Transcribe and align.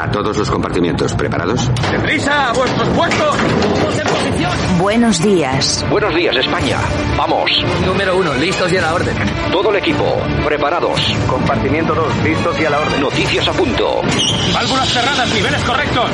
A 0.00 0.10
todos 0.10 0.34
los 0.34 0.50
compartimientos, 0.50 1.12
¿preparados? 1.12 1.70
¡Deprisa! 1.92 2.48
¡A 2.48 2.52
vuestros 2.54 2.88
puestos! 2.88 3.36
¡Todos 3.36 3.98
en 3.98 4.06
posición! 4.06 4.52
Buenos 4.78 5.22
días. 5.22 5.84
Buenos 5.90 6.14
días, 6.14 6.34
España. 6.36 6.78
Vamos. 7.18 7.50
Número 7.84 8.16
uno, 8.16 8.32
listos 8.32 8.72
y 8.72 8.78
a 8.78 8.80
la 8.80 8.94
orden. 8.94 9.14
Todo 9.52 9.68
el 9.68 9.76
equipo, 9.76 10.04
preparados. 10.46 10.98
Compartimiento 11.28 11.94
2, 11.94 12.24
listos 12.24 12.58
y 12.58 12.64
a 12.64 12.70
la 12.70 12.80
orden. 12.80 12.98
Noticias 12.98 13.46
a 13.46 13.52
punto. 13.52 14.00
Válvulas 14.54 14.88
cerradas, 14.88 15.34
niveles 15.34 15.62
correctos. 15.64 16.10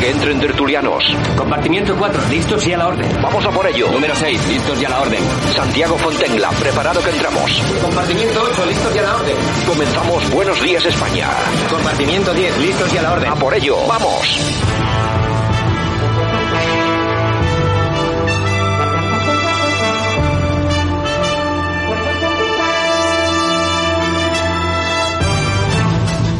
Que 0.00 0.10
entren 0.10 0.40
tertulianos. 0.40 1.16
Compartimiento 1.36 1.96
4, 1.96 2.28
listos 2.28 2.66
y 2.66 2.72
a 2.72 2.78
la 2.78 2.88
orden. 2.88 3.22
Vamos 3.22 3.44
a 3.44 3.50
por 3.50 3.66
ello. 3.66 3.90
Número 3.90 4.14
6, 4.14 4.48
listos 4.48 4.80
y 4.80 4.84
a 4.84 4.88
la 4.88 5.00
orden. 5.00 5.20
Santiago 5.54 5.96
Fontenla, 5.98 6.50
preparado 6.50 7.00
que 7.02 7.10
entramos. 7.10 7.62
Compartimiento 7.82 8.42
8, 8.42 8.66
listos 8.66 8.96
y 8.96 8.98
a 8.98 9.02
la 9.02 9.14
orden. 9.16 9.36
Comenzamos 9.66 10.22
Buenos 10.32 10.62
días, 10.62 10.84
España. 10.84 11.28
Compartimiento 11.70 12.32
10, 12.32 12.58
listos 12.58 12.92
y 12.94 12.98
a 12.98 13.02
la 13.02 13.12
orden. 13.12 13.30
A 13.30 13.36
por 13.36 13.54
ello. 13.54 13.76
Vamos. 13.86 14.91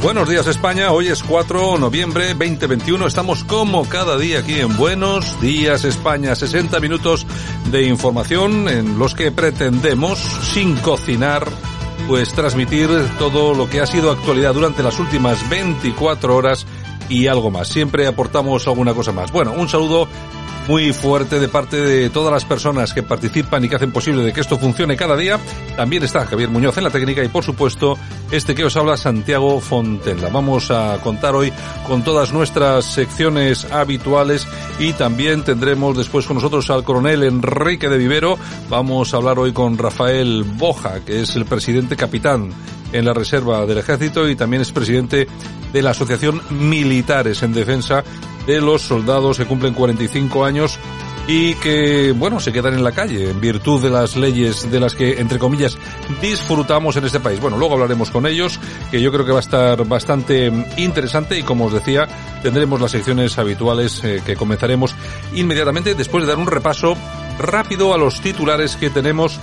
Buenos 0.02 0.28
días 0.28 0.48
España, 0.48 0.90
hoy 0.90 1.06
es 1.06 1.22
4 1.22 1.74
de 1.74 1.78
noviembre 1.78 2.34
2021, 2.34 3.06
estamos 3.06 3.44
como 3.44 3.88
cada 3.88 4.18
día 4.18 4.40
aquí 4.40 4.58
en 4.58 4.76
Buenos 4.76 5.40
días 5.40 5.84
España, 5.84 6.34
60 6.34 6.80
minutos 6.80 7.24
de 7.70 7.84
información 7.84 8.68
en 8.68 8.98
los 8.98 9.14
que 9.14 9.30
pretendemos, 9.30 10.18
sin 10.18 10.74
cocinar, 10.78 11.46
pues 12.08 12.32
transmitir 12.32 12.88
todo 13.16 13.54
lo 13.54 13.70
que 13.70 13.80
ha 13.80 13.86
sido 13.86 14.10
actualidad 14.10 14.54
durante 14.54 14.82
las 14.82 14.98
últimas 14.98 15.48
24 15.48 16.34
horas 16.34 16.66
y 17.08 17.28
algo 17.28 17.52
más. 17.52 17.68
Siempre 17.68 18.08
aportamos 18.08 18.66
alguna 18.66 18.94
cosa 18.94 19.12
más. 19.12 19.30
Bueno, 19.30 19.52
un 19.52 19.68
saludo 19.68 20.08
muy 20.68 20.92
fuerte 20.92 21.40
de 21.40 21.48
parte 21.48 21.76
de 21.76 22.10
todas 22.10 22.32
las 22.32 22.44
personas 22.44 22.92
que 22.92 23.02
participan 23.02 23.64
y 23.64 23.68
que 23.68 23.76
hacen 23.76 23.92
posible 23.92 24.22
de 24.22 24.32
que 24.32 24.40
esto 24.40 24.58
funcione 24.58 24.96
cada 24.96 25.16
día. 25.16 25.38
También 25.76 26.02
está 26.02 26.24
Javier 26.26 26.48
Muñoz 26.48 26.76
en 26.78 26.84
la 26.84 26.90
técnica 26.90 27.24
y 27.24 27.28
por 27.28 27.44
supuesto 27.44 27.98
este 28.30 28.54
que 28.54 28.64
os 28.64 28.76
habla 28.76 28.96
Santiago 28.96 29.60
Fontenla. 29.60 30.28
Vamos 30.28 30.70
a 30.70 30.98
contar 31.02 31.34
hoy 31.34 31.52
con 31.86 32.02
todas 32.02 32.32
nuestras 32.32 32.84
secciones 32.84 33.64
habituales 33.70 34.46
y 34.78 34.92
también 34.92 35.42
tendremos 35.42 35.96
después 35.96 36.26
con 36.26 36.36
nosotros 36.36 36.70
al 36.70 36.84
coronel 36.84 37.24
Enrique 37.24 37.88
de 37.88 37.98
Vivero. 37.98 38.38
Vamos 38.68 39.12
a 39.12 39.16
hablar 39.16 39.38
hoy 39.38 39.52
con 39.52 39.76
Rafael 39.76 40.44
Boja, 40.44 41.00
que 41.04 41.22
es 41.22 41.34
el 41.36 41.44
presidente 41.44 41.96
capitán 41.96 42.50
en 42.92 43.04
la 43.04 43.12
Reserva 43.12 43.66
del 43.66 43.78
Ejército 43.78 44.28
y 44.28 44.36
también 44.36 44.62
es 44.62 44.72
presidente 44.72 45.26
de 45.72 45.82
la 45.82 45.90
Asociación 45.90 46.40
Militares 46.50 47.42
en 47.42 47.52
Defensa 47.52 48.04
de 48.46 48.60
los 48.60 48.82
soldados 48.82 49.38
que 49.38 49.46
cumplen 49.46 49.74
45 49.74 50.44
años 50.44 50.78
y 51.28 51.54
que, 51.54 52.12
bueno, 52.12 52.40
se 52.40 52.52
quedan 52.52 52.74
en 52.74 52.82
la 52.82 52.92
calle 52.92 53.30
en 53.30 53.40
virtud 53.40 53.82
de 53.82 53.90
las 53.90 54.16
leyes 54.16 54.70
de 54.70 54.80
las 54.80 54.94
que, 54.94 55.20
entre 55.20 55.38
comillas, 55.38 55.78
disfrutamos 56.20 56.96
en 56.96 57.04
este 57.04 57.20
país. 57.20 57.40
Bueno, 57.40 57.58
luego 57.58 57.74
hablaremos 57.74 58.10
con 58.10 58.26
ellos, 58.26 58.58
que 58.90 59.00
yo 59.00 59.12
creo 59.12 59.24
que 59.24 59.32
va 59.32 59.38
a 59.38 59.40
estar 59.40 59.86
bastante 59.86 60.52
interesante 60.76 61.38
y, 61.38 61.42
como 61.42 61.66
os 61.66 61.72
decía, 61.72 62.08
tendremos 62.42 62.80
las 62.80 62.90
secciones 62.90 63.38
habituales 63.38 64.02
eh, 64.02 64.20
que 64.24 64.34
comenzaremos 64.34 64.96
inmediatamente 65.34 65.94
después 65.94 66.24
de 66.24 66.30
dar 66.30 66.38
un 66.38 66.48
repaso 66.48 66.96
rápido 67.38 67.94
a 67.94 67.98
los 67.98 68.20
titulares 68.20 68.76
que 68.76 68.90
tenemos 68.90 69.38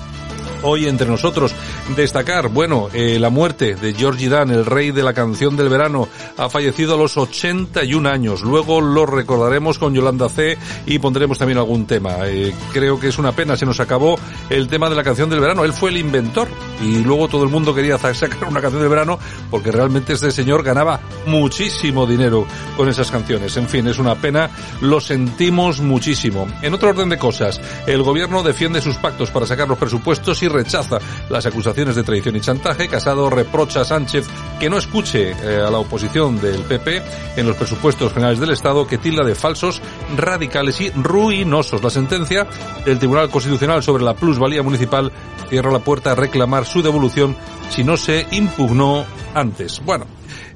hoy 0.64 0.88
entre 0.88 1.08
nosotros. 1.08 1.54
Destacar, 1.96 2.50
bueno, 2.50 2.90
eh, 2.94 3.18
la 3.20 3.30
muerte 3.30 3.76
de 3.76 3.94
Georgie 3.94 4.30
Dan, 4.30 4.52
el 4.52 4.66
rey 4.66 4.92
de 4.92 5.04
la 5.04 5.14
canción 5.14 5.56
del 5.56 5.70
verano, 5.70 6.08
ha 6.38 6.50
fallecido 6.50 6.96
a 6.96 6.98
los 6.98 7.18
81 7.18 8.10
años. 8.10 8.42
Luego 8.42 8.82
lo 8.82 9.06
recordaremos 9.06 9.78
con 9.78 9.94
Yolanda 9.94 10.30
C 10.30 10.58
y 10.86 11.00
pondremos 11.00 11.38
también 11.38 11.58
algún 11.58 11.86
tema. 11.86 12.28
Eh, 12.28 12.54
creo 12.74 13.00
que 13.00 13.08
es 13.08 13.18
una 13.18 13.32
pena, 13.32 13.58
se 13.58 13.66
nos 13.66 13.80
acabó 13.80 14.18
el 14.50 14.68
tema 14.68 14.90
de 14.90 14.96
la 14.96 15.04
canción 15.04 15.30
del 15.30 15.40
verano. 15.40 15.64
Él 15.64 15.74
fue 15.74 15.90
el 15.90 15.98
inventor 15.98 16.48
y 16.82 17.00
luego 17.00 17.28
todo 17.28 17.44
el 17.44 17.50
mundo 17.50 17.74
quería 17.74 17.98
sacar 18.14 18.50
una 18.50 18.62
canción 18.62 18.82
del 18.82 18.90
verano 18.90 19.20
porque 19.50 19.72
realmente 19.72 20.14
este 20.14 20.32
señor 20.32 20.64
ganaba 20.64 21.00
muchísimo 21.26 22.06
dinero 22.06 22.46
con 22.76 22.90
esas 22.90 23.12
canciones. 23.12 23.56
En 23.58 23.68
fin, 23.68 23.88
es 23.88 24.00
una 24.00 24.16
pena, 24.16 24.50
lo 24.82 25.00
sentimos 25.00 25.80
muchísimo. 25.80 26.48
En 26.62 26.74
otro 26.74 26.90
orden 26.90 27.10
de 27.10 27.18
cosas, 27.18 27.62
el 27.88 28.04
gobierno 28.04 28.44
defiende 28.44 28.82
sus 28.82 28.98
pactos 28.98 29.32
para 29.32 29.46
sacar 29.46 29.68
los 29.68 29.78
presupuestos 29.78 30.42
y 30.44 30.49
rechaza 30.50 31.00
las 31.30 31.46
acusaciones 31.46 31.96
de 31.96 32.04
traición 32.04 32.36
y 32.36 32.42
chantaje. 32.42 32.88
Casado 32.88 33.30
reprocha 33.30 33.82
a 33.82 33.86
Sánchez 33.86 34.28
que 34.60 34.70
no 34.70 34.78
escuche 34.78 35.32
eh, 35.32 35.64
a 35.66 35.70
la 35.70 35.80
oposición 35.80 36.40
del 36.40 36.62
PP 36.64 37.02
en 37.38 37.48
los 37.48 37.56
presupuestos 37.56 38.14
generales 38.14 38.40
del 38.40 38.52
Estado 38.52 38.88
que 38.88 38.98
tilda 38.98 39.24
de 39.24 39.36
falsos, 39.36 39.82
radicales 40.16 40.82
y 40.82 40.90
ruinosos. 40.92 41.84
La 41.84 41.90
sentencia 41.90 42.48
del 42.86 43.00
Tribunal 43.00 43.30
Constitucional 43.30 43.84
sobre 43.84 44.04
la 44.04 44.14
plusvalía 44.14 44.64
municipal 44.64 45.12
cierra 45.50 45.72
la 45.72 45.80
puerta 45.80 46.12
a 46.12 46.16
reclamar 46.16 46.66
su 46.66 46.82
devolución 46.82 47.36
si 47.70 47.84
no 47.84 47.98
se 47.98 48.28
impugnó 48.32 49.06
antes. 49.34 49.82
Bueno, 49.84 50.06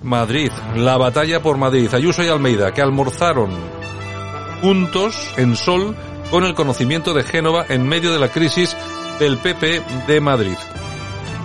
Madrid, 0.01 0.51
la 0.75 0.97
batalla 0.97 1.41
por 1.41 1.57
Madrid. 1.57 1.93
Ayuso 1.93 2.23
y 2.23 2.27
Almeida, 2.27 2.73
que 2.73 2.81
almorzaron 2.81 3.51
juntos 4.61 5.33
en 5.37 5.55
Sol 5.55 5.95
con 6.29 6.43
el 6.43 6.55
conocimiento 6.55 7.13
de 7.13 7.23
Génova 7.23 7.65
en 7.69 7.87
medio 7.87 8.11
de 8.11 8.19
la 8.19 8.29
crisis 8.29 8.75
del 9.19 9.37
PP 9.37 9.81
de 10.07 10.21
Madrid. 10.21 10.57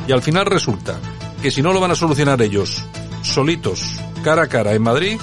Y 0.06 0.12
al 0.12 0.22
final 0.22 0.46
resulta 0.46 0.98
que 1.42 1.50
si 1.50 1.62
no 1.62 1.72
lo 1.72 1.80
van 1.80 1.90
a 1.90 1.94
solucionar 1.94 2.40
ellos 2.42 2.82
solitos, 3.22 3.96
cara 4.22 4.44
a 4.44 4.48
cara 4.48 4.74
en 4.74 4.82
Madrid, 4.82 5.18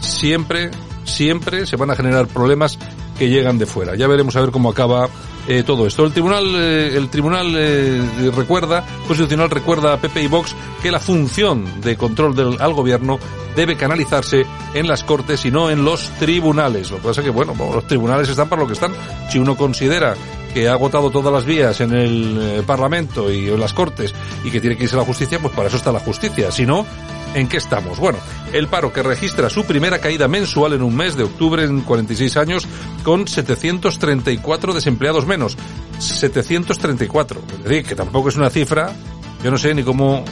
siempre, 0.00 0.70
siempre 1.04 1.66
se 1.66 1.76
van 1.76 1.90
a 1.90 1.96
generar 1.96 2.26
problemas 2.26 2.78
que 3.18 3.28
llegan 3.28 3.58
de 3.58 3.66
fuera. 3.66 3.96
Ya 3.96 4.06
veremos 4.06 4.34
a 4.36 4.40
ver 4.40 4.50
cómo 4.50 4.70
acaba 4.70 5.08
eh, 5.46 5.62
todo 5.62 5.86
esto. 5.86 6.04
El 6.04 6.12
tribunal, 6.12 6.44
eh, 6.54 6.96
el 6.96 7.10
tribunal 7.10 7.52
eh, 7.56 8.02
recuerda, 8.34 8.84
constitucional 9.06 9.50
recuerda 9.50 9.92
a 9.92 10.00
PP 10.00 10.22
y 10.22 10.26
Vox 10.26 10.54
que 10.82 10.90
la 10.90 11.00
función 11.00 11.80
de 11.80 11.96
control 11.96 12.34
del 12.34 12.60
al 12.60 12.72
gobierno 12.72 13.18
debe 13.56 13.76
canalizarse 13.76 14.46
en 14.74 14.86
las 14.86 15.04
cortes 15.04 15.44
y 15.44 15.50
no 15.50 15.70
en 15.70 15.84
los 15.84 16.08
tribunales. 16.18 16.90
Lo 16.90 16.98
que 16.98 17.08
pasa 17.08 17.22
que, 17.22 17.30
bueno, 17.30 17.54
los 17.58 17.86
tribunales 17.86 18.28
están 18.28 18.48
para 18.48 18.62
lo 18.62 18.68
que 18.68 18.74
están. 18.74 18.92
Si 19.30 19.38
uno 19.38 19.56
considera 19.56 20.14
que 20.52 20.68
ha 20.68 20.72
agotado 20.72 21.10
todas 21.10 21.32
las 21.32 21.44
vías 21.44 21.80
en 21.80 21.94
el 21.94 22.38
eh, 22.40 22.62
Parlamento 22.66 23.30
y 23.32 23.48
en 23.48 23.60
las 23.60 23.72
Cortes 23.72 24.14
y 24.44 24.50
que 24.50 24.60
tiene 24.60 24.76
que 24.76 24.84
irse 24.84 24.96
a 24.96 24.98
la 24.98 25.04
justicia, 25.04 25.38
pues 25.38 25.54
para 25.54 25.68
eso 25.68 25.76
está 25.76 25.92
la 25.92 26.00
justicia. 26.00 26.50
Si 26.50 26.66
no, 26.66 26.86
¿en 27.34 27.48
qué 27.48 27.56
estamos? 27.56 27.98
Bueno, 27.98 28.18
el 28.52 28.68
paro 28.68 28.92
que 28.92 29.02
registra 29.02 29.50
su 29.50 29.64
primera 29.64 29.98
caída 29.98 30.28
mensual 30.28 30.72
en 30.72 30.82
un 30.82 30.96
mes 30.96 31.16
de 31.16 31.24
octubre 31.24 31.64
en 31.64 31.82
46 31.82 32.36
años 32.36 32.66
con 33.02 33.26
734 33.26 34.74
desempleados 34.74 35.26
menos. 35.26 35.56
734. 35.98 37.40
Es 37.58 37.64
decir, 37.64 37.84
que 37.84 37.94
tampoco 37.94 38.28
es 38.30 38.36
una 38.36 38.50
cifra, 38.50 38.92
yo 39.42 39.50
no 39.50 39.58
sé 39.58 39.74
ni 39.74 39.82
cómo 39.82 40.24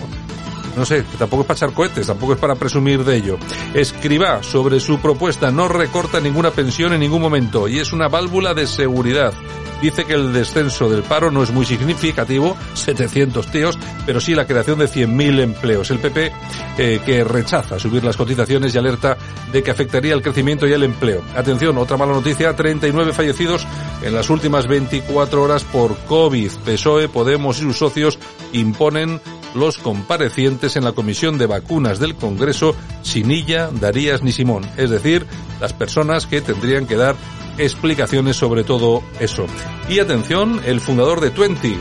no 0.76 0.84
sé, 0.84 1.02
tampoco 1.18 1.42
es 1.42 1.46
para 1.48 1.56
echar 1.56 1.72
cohetes, 1.72 2.06
tampoco 2.06 2.34
es 2.34 2.38
para 2.38 2.54
presumir 2.54 3.04
de 3.04 3.16
ello. 3.16 3.36
Escriba 3.74 4.44
sobre 4.44 4.78
su 4.78 5.00
propuesta, 5.00 5.50
no 5.50 5.66
recorta 5.66 6.20
ninguna 6.20 6.52
pensión 6.52 6.92
en 6.92 7.00
ningún 7.00 7.20
momento 7.20 7.66
y 7.66 7.80
es 7.80 7.92
una 7.92 8.06
válvula 8.06 8.54
de 8.54 8.66
seguridad. 8.68 9.32
Dice 9.80 10.04
que 10.04 10.14
el 10.14 10.32
descenso 10.32 10.88
del 10.88 11.02
paro 11.02 11.30
no 11.30 11.42
es 11.42 11.52
muy 11.52 11.64
significativo, 11.64 12.56
700 12.74 13.46
tíos, 13.50 13.78
pero 14.04 14.20
sí 14.20 14.34
la 14.34 14.46
creación 14.46 14.78
de 14.78 14.88
100.000 14.88 15.40
empleos. 15.40 15.90
El 15.90 16.00
PP 16.00 16.32
eh, 16.78 17.00
que 17.04 17.22
rechaza 17.22 17.78
subir 17.78 18.02
las 18.02 18.16
cotizaciones 18.16 18.74
y 18.74 18.78
alerta 18.78 19.16
de 19.52 19.62
que 19.62 19.70
afectaría 19.70 20.14
el 20.14 20.22
crecimiento 20.22 20.66
y 20.66 20.72
el 20.72 20.82
empleo. 20.82 21.22
Atención, 21.36 21.78
otra 21.78 21.96
mala 21.96 22.12
noticia, 22.12 22.56
39 22.56 23.12
fallecidos 23.12 23.66
en 24.02 24.14
las 24.14 24.30
últimas 24.30 24.66
24 24.66 25.42
horas 25.42 25.64
por 25.64 25.96
COVID. 26.06 26.50
PSOE, 26.64 27.08
Podemos 27.08 27.58
y 27.58 27.62
sus 27.62 27.78
socios 27.78 28.18
imponen 28.52 29.20
los 29.54 29.78
comparecientes 29.78 30.76
en 30.76 30.84
la 30.84 30.92
comisión 30.92 31.38
de 31.38 31.46
vacunas 31.46 31.98
del 31.98 32.14
Congreso 32.14 32.74
Sinilla, 33.02 33.70
Darías 33.72 34.22
ni 34.22 34.32
Simón, 34.32 34.68
es 34.76 34.90
decir, 34.90 35.26
las 35.60 35.72
personas 35.72 36.26
que 36.26 36.40
tendrían 36.40 36.86
que 36.86 36.96
dar 36.96 37.16
explicaciones 37.58 38.36
sobre 38.36 38.64
todo 38.64 39.02
eso. 39.20 39.46
Y 39.88 39.98
atención, 39.98 40.60
el 40.64 40.80
fundador 40.80 41.20
de 41.20 41.30
Twenty, 41.30 41.76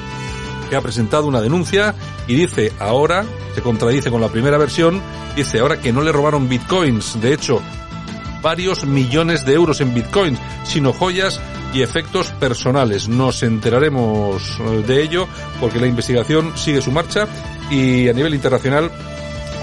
que 0.69 0.75
ha 0.75 0.81
presentado 0.81 1.27
una 1.27 1.41
denuncia 1.41 1.95
y 2.27 2.35
dice 2.35 2.73
ahora, 2.79 3.25
se 3.55 3.61
contradice 3.61 4.11
con 4.11 4.21
la 4.21 4.29
primera 4.29 4.57
versión, 4.57 5.01
dice 5.35 5.59
ahora 5.59 5.79
que 5.79 5.93
no 5.93 6.01
le 6.01 6.11
robaron 6.11 6.49
bitcoins, 6.49 7.21
de 7.21 7.33
hecho, 7.33 7.61
varios 8.41 8.85
millones 8.85 9.45
de 9.45 9.53
euros 9.53 9.81
en 9.81 9.93
bitcoins, 9.93 10.39
sino 10.63 10.93
joyas 10.93 11.39
y 11.73 11.81
efectos 11.81 12.31
personales. 12.31 13.07
Nos 13.09 13.43
enteraremos 13.43 14.59
eh, 14.59 14.83
de 14.87 15.03
ello 15.03 15.27
porque 15.59 15.79
la 15.79 15.87
investigación 15.87 16.53
sigue 16.57 16.81
su 16.81 16.91
marcha 16.91 17.27
y 17.69 18.09
a 18.09 18.13
nivel 18.13 18.33
internacional 18.33 18.91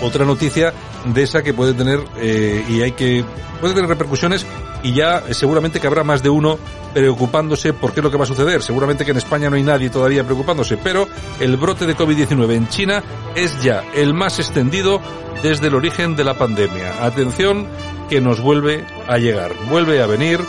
otra 0.02 0.24
noticia 0.24 0.72
de 1.06 1.22
esa 1.22 1.42
que 1.42 1.54
puede 1.54 1.74
tener 1.74 2.00
eh, 2.18 2.64
y 2.68 2.82
hay 2.82 2.92
que 2.92 3.24
puede 3.60 3.74
tener 3.74 3.88
repercusiones 3.88 4.46
y 4.82 4.92
ya 4.92 5.22
seguramente 5.32 5.80
que 5.80 5.86
habrá 5.86 6.04
más 6.04 6.22
de 6.22 6.28
uno 6.28 6.58
preocupándose 6.92 7.72
por 7.72 7.92
qué 7.92 8.00
es 8.00 8.04
lo 8.04 8.10
que 8.10 8.18
va 8.18 8.24
a 8.24 8.26
suceder. 8.26 8.62
Seguramente 8.62 9.04
que 9.04 9.12
en 9.12 9.16
España 9.16 9.48
no 9.48 9.56
hay 9.56 9.62
nadie 9.62 9.90
todavía 9.90 10.24
preocupándose, 10.24 10.76
pero 10.76 11.08
el 11.40 11.56
brote 11.56 11.86
de 11.86 11.96
COVID-19 11.96 12.52
en 12.52 12.68
China 12.68 13.02
es 13.34 13.62
ya 13.62 13.82
el 13.94 14.14
más 14.14 14.38
extendido 14.38 15.00
desde 15.42 15.68
el 15.68 15.74
origen 15.74 16.14
de 16.16 16.24
la 16.24 16.34
pandemia. 16.34 17.04
Atención 17.04 17.66
que 18.08 18.20
nos 18.20 18.40
vuelve 18.40 18.84
a 19.08 19.16
llegar, 19.16 19.52
vuelve 19.70 20.02
a 20.02 20.06
venir 20.06 20.40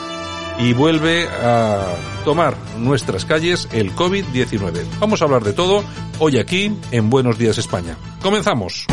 y 0.59 0.73
vuelve 0.73 1.27
a 1.27 1.85
tomar 2.23 2.55
nuestras 2.77 3.25
calles 3.25 3.67
el 3.71 3.95
COVID-19. 3.95 4.85
Vamos 4.99 5.21
a 5.21 5.25
hablar 5.25 5.43
de 5.43 5.53
todo 5.53 5.83
hoy 6.19 6.37
aquí 6.37 6.75
en 6.91 7.09
Buenos 7.09 7.37
Días 7.37 7.57
España. 7.57 7.97
Comenzamos. 8.21 8.85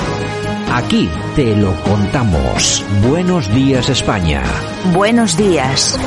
Aquí 0.72 1.08
te 1.36 1.54
lo 1.54 1.74
contamos. 1.82 2.82
Buenos 3.06 3.52
días 3.54 3.88
España. 3.88 4.42
Buenos 4.94 5.36
días. 5.36 5.98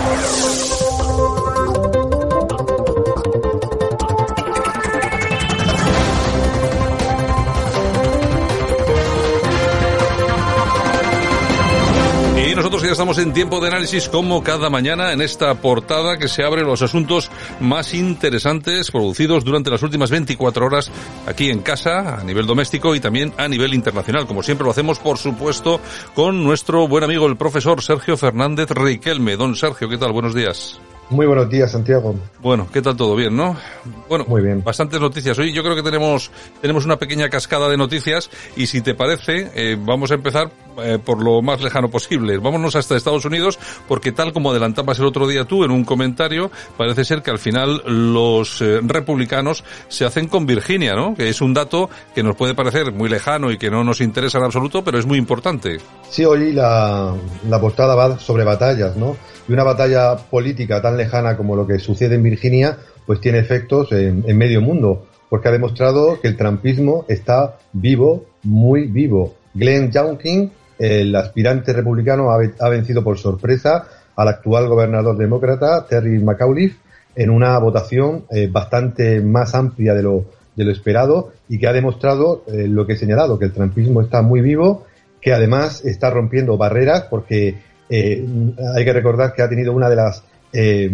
Estamos 12.92 13.18
en 13.18 13.34
tiempo 13.34 13.60
de 13.60 13.68
análisis 13.68 14.10
como 14.10 14.44
cada 14.44 14.70
mañana 14.70 15.12
en 15.12 15.22
esta 15.22 15.54
portada 15.56 16.18
que 16.18 16.28
se 16.28 16.44
abre 16.44 16.64
los 16.64 16.82
asuntos 16.82 17.32
más 17.60 17.94
interesantes 17.94 18.92
producidos 18.92 19.44
durante 19.44 19.72
las 19.72 19.82
últimas 19.82 20.12
24 20.12 20.66
horas 20.66 20.92
aquí 21.26 21.50
en 21.50 21.62
casa, 21.62 22.20
a 22.20 22.24
nivel 22.24 22.46
doméstico 22.46 22.94
y 22.96 23.00
también 23.00 23.34
a 23.38 23.48
nivel 23.48 23.74
internacional. 23.74 24.28
Como 24.28 24.44
siempre 24.44 24.66
lo 24.66 24.72
hacemos, 24.72 25.00
por 25.00 25.18
supuesto, 25.18 25.80
con 26.14 26.44
nuestro 26.44 26.88
buen 26.88 27.04
amigo 27.04 27.28
el 27.28 27.38
profesor 27.38 27.82
Sergio 27.82 28.18
Fernández 28.18 28.70
Riquelme. 28.70 29.36
Don 29.36 29.56
Sergio, 29.56 29.90
¿qué 29.90 29.98
tal? 29.98 30.12
Buenos 30.12 30.36
días. 30.36 30.80
Muy 31.10 31.28
buenos 31.28 31.48
días, 31.50 31.72
Santiago. 31.72 32.16
Bueno, 32.42 32.68
¿qué 32.74 32.82
tal 32.82 32.96
todo 32.96 33.16
bien, 33.16 33.36
no? 33.36 33.56
Bueno, 34.10 34.26
muy 34.28 34.42
bien. 34.42 34.64
Bastantes 34.64 35.00
noticias. 35.00 35.38
Hoy 35.38 35.54
yo 35.54 35.62
creo 35.62 35.76
que 35.76 35.84
tenemos 35.84 36.32
tenemos 36.62 36.84
una 36.86 36.98
pequeña 36.98 37.30
cascada 37.30 37.70
de 37.70 37.78
noticias 37.78 38.32
y 38.56 38.66
si 38.66 38.82
te 38.82 38.96
parece, 38.96 39.52
eh, 39.54 39.78
vamos 39.80 40.10
a 40.10 40.16
empezar 40.16 40.50
eh, 40.80 40.98
por 41.04 41.24
lo 41.24 41.44
más 41.44 41.62
lejano 41.62 41.90
posible. 41.90 42.40
Vámonos 42.40 42.76
hasta 42.76 42.96
Estados 42.96 43.24
Unidos 43.26 43.60
porque 43.88 44.12
tal 44.12 44.34
como 44.34 44.50
adelantabas 44.50 44.98
el 44.98 45.06
otro 45.06 45.28
día 45.28 45.46
tú 45.46 45.64
en 45.64 45.70
un 45.70 45.86
comentario, 45.86 46.50
parece 46.76 47.06
ser 47.06 47.22
que 47.22 47.30
al 47.30 47.40
final 47.40 47.84
los 47.86 48.62
eh, 48.62 48.80
republicanos 48.84 49.64
se 49.88 50.06
hacen 50.06 50.28
con 50.28 50.48
Virginia, 50.48 50.96
¿no? 50.96 51.14
Que 51.14 51.30
es 51.30 51.40
un 51.40 51.54
dato 51.54 51.88
que 52.16 52.24
nos 52.24 52.36
puede 52.36 52.56
parecer 52.56 52.92
muy 52.92 53.10
lejano 53.10 53.52
y 53.52 53.60
que 53.60 53.70
no 53.70 53.84
nos 53.84 54.02
interesa 54.02 54.40
en 54.40 54.46
absoluto, 54.46 54.84
pero 54.84 54.98
es 54.98 55.06
muy 55.06 55.20
importante. 55.20 55.78
Sí, 56.10 56.26
hoy 56.26 56.52
la, 56.52 57.14
la 57.48 57.62
portada 57.62 57.94
va 57.94 58.18
sobre 58.18 58.44
batallas, 58.44 58.96
¿no? 58.96 59.16
Y 59.48 59.54
una 59.54 59.64
batalla 59.64 60.16
política 60.16 60.82
tan 60.82 60.98
lejana 60.98 61.38
como 61.38 61.56
lo 61.56 61.68
que 61.68 61.80
sucede 61.80 62.16
en 62.16 62.24
Virginia, 62.24 62.78
pues 63.06 63.20
tiene 63.22 63.40
efectos 63.40 63.92
en, 63.92 64.24
medio 64.38 64.62
mundo, 64.62 65.06
porque 65.30 65.50
ha 65.50 65.52
demostrado 65.52 66.20
que 66.20 66.28
el 66.28 66.38
trumpismo 66.38 67.06
está 67.08 67.58
vivo, 67.74 68.26
muy 68.44 68.88
vivo. 68.88 69.36
Glenn 69.54 69.92
Youngkin, 69.92 70.52
el 70.80 71.16
aspirante 71.16 71.74
republicano, 71.74 72.32
ha, 72.32 72.70
vencido 72.70 73.04
por 73.04 73.18
sorpresa 73.18 73.88
al 74.16 74.28
actual 74.28 74.68
gobernador 74.68 75.18
demócrata, 75.18 75.86
Terry 75.88 76.20
McAuliffe, 76.20 76.78
en 77.16 77.30
una 77.30 77.58
votación 77.60 78.26
eh, 78.30 78.50
bastante 78.52 79.22
más 79.22 79.56
amplia 79.56 79.94
de 79.94 80.04
lo, 80.04 80.26
esperado 80.58 81.32
y 81.48 81.60
que 81.60 81.68
ha 81.68 81.74
demostrado 81.74 82.44
eh, 82.48 82.68
lo 82.68 82.86
que 82.86 82.94
he 82.94 82.98
señalado, 82.98 83.38
que 83.40 83.46
el 83.46 83.54
trumpismo 83.54 84.02
está 84.02 84.22
muy 84.22 84.42
vivo, 84.42 84.86
que 85.22 85.34
además 85.34 85.84
está 85.86 86.10
rompiendo 86.10 86.58
barreras 86.58 87.04
porque 87.10 87.56
eh, 87.90 88.26
hay 88.76 88.86
que 88.86 88.94
recordar 88.94 89.34
que 89.34 89.42
ha 89.42 89.50
tenido 89.50 89.74
una 89.74 89.90
de 89.90 89.96
las 89.96 90.24
eh, 90.54 90.92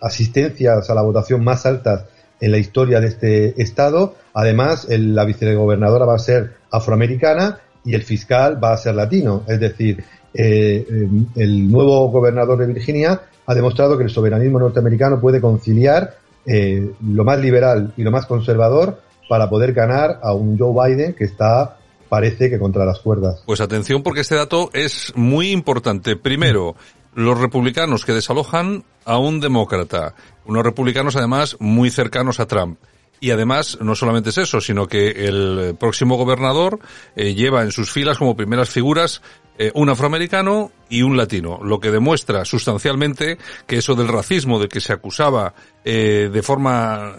asistencias 0.00 0.88
a 0.88 0.94
la 0.94 1.02
votación 1.02 1.42
más 1.42 1.66
altas 1.66 2.04
en 2.40 2.52
la 2.52 2.58
historia 2.58 3.00
de 3.00 3.08
este 3.08 3.62
estado. 3.62 4.14
Además, 4.34 4.86
la 4.88 5.24
vicegobernadora 5.24 6.04
va 6.04 6.14
a 6.14 6.18
ser 6.18 6.54
afroamericana 6.70 7.58
y 7.84 7.94
el 7.94 8.02
fiscal 8.02 8.62
va 8.62 8.72
a 8.72 8.76
ser 8.76 8.94
latino. 8.94 9.42
Es 9.48 9.58
decir, 9.58 10.04
eh, 10.34 10.86
el 11.34 11.70
nuevo 11.70 12.08
gobernador 12.10 12.58
de 12.58 12.66
Virginia 12.66 13.20
ha 13.46 13.54
demostrado 13.54 13.96
que 13.96 14.04
el 14.04 14.10
soberanismo 14.10 14.58
norteamericano 14.58 15.20
puede 15.20 15.40
conciliar 15.40 16.14
lo 16.46 17.24
más 17.24 17.38
liberal 17.40 17.92
y 17.98 18.02
lo 18.02 18.10
más 18.10 18.24
conservador 18.24 19.02
para 19.28 19.50
poder 19.50 19.74
ganar 19.74 20.18
a 20.22 20.32
un 20.32 20.58
Joe 20.58 20.72
Biden 20.72 21.12
que 21.12 21.24
está 21.24 21.76
parece 22.08 22.50
que 22.50 22.58
contra 22.58 22.84
las 22.84 23.00
cuerdas. 23.00 23.42
Pues 23.46 23.60
atención 23.60 24.02
porque 24.02 24.20
este 24.20 24.34
dato 24.34 24.70
es 24.72 25.12
muy 25.14 25.50
importante. 25.50 26.16
Primero, 26.16 26.76
los 27.14 27.38
republicanos 27.38 28.04
que 28.04 28.12
desalojan 28.12 28.84
a 29.04 29.18
un 29.18 29.40
demócrata, 29.40 30.14
unos 30.44 30.62
republicanos 30.62 31.16
además 31.16 31.56
muy 31.58 31.90
cercanos 31.90 32.40
a 32.40 32.46
Trump. 32.46 32.78
Y 33.20 33.32
además, 33.32 33.78
no 33.80 33.96
solamente 33.96 34.30
es 34.30 34.38
eso, 34.38 34.60
sino 34.60 34.86
que 34.86 35.08
el 35.26 35.76
próximo 35.78 36.16
gobernador 36.16 36.78
eh, 37.16 37.34
lleva 37.34 37.62
en 37.62 37.72
sus 37.72 37.90
filas 37.90 38.18
como 38.18 38.36
primeras 38.36 38.70
figuras 38.70 39.22
eh, 39.58 39.72
un 39.74 39.88
afroamericano 39.88 40.70
y 40.88 41.02
un 41.02 41.16
latino, 41.16 41.58
lo 41.64 41.80
que 41.80 41.90
demuestra 41.90 42.44
sustancialmente 42.44 43.38
que 43.66 43.78
eso 43.78 43.96
del 43.96 44.06
racismo 44.06 44.60
de 44.60 44.68
que 44.68 44.80
se 44.80 44.92
acusaba 44.92 45.54
eh, 45.84 46.30
de 46.32 46.42
forma 46.42 47.16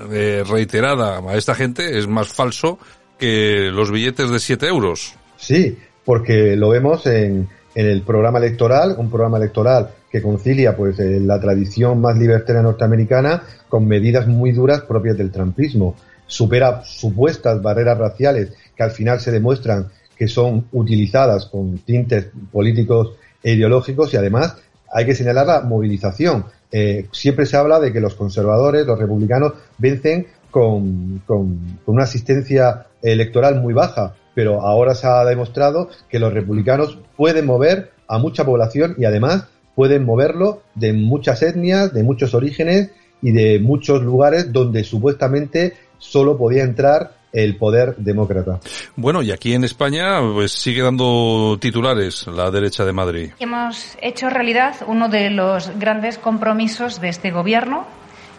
reiterada 0.47 1.19
a 1.19 1.35
esta 1.35 1.53
gente 1.53 1.99
es 1.99 2.07
más 2.07 2.29
falso 2.29 2.79
que 3.19 3.69
los 3.71 3.91
billetes 3.91 4.29
de 4.29 4.39
7 4.39 4.67
euros. 4.67 5.15
Sí, 5.37 5.77
porque 6.05 6.55
lo 6.55 6.69
vemos 6.69 7.05
en, 7.05 7.47
en 7.75 7.85
el 7.85 8.01
programa 8.01 8.39
electoral, 8.39 8.95
un 8.97 9.09
programa 9.09 9.37
electoral 9.37 9.89
que 10.09 10.21
concilia 10.21 10.75
pues 10.75 10.99
eh, 10.99 11.19
la 11.19 11.39
tradición 11.39 12.01
más 12.01 12.17
libertaria 12.17 12.61
norteamericana 12.61 13.43
con 13.67 13.87
medidas 13.87 14.27
muy 14.27 14.51
duras 14.51 14.81
propias 14.81 15.17
del 15.17 15.31
trumpismo. 15.31 15.95
Supera 16.25 16.83
supuestas 16.83 17.61
barreras 17.61 17.97
raciales 17.97 18.53
que 18.75 18.83
al 18.83 18.91
final 18.91 19.19
se 19.19 19.31
demuestran 19.31 19.87
que 20.17 20.27
son 20.27 20.67
utilizadas 20.73 21.45
con 21.45 21.77
tintes 21.79 22.27
políticos 22.51 23.13
e 23.41 23.53
ideológicos 23.53 24.13
y 24.13 24.17
además 24.17 24.57
hay 24.91 25.05
que 25.05 25.15
señalar 25.15 25.47
la 25.47 25.61
movilización. 25.61 26.45
Eh, 26.71 27.07
siempre 27.11 27.45
se 27.45 27.55
habla 27.55 27.79
de 27.79 27.93
que 27.93 28.01
los 28.01 28.15
conservadores, 28.15 28.85
los 28.85 28.99
republicanos, 28.99 29.53
vencen 29.77 30.27
con, 30.51 31.21
con, 31.25 31.79
una 31.85 32.03
asistencia 32.03 32.87
electoral 33.01 33.61
muy 33.61 33.73
baja, 33.73 34.15
pero 34.33 34.61
ahora 34.61 34.95
se 34.95 35.07
ha 35.07 35.23
demostrado 35.25 35.89
que 36.09 36.19
los 36.19 36.33
republicanos 36.33 36.97
pueden 37.15 37.45
mover 37.45 37.91
a 38.07 38.17
mucha 38.17 38.45
población 38.45 38.95
y 38.97 39.05
además 39.05 39.47
pueden 39.75 40.05
moverlo 40.05 40.61
de 40.75 40.93
muchas 40.93 41.41
etnias, 41.41 41.93
de 41.93 42.03
muchos 42.03 42.33
orígenes 42.33 42.91
y 43.21 43.31
de 43.31 43.59
muchos 43.59 44.01
lugares 44.01 44.51
donde 44.51 44.83
supuestamente 44.83 45.73
solo 45.97 46.37
podía 46.37 46.63
entrar 46.63 47.19
el 47.31 47.57
poder 47.57 47.95
demócrata. 47.97 48.59
Bueno, 48.95 49.21
y 49.21 49.31
aquí 49.31 49.53
en 49.53 49.63
España 49.63 50.19
pues 50.33 50.51
sigue 50.51 50.81
dando 50.81 51.57
titulares 51.59 52.27
la 52.27 52.49
derecha 52.49 52.85
de 52.85 52.93
Madrid. 52.93 53.31
Hemos 53.39 53.97
hecho 54.01 54.29
realidad 54.29 54.75
uno 54.87 55.09
de 55.09 55.29
los 55.29 55.77
grandes 55.77 56.17
compromisos 56.17 56.99
de 57.01 57.09
este 57.09 57.31
gobierno, 57.31 57.85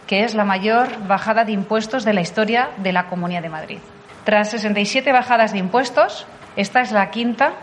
que 0.07 0.23
es 0.23 0.35
la 0.35 0.43
mayor 0.43 0.89
bajada 1.07 1.45
de 1.45 1.53
impuestos 1.53 2.03
de 2.03 2.13
la 2.13 2.21
historia 2.21 2.71
de 2.83 2.91
la 2.91 3.07
Comunidad 3.07 3.41
de 3.41 3.49
Madrid. 3.49 3.77
Tras 4.23 4.51
67 4.51 5.11
bajadas 5.11 5.53
de 5.53 5.59
impuestos, 5.59 6.25
esta 6.55 6.81
es 6.81 6.91
la 6.91 7.09
quinta 7.11 7.53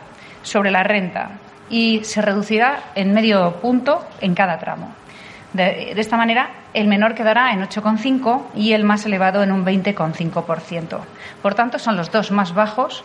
sobre 0.43 0.71
la 0.71 0.83
renta 0.83 1.31
y 1.71 2.05
se 2.05 2.23
reducirá 2.23 2.93
en 2.95 3.13
medio 3.13 3.57
punto 3.61 4.05
en 4.21 4.35
cada 4.35 4.59
tramo. 4.59 4.95
De, 5.53 5.93
esta 5.97 6.17
manera, 6.17 6.51
el 6.75 6.89
menor 6.89 7.15
quedará 7.15 7.53
en 7.53 7.61
8,5 7.61 8.49
y 8.55 8.73
el 8.73 8.85
más 8.85 9.07
elevado 9.07 9.43
en 9.43 9.53
un 9.53 9.65
20,5%. 9.65 11.01
Por 11.43 11.55
tanto, 11.55 11.79
son 11.79 11.97
los 11.97 12.11
dos 12.11 12.31
más 12.31 12.55
bajos 12.55 13.03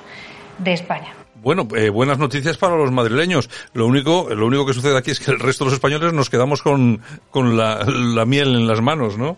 de 0.58 0.74
España. 0.74 1.14
Bueno, 1.42 1.68
eh, 1.76 1.90
buenas 1.90 2.20
noticias 2.20 2.58
para 2.58 2.76
los 2.76 2.92
madrileños. 2.92 3.50
Lo 3.74 3.86
único, 3.86 4.28
lo 4.34 4.46
único 4.46 4.66
que 4.66 4.74
sucede 4.74 4.98
aquí 4.98 5.12
es 5.12 5.20
que 5.20 5.32
el 5.32 5.40
resto 5.40 5.64
de 5.64 5.70
los 5.70 5.74
españoles 5.74 6.14
nos 6.14 6.30
quedamos 6.30 6.62
con, 6.62 7.02
con 7.32 7.58
la, 7.58 8.26
miel 8.26 8.56
en 8.56 8.68
las 8.68 8.82
manos, 8.82 9.18
¿no? 9.18 9.38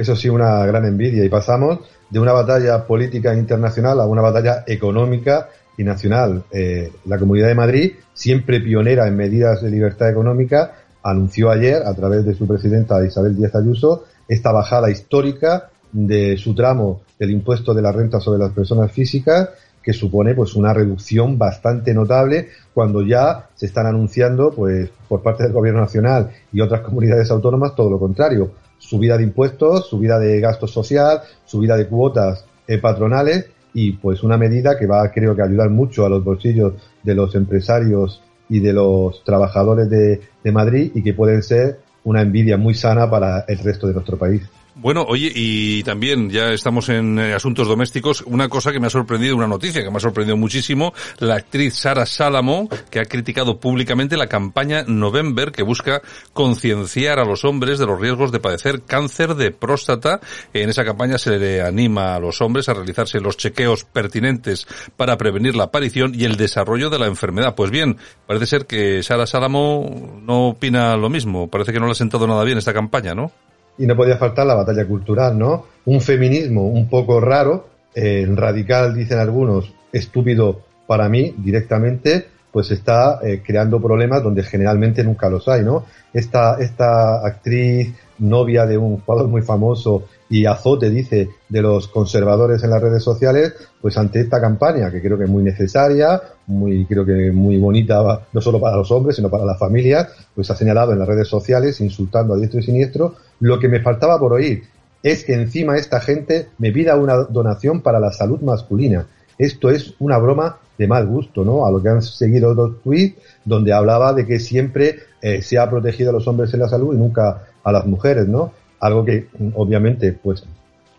Eso 0.00 0.16
sí, 0.16 0.30
una 0.30 0.64
gran 0.64 0.86
envidia. 0.86 1.22
Y 1.22 1.28
pasamos 1.28 1.80
de 2.08 2.18
una 2.18 2.32
batalla 2.32 2.86
política 2.86 3.34
internacional 3.34 4.00
a 4.00 4.06
una 4.06 4.22
batalla 4.22 4.64
económica 4.66 5.50
y 5.76 5.84
nacional. 5.84 6.44
Eh, 6.50 6.90
la 7.04 7.18
Comunidad 7.18 7.48
de 7.48 7.54
Madrid, 7.54 7.92
siempre 8.14 8.62
pionera 8.62 9.06
en 9.06 9.14
medidas 9.14 9.60
de 9.60 9.70
libertad 9.70 10.08
económica, 10.08 10.72
anunció 11.02 11.50
ayer, 11.50 11.82
a 11.84 11.92
través 11.92 12.24
de 12.24 12.34
su 12.34 12.46
presidenta 12.46 13.04
Isabel 13.04 13.36
Díaz 13.36 13.54
Ayuso, 13.54 14.04
esta 14.26 14.52
bajada 14.52 14.90
histórica 14.90 15.68
de 15.92 16.38
su 16.38 16.54
tramo 16.54 17.02
del 17.18 17.32
impuesto 17.32 17.74
de 17.74 17.82
la 17.82 17.92
renta 17.92 18.20
sobre 18.20 18.38
las 18.38 18.52
personas 18.52 18.90
físicas, 18.90 19.50
que 19.82 19.92
supone 19.92 20.34
pues 20.34 20.54
una 20.54 20.72
reducción 20.72 21.36
bastante 21.36 21.92
notable 21.92 22.48
cuando 22.72 23.02
ya 23.02 23.50
se 23.54 23.66
están 23.66 23.84
anunciando 23.84 24.50
pues 24.50 24.88
por 25.10 25.22
parte 25.22 25.42
del 25.42 25.52
gobierno 25.52 25.82
nacional 25.82 26.30
y 26.54 26.62
otras 26.62 26.80
comunidades 26.80 27.30
autónomas 27.30 27.74
todo 27.74 27.90
lo 27.90 27.98
contrario 27.98 28.50
subida 28.80 29.16
de 29.16 29.22
impuestos 29.22 29.88
subida 29.88 30.18
de 30.18 30.40
gasto 30.40 30.66
social 30.66 31.20
subida 31.44 31.76
de 31.76 31.86
cuotas 31.86 32.44
eh, 32.66 32.78
patronales 32.78 33.46
y 33.72 33.92
pues 33.92 34.24
una 34.24 34.36
medida 34.36 34.76
que 34.76 34.86
va 34.86 35.08
creo 35.12 35.36
que 35.36 35.42
ayudar 35.42 35.70
mucho 35.70 36.04
a 36.04 36.08
los 36.08 36.24
bolsillos 36.24 36.74
de 37.04 37.14
los 37.14 37.34
empresarios 37.36 38.20
y 38.48 38.58
de 38.58 38.72
los 38.72 39.22
trabajadores 39.22 39.88
de, 39.88 40.20
de 40.42 40.52
Madrid 40.52 40.90
y 40.94 41.02
que 41.02 41.14
pueden 41.14 41.42
ser 41.42 41.78
una 42.02 42.22
envidia 42.22 42.56
muy 42.56 42.74
sana 42.74 43.08
para 43.08 43.44
el 43.46 43.58
resto 43.58 43.86
de 43.86 43.94
nuestro 43.94 44.16
país. 44.16 44.42
Bueno, 44.82 45.04
oye, 45.06 45.30
y 45.34 45.82
también 45.82 46.30
ya 46.30 46.54
estamos 46.54 46.88
en 46.88 47.18
eh, 47.18 47.34
asuntos 47.34 47.68
domésticos. 47.68 48.22
Una 48.22 48.48
cosa 48.48 48.72
que 48.72 48.80
me 48.80 48.86
ha 48.86 48.90
sorprendido, 48.90 49.36
una 49.36 49.46
noticia 49.46 49.84
que 49.84 49.90
me 49.90 49.98
ha 49.98 50.00
sorprendido 50.00 50.38
muchísimo, 50.38 50.94
la 51.18 51.34
actriz 51.34 51.74
Sara 51.74 52.06
Salamo, 52.06 52.66
que 52.90 52.98
ha 52.98 53.04
criticado 53.04 53.60
públicamente 53.60 54.16
la 54.16 54.26
campaña 54.26 54.84
November, 54.86 55.52
que 55.52 55.64
busca 55.64 56.00
concienciar 56.32 57.18
a 57.18 57.26
los 57.26 57.44
hombres 57.44 57.78
de 57.78 57.84
los 57.84 58.00
riesgos 58.00 58.32
de 58.32 58.40
padecer 58.40 58.80
cáncer 58.80 59.34
de 59.34 59.50
próstata. 59.50 60.20
En 60.54 60.70
esa 60.70 60.82
campaña 60.82 61.18
se 61.18 61.38
le 61.38 61.60
anima 61.60 62.14
a 62.14 62.18
los 62.18 62.40
hombres 62.40 62.70
a 62.70 62.72
realizarse 62.72 63.20
los 63.20 63.36
chequeos 63.36 63.84
pertinentes 63.84 64.66
para 64.96 65.18
prevenir 65.18 65.56
la 65.56 65.64
aparición 65.64 66.14
y 66.14 66.24
el 66.24 66.38
desarrollo 66.38 66.88
de 66.88 67.00
la 67.00 67.06
enfermedad. 67.06 67.54
Pues 67.54 67.70
bien, 67.70 67.98
parece 68.26 68.46
ser 68.46 68.64
que 68.64 69.02
Sara 69.02 69.26
Salamo 69.26 70.22
no 70.22 70.48
opina 70.48 70.96
lo 70.96 71.10
mismo. 71.10 71.50
Parece 71.50 71.74
que 71.74 71.80
no 71.80 71.84
le 71.84 71.92
ha 71.92 71.96
sentado 71.96 72.26
nada 72.26 72.44
bien 72.44 72.56
esta 72.56 72.72
campaña, 72.72 73.14
¿no? 73.14 73.30
Y 73.78 73.86
no 73.86 73.96
podía 73.96 74.16
faltar 74.16 74.46
la 74.46 74.54
batalla 74.54 74.86
cultural, 74.86 75.38
¿no? 75.38 75.66
Un 75.86 76.00
feminismo 76.00 76.66
un 76.68 76.88
poco 76.88 77.20
raro, 77.20 77.66
eh, 77.94 78.26
radical, 78.34 78.94
dicen 78.94 79.18
algunos, 79.18 79.72
estúpido 79.92 80.60
para 80.86 81.08
mí 81.08 81.34
directamente, 81.38 82.26
pues 82.52 82.70
está 82.70 83.20
eh, 83.22 83.42
creando 83.44 83.80
problemas 83.80 84.22
donde 84.22 84.42
generalmente 84.42 85.04
nunca 85.04 85.28
los 85.30 85.46
hay, 85.48 85.62
¿no? 85.62 85.84
Esta, 86.12 86.56
esta 86.58 87.24
actriz, 87.24 87.94
novia 88.18 88.66
de 88.66 88.76
un 88.76 88.98
jugador 89.00 89.28
muy 89.28 89.42
famoso 89.42 90.04
y 90.28 90.46
azote, 90.46 90.90
dice, 90.90 91.30
de 91.48 91.62
los 91.62 91.88
conservadores 91.88 92.62
en 92.62 92.70
las 92.70 92.82
redes 92.82 93.02
sociales, 93.02 93.54
pues 93.80 93.96
ante 93.96 94.20
esta 94.20 94.40
campaña, 94.40 94.90
que 94.90 95.00
creo 95.00 95.18
que 95.18 95.24
es 95.24 95.30
muy 95.30 95.42
necesaria, 95.42 96.20
muy, 96.50 96.84
creo 96.84 97.04
que 97.04 97.30
muy 97.32 97.56
bonita, 97.58 98.26
no 98.32 98.40
solo 98.40 98.60
para 98.60 98.76
los 98.76 98.90
hombres, 98.90 99.16
sino 99.16 99.30
para 99.30 99.44
las 99.44 99.58
familias, 99.58 100.08
pues 100.34 100.50
ha 100.50 100.56
señalado 100.56 100.92
en 100.92 100.98
las 100.98 101.08
redes 101.08 101.28
sociales, 101.28 101.80
insultando 101.80 102.34
a 102.34 102.36
diestro 102.36 102.60
y 102.60 102.64
siniestro, 102.64 103.14
lo 103.40 103.58
que 103.58 103.68
me 103.68 103.80
faltaba 103.80 104.18
por 104.18 104.32
oír 104.32 104.64
es 105.02 105.24
que 105.24 105.34
encima 105.34 105.76
esta 105.76 106.00
gente 106.00 106.48
me 106.58 106.72
pida 106.72 106.96
una 106.96 107.16
donación 107.16 107.80
para 107.80 108.00
la 108.00 108.12
salud 108.12 108.40
masculina. 108.40 109.06
Esto 109.38 109.70
es 109.70 109.94
una 109.98 110.18
broma 110.18 110.58
de 110.76 110.86
mal 110.86 111.06
gusto, 111.06 111.44
¿no? 111.44 111.66
A 111.66 111.70
lo 111.70 111.82
que 111.82 111.88
han 111.88 112.02
seguido 112.02 112.50
otros 112.50 112.82
tweets 112.82 113.16
donde 113.44 113.72
hablaba 113.72 114.12
de 114.12 114.26
que 114.26 114.38
siempre 114.38 114.96
eh, 115.22 115.40
se 115.40 115.58
ha 115.58 115.70
protegido 115.70 116.10
a 116.10 116.12
los 116.12 116.28
hombres 116.28 116.52
en 116.52 116.60
la 116.60 116.68
salud 116.68 116.94
y 116.94 116.98
nunca 116.98 117.44
a 117.62 117.72
las 117.72 117.86
mujeres, 117.86 118.28
¿no? 118.28 118.52
Algo 118.80 119.04
que 119.04 119.28
obviamente 119.54 120.12
pues 120.12 120.44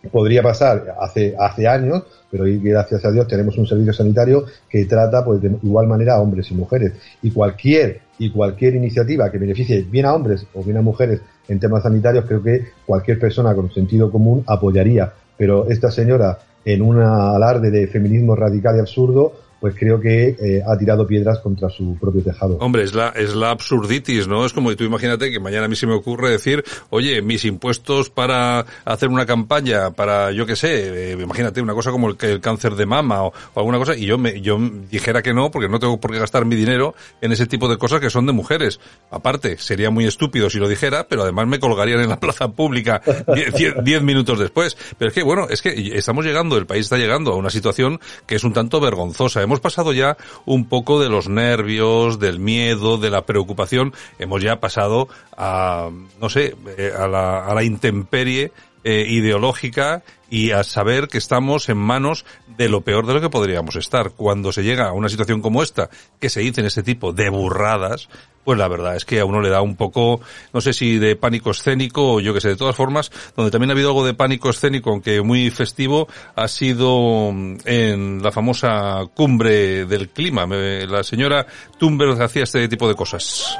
podría 0.10 0.41
pasar 0.41 0.96
hace, 1.00 1.36
hace 1.38 1.67
años, 1.67 2.03
pero 2.29 2.46
hoy 2.46 2.60
gracias 2.60 3.05
a 3.05 3.12
Dios 3.12 3.27
tenemos 3.27 3.58
un 3.58 3.67
servicio 3.67 3.93
sanitario 3.93 4.46
que 4.70 4.86
trata 4.86 5.24
pues 5.24 5.41
de 5.41 5.50
igual 5.62 5.88
manera 5.88 6.15
a 6.15 6.22
hombres 6.22 6.50
y 6.51 6.55
mujeres. 6.55 6.93
Y 7.22 7.31
cualquier, 7.31 8.01
y 8.17 8.31
cualquier 8.31 8.75
iniciativa 8.75 9.29
que 9.29 9.38
beneficie 9.38 9.84
bien 9.84 10.05
a 10.05 10.13
hombres 10.13 10.46
o 10.53 10.63
bien 10.63 10.77
a 10.77 10.81
mujeres 10.81 11.22
en 11.48 11.60
temas 11.60 11.84
sanitarios, 11.84 12.25
creo 12.25 12.41
que 12.41 12.67
cualquier 12.86 13.20
persona 13.20 13.53
con 13.53 13.72
sentido 13.72 14.12
común 14.12 14.43
apoyaría. 14.48 15.13
Pero 15.38 15.70
esta 15.70 15.91
señora, 15.91 16.39
en 16.63 16.81
un 16.81 17.00
alarde 17.01 17.72
de 17.72 17.88
feminismo 17.88 18.36
radical 18.36 18.77
y 18.77 18.79
absurdo, 18.79 19.34
pues 19.61 19.75
creo 19.77 19.99
que 19.99 20.29
eh, 20.29 20.63
ha 20.67 20.75
tirado 20.75 21.05
piedras 21.05 21.37
contra 21.39 21.69
su 21.69 21.95
propio 22.01 22.23
tejado. 22.23 22.57
Hombre, 22.57 22.81
es 22.81 22.95
la, 22.95 23.09
es 23.09 23.35
la 23.35 23.51
absurditis, 23.51 24.27
¿no? 24.27 24.43
Es 24.43 24.53
como 24.53 24.75
tú 24.75 24.83
imagínate 24.83 25.31
que 25.31 25.39
mañana 25.39 25.65
a 25.65 25.67
mí 25.67 25.75
se 25.75 25.85
me 25.85 25.93
ocurre 25.93 26.31
decir, 26.31 26.63
oye, 26.89 27.21
mis 27.21 27.45
impuestos 27.45 28.09
para 28.09 28.65
hacer 28.85 29.09
una 29.09 29.27
campaña, 29.27 29.91
para, 29.91 30.31
yo 30.31 30.47
qué 30.47 30.55
sé, 30.55 31.11
eh, 31.11 31.17
imagínate 31.21 31.61
una 31.61 31.75
cosa 31.75 31.91
como 31.91 32.09
el, 32.09 32.17
el 32.21 32.41
cáncer 32.41 32.73
de 32.73 32.87
mama 32.87 33.23
o, 33.23 33.33
o, 33.53 33.59
alguna 33.59 33.77
cosa, 33.77 33.95
y 33.95 34.07
yo 34.07 34.17
me, 34.17 34.41
yo 34.41 34.57
dijera 34.89 35.21
que 35.21 35.31
no, 35.31 35.51
porque 35.51 35.69
no 35.69 35.77
tengo 35.77 35.99
por 35.99 36.11
qué 36.11 36.17
gastar 36.17 36.43
mi 36.45 36.55
dinero 36.55 36.95
en 37.21 37.31
ese 37.31 37.45
tipo 37.45 37.67
de 37.69 37.77
cosas 37.77 37.99
que 37.99 38.09
son 38.09 38.25
de 38.25 38.31
mujeres. 38.31 38.79
Aparte, 39.11 39.59
sería 39.59 39.91
muy 39.91 40.05
estúpido 40.05 40.49
si 40.49 40.57
lo 40.57 40.67
dijera, 40.67 41.05
pero 41.07 41.21
además 41.21 41.45
me 41.45 41.59
colgarían 41.59 41.99
en 41.99 42.09
la 42.09 42.19
plaza 42.19 42.47
pública 42.47 42.99
diez 43.83 44.01
minutos 44.01 44.39
después. 44.39 44.75
Pero 44.97 45.09
es 45.09 45.13
que, 45.13 45.21
bueno, 45.21 45.45
es 45.51 45.61
que 45.61 45.91
estamos 45.93 46.25
llegando, 46.25 46.57
el 46.57 46.65
país 46.65 46.85
está 46.87 46.97
llegando 46.97 47.33
a 47.33 47.35
una 47.35 47.51
situación 47.51 47.99
que 48.25 48.37
es 48.37 48.43
un 48.43 48.53
tanto 48.53 48.79
vergonzosa 48.79 49.43
hemos 49.51 49.60
pasado 49.60 49.91
ya 49.91 50.15
un 50.46 50.70
poco 50.70 51.01
de 51.01 51.10
los 51.10 51.27
nervios, 51.27 52.20
del 52.20 52.39
miedo, 52.39 52.98
de 52.98 53.10
la 53.10 53.25
preocupación, 53.25 53.93
hemos 54.17 54.41
ya 54.41 54.62
pasado 54.62 55.10
a, 55.36 55.89
no 56.22 56.29
sé, 56.29 56.55
eh, 56.77 56.93
a 56.98 57.05
la, 57.10 57.46
a 57.46 57.53
la 57.53 57.63
intemperie 57.63 58.53
eh, 58.86 59.05
ideológica 59.10 60.03
y 60.31 60.51
a 60.51 60.63
saber 60.63 61.09
que 61.09 61.19
estamos 61.19 61.69
en 61.69 61.77
manos 61.77 62.25
de 62.57 62.69
lo 62.69 62.81
peor 62.81 63.05
de 63.05 63.13
lo 63.13 63.21
que 63.21 63.29
podríamos 63.29 63.75
estar. 63.75 64.11
Cuando 64.11 64.51
se 64.51 64.63
llega 64.63 64.88
a 64.88 64.93
una 64.93 65.09
situación 65.09 65.41
como 65.41 65.61
esta, 65.61 65.89
que 66.19 66.29
se 66.29 66.39
dicen 66.39 66.65
este 66.65 66.81
tipo 66.81 67.11
de 67.11 67.29
burradas, 67.29 68.07
pues 68.45 68.57
la 68.57 68.67
verdad 68.67 68.95
es 68.95 69.05
que 69.05 69.19
a 69.19 69.25
uno 69.25 69.41
le 69.41 69.50
da 69.50 69.61
un 69.61 69.75
poco, 69.75 70.21
no 70.53 70.61
sé 70.61 70.73
si 70.73 70.97
de 70.97 71.15
pánico 71.15 71.51
escénico 71.51 72.13
o 72.13 72.19
yo 72.21 72.33
que 72.33 72.41
sé, 72.41 72.47
de 72.47 72.55
todas 72.55 72.75
formas, 72.75 73.11
donde 73.35 73.51
también 73.51 73.69
ha 73.69 73.73
habido 73.73 73.89
algo 73.89 74.05
de 74.05 74.13
pánico 74.13 74.50
escénico, 74.50 74.89
aunque 74.89 75.21
muy 75.21 75.50
festivo, 75.51 76.07
ha 76.35 76.47
sido 76.47 77.29
en 77.65 78.23
la 78.23 78.31
famosa 78.31 79.01
cumbre 79.13 79.85
del 79.85 80.09
clima. 80.09 80.47
La 80.47 81.03
señora 81.03 81.45
Thunberg 81.77 82.21
hacía 82.21 82.43
este 82.43 82.67
tipo 82.69 82.88
de 82.88 82.95
cosas. 82.95 83.57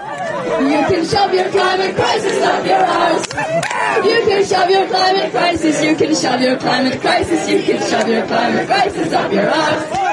You 6.42 6.58
can 6.58 6.61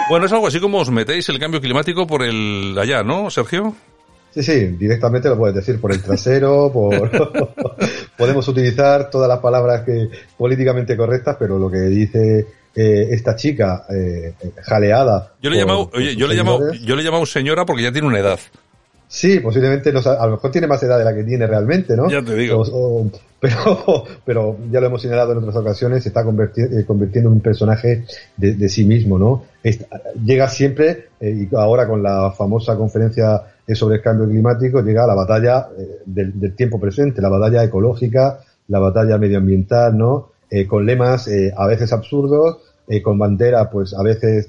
Bueno, 0.08 0.26
es 0.26 0.32
algo 0.32 0.46
así 0.46 0.60
como 0.60 0.78
os 0.78 0.90
metéis 0.90 1.28
el 1.28 1.38
cambio 1.38 1.60
climático 1.60 2.06
por 2.06 2.22
el 2.22 2.76
allá, 2.78 3.02
¿no, 3.02 3.30
Sergio? 3.30 3.74
Sí, 4.30 4.42
sí, 4.42 4.66
directamente 4.78 5.28
lo 5.28 5.36
puedes 5.36 5.56
decir 5.56 5.80
por 5.80 5.92
el 5.92 6.02
trasero, 6.02 6.70
por 6.72 7.10
podemos 8.16 8.46
utilizar 8.48 9.10
todas 9.10 9.28
las 9.28 9.40
palabras 9.40 9.82
que 9.82 10.08
políticamente 10.36 10.96
correctas, 10.96 11.36
pero 11.38 11.58
lo 11.58 11.70
que 11.70 11.80
dice 11.80 12.46
eh, 12.74 13.08
esta 13.10 13.34
chica 13.34 13.84
eh, 13.90 14.34
jaleada. 14.62 15.34
Yo 15.42 15.50
le 15.50 15.56
he 15.56 15.60
llamado, 15.60 15.90
oye, 15.94 16.14
yo 16.14 16.26
le 16.26 16.34
he 16.34 16.36
llamado, 16.36 16.72
yo 16.72 16.94
le 16.94 17.02
he 17.02 17.04
llamado 17.04 17.26
señora 17.26 17.66
porque 17.66 17.82
ya 17.82 17.92
tiene 17.92 18.06
una 18.06 18.18
edad. 18.18 18.38
Sí, 19.08 19.40
posiblemente 19.40 19.90
no, 19.90 20.00
a 20.00 20.26
lo 20.26 20.32
mejor 20.32 20.50
tiene 20.50 20.66
más 20.66 20.82
edad 20.82 20.98
de 20.98 21.04
la 21.04 21.14
que 21.14 21.24
tiene 21.24 21.46
realmente, 21.46 21.96
¿no? 21.96 22.10
Ya 22.10 22.22
te 22.22 22.34
digo. 22.34 22.60
O, 22.60 23.00
o, 23.00 23.10
pero, 23.40 24.04
pero 24.24 24.58
ya 24.70 24.80
lo 24.80 24.88
hemos 24.88 25.00
señalado 25.00 25.32
en 25.32 25.38
otras 25.38 25.56
ocasiones, 25.56 26.02
se 26.02 26.10
está 26.10 26.24
convirti 26.24 26.60
eh, 26.60 26.84
convirtiendo 26.86 27.30
en 27.30 27.36
un 27.36 27.40
personaje 27.40 28.04
de, 28.36 28.54
de 28.54 28.68
sí 28.68 28.84
mismo, 28.84 29.18
¿no? 29.18 29.44
Llega 30.24 30.48
siempre, 30.48 31.06
eh, 31.20 31.48
y 31.50 31.54
ahora 31.56 31.86
con 31.86 32.02
la 32.02 32.32
famosa 32.32 32.76
conferencia 32.76 33.42
sobre 33.74 33.96
el 33.96 34.02
cambio 34.02 34.28
climático, 34.28 34.82
llega 34.82 35.04
a 35.04 35.06
la 35.06 35.14
batalla 35.14 35.68
eh, 35.78 36.00
del, 36.04 36.38
del, 36.38 36.54
tiempo 36.54 36.78
presente, 36.78 37.22
la 37.22 37.28
batalla 37.30 37.64
ecológica, 37.64 38.40
la 38.68 38.78
batalla 38.78 39.16
medioambiental, 39.16 39.96
¿no? 39.96 40.32
con 40.66 40.86
lemas 40.86 41.28
a 41.56 41.66
veces 41.66 41.92
absurdos, 41.92 42.56
con 43.02 43.18
banderas, 43.18 43.68
pues 43.70 43.92
a 43.92 44.02
veces 44.02 44.48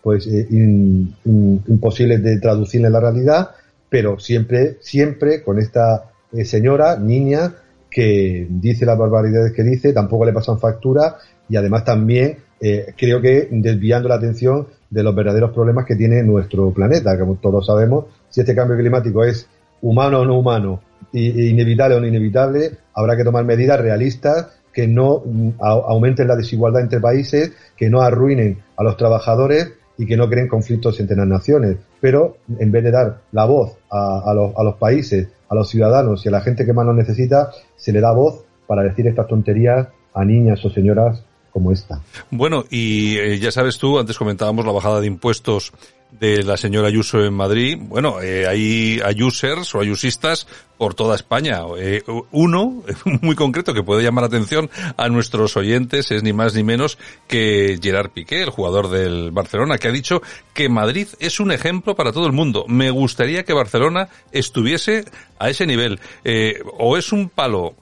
pues 0.00 0.26
in, 0.26 1.14
in, 1.26 1.62
imposibles 1.68 2.22
de 2.22 2.38
traducir 2.38 2.82
en 2.86 2.90
la 2.90 3.00
realidad, 3.00 3.50
pero 3.88 4.18
siempre, 4.18 4.78
siempre 4.80 5.42
con 5.42 5.58
esta 5.58 6.10
eh, 6.32 6.44
señora, 6.44 6.96
niña, 6.96 7.54
que 7.90 8.46
dice 8.48 8.84
las 8.84 8.98
barbaridades 8.98 9.52
que 9.52 9.62
dice, 9.62 9.92
tampoco 9.92 10.24
le 10.24 10.32
pasan 10.32 10.58
factura 10.58 11.16
y 11.48 11.56
además 11.56 11.84
también 11.84 12.38
eh, 12.60 12.94
creo 12.96 13.20
que 13.20 13.48
desviando 13.50 14.08
la 14.08 14.16
atención 14.16 14.66
de 14.90 15.02
los 15.02 15.14
verdaderos 15.14 15.52
problemas 15.52 15.84
que 15.84 15.96
tiene 15.96 16.22
nuestro 16.22 16.70
planeta. 16.72 17.18
Como 17.18 17.36
todos 17.36 17.66
sabemos, 17.66 18.06
si 18.28 18.40
este 18.40 18.54
cambio 18.54 18.76
climático 18.76 19.24
es 19.24 19.48
humano 19.82 20.20
o 20.20 20.24
no 20.24 20.38
humano, 20.38 20.80
y, 21.12 21.48
inevitable 21.48 21.96
o 21.96 22.00
no 22.00 22.06
inevitable, 22.06 22.72
habrá 22.94 23.16
que 23.16 23.24
tomar 23.24 23.44
medidas 23.44 23.80
realistas 23.80 24.48
que 24.72 24.86
no 24.86 25.22
mm, 25.24 25.50
aumenten 25.60 26.28
la 26.28 26.36
desigualdad 26.36 26.82
entre 26.82 27.00
países, 27.00 27.52
que 27.76 27.88
no 27.88 28.02
arruinen 28.02 28.58
a 28.76 28.82
los 28.82 28.96
trabajadores 28.96 29.72
y 29.98 30.06
que 30.06 30.16
no 30.16 30.28
creen 30.28 30.48
conflictos 30.48 31.00
entre 31.00 31.16
las 31.16 31.26
naciones. 31.26 31.76
Pero 32.00 32.38
en 32.58 32.70
vez 32.70 32.84
de 32.84 32.90
dar 32.90 33.20
la 33.32 33.44
voz 33.44 33.76
a, 33.90 34.32
los, 34.34 34.56
a 34.56 34.62
los 34.62 34.76
países, 34.76 35.28
a 35.48 35.54
los 35.54 35.68
ciudadanos 35.68 36.24
y 36.24 36.28
a 36.28 36.32
la 36.32 36.40
gente 36.40 36.64
que 36.64 36.72
más 36.72 36.86
lo 36.86 36.92
necesita, 36.92 37.50
se 37.76 37.92
le 37.92 38.00
da 38.00 38.12
voz 38.12 38.44
para 38.66 38.82
decir 38.82 39.06
estas 39.06 39.26
tonterías 39.26 39.88
a 40.14 40.24
niñas 40.24 40.64
o 40.64 40.70
señoras 40.70 41.22
como 41.52 41.72
esta. 41.72 42.02
Bueno, 42.30 42.64
y 42.68 43.16
eh, 43.16 43.38
ya 43.38 43.50
sabes 43.50 43.78
tú, 43.78 43.98
antes 43.98 44.18
comentábamos 44.18 44.66
la 44.66 44.72
bajada 44.72 45.00
de 45.00 45.06
impuestos 45.06 45.72
de 46.10 46.42
la 46.42 46.56
señora 46.56 46.88
Ayuso 46.88 47.24
en 47.24 47.34
Madrid. 47.34 47.78
Bueno, 47.80 48.20
eh, 48.22 48.46
hay 48.46 49.00
ayusers 49.04 49.74
o 49.74 49.80
ayusistas 49.80 50.46
por 50.78 50.94
toda 50.94 51.14
España. 51.14 51.60
Eh, 51.78 52.02
uno, 52.32 52.82
muy 53.22 53.34
concreto, 53.34 53.74
que 53.74 53.82
puede 53.82 54.02
llamar 54.02 54.22
la 54.22 54.28
atención 54.28 54.70
a 54.96 55.08
nuestros 55.08 55.56
oyentes, 55.56 56.10
es 56.10 56.22
ni 56.22 56.32
más 56.32 56.54
ni 56.54 56.62
menos 56.62 56.98
que 57.26 57.78
Gerard 57.82 58.10
Piqué, 58.10 58.42
el 58.42 58.50
jugador 58.50 58.88
del 58.88 59.30
Barcelona, 59.30 59.78
que 59.78 59.88
ha 59.88 59.92
dicho 59.92 60.22
que 60.54 60.68
Madrid 60.68 61.08
es 61.18 61.40
un 61.40 61.52
ejemplo 61.52 61.94
para 61.94 62.12
todo 62.12 62.26
el 62.26 62.32
mundo. 62.32 62.64
Me 62.68 62.90
gustaría 62.90 63.44
que 63.44 63.52
Barcelona 63.52 64.08
estuviese 64.32 65.04
a 65.38 65.50
ese 65.50 65.66
nivel. 65.66 66.00
Eh, 66.24 66.62
o 66.78 66.96
es 66.96 67.12
un 67.12 67.28
palo 67.28 67.74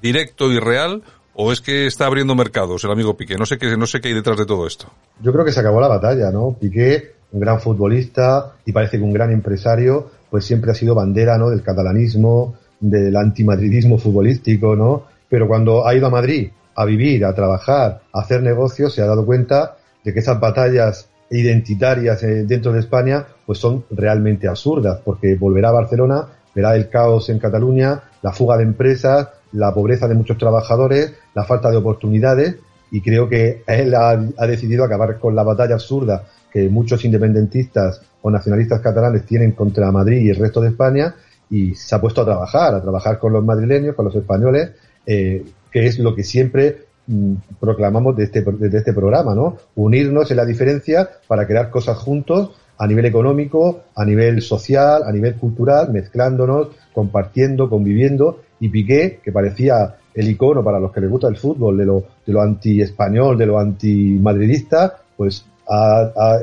directo 0.00 0.50
y 0.50 0.58
real, 0.58 1.02
o 1.34 1.52
es 1.52 1.60
que 1.60 1.86
está 1.86 2.06
abriendo 2.06 2.34
mercados 2.34 2.84
el 2.84 2.90
amigo 2.90 3.16
Piqué. 3.16 3.36
No 3.36 3.46
sé 3.46 3.58
qué, 3.58 3.76
no 3.76 3.86
sé 3.86 4.00
qué 4.00 4.08
hay 4.08 4.14
detrás 4.14 4.38
de 4.38 4.46
todo 4.46 4.66
esto. 4.66 4.86
Yo 5.20 5.32
creo 5.32 5.44
que 5.44 5.52
se 5.52 5.60
acabó 5.60 5.80
la 5.80 5.88
batalla, 5.88 6.30
¿no? 6.30 6.56
Piqué, 6.58 7.14
un 7.32 7.40
gran 7.40 7.60
futbolista 7.60 8.54
y 8.64 8.72
parece 8.72 8.98
que 8.98 9.04
un 9.04 9.12
gran 9.12 9.30
empresario, 9.30 10.10
pues 10.30 10.44
siempre 10.44 10.70
ha 10.70 10.74
sido 10.74 10.94
bandera, 10.94 11.38
¿no? 11.38 11.50
Del 11.50 11.62
catalanismo, 11.62 12.56
del 12.80 13.16
antimadridismo 13.16 13.98
futbolístico, 13.98 14.74
¿no? 14.74 15.04
Pero 15.28 15.46
cuando 15.46 15.86
ha 15.86 15.94
ido 15.94 16.06
a 16.06 16.10
Madrid 16.10 16.50
a 16.74 16.84
vivir, 16.84 17.24
a 17.24 17.34
trabajar, 17.34 18.02
a 18.12 18.20
hacer 18.20 18.42
negocios, 18.42 18.94
se 18.94 19.02
ha 19.02 19.06
dado 19.06 19.26
cuenta 19.26 19.76
de 20.02 20.12
que 20.12 20.20
esas 20.20 20.40
batallas 20.40 21.08
identitarias 21.30 22.22
eh, 22.22 22.44
dentro 22.44 22.72
de 22.72 22.80
España, 22.80 23.26
pues 23.46 23.58
son 23.58 23.84
realmente 23.90 24.48
absurdas, 24.48 25.00
porque 25.04 25.36
volverá 25.36 25.68
a 25.68 25.72
Barcelona, 25.72 26.26
verá 26.54 26.74
el 26.74 26.88
caos 26.88 27.28
en 27.28 27.38
Cataluña, 27.38 28.02
la 28.22 28.32
fuga 28.32 28.56
de 28.56 28.64
empresas, 28.64 29.28
la 29.52 29.72
pobreza 29.74 30.08
de 30.08 30.14
muchos 30.14 30.38
trabajadores, 30.38 31.14
la 31.34 31.44
falta 31.44 31.70
de 31.70 31.76
oportunidades 31.76 32.56
y 32.90 33.00
creo 33.00 33.28
que 33.28 33.62
él 33.66 33.94
ha, 33.94 34.16
decidido 34.46 34.84
acabar 34.84 35.18
con 35.18 35.34
la 35.34 35.42
batalla 35.42 35.74
absurda 35.74 36.24
que 36.52 36.68
muchos 36.68 37.04
independentistas 37.04 38.02
o 38.22 38.30
nacionalistas 38.30 38.80
catalanes 38.80 39.24
tienen 39.24 39.52
contra 39.52 39.92
Madrid 39.92 40.18
y 40.18 40.30
el 40.30 40.36
resto 40.36 40.60
de 40.60 40.70
España 40.70 41.14
y 41.48 41.74
se 41.74 41.94
ha 41.94 42.00
puesto 42.00 42.22
a 42.22 42.24
trabajar, 42.24 42.74
a 42.74 42.82
trabajar 42.82 43.18
con 43.18 43.32
los 43.32 43.44
madrileños, 43.44 43.94
con 43.94 44.04
los 44.04 44.14
españoles, 44.14 44.70
eh, 45.06 45.44
que 45.70 45.86
es 45.86 45.98
lo 45.98 46.14
que 46.14 46.24
siempre 46.24 46.86
mm, 47.06 47.34
proclamamos 47.60 48.16
de 48.16 48.24
este, 48.24 48.42
desde 48.42 48.78
este 48.78 48.92
programa, 48.92 49.34
¿no? 49.34 49.56
Unirnos 49.76 50.30
en 50.30 50.36
la 50.36 50.44
diferencia 50.44 51.08
para 51.26 51.46
crear 51.46 51.70
cosas 51.70 51.96
juntos 51.98 52.50
a 52.78 52.86
nivel 52.86 53.04
económico, 53.04 53.82
a 53.94 54.04
nivel 54.04 54.42
social, 54.42 55.02
a 55.04 55.12
nivel 55.12 55.34
cultural, 55.34 55.92
mezclándonos, 55.92 56.68
compartiendo, 56.92 57.68
conviviendo 57.68 58.40
y 58.60 58.68
Piqué, 58.68 59.20
que 59.22 59.32
parecía 59.32 59.96
el 60.14 60.28
icono 60.28 60.62
para 60.62 60.78
los 60.78 60.92
que 60.92 61.00
les 61.00 61.10
gusta 61.10 61.28
el 61.28 61.36
fútbol, 61.36 61.78
de 61.78 61.86
lo, 61.86 62.04
de 62.26 62.32
lo 62.32 62.42
anti-español, 62.42 63.38
de 63.38 63.46
lo 63.46 63.58
anti-madridista, 63.58 64.98
pues 65.16 65.44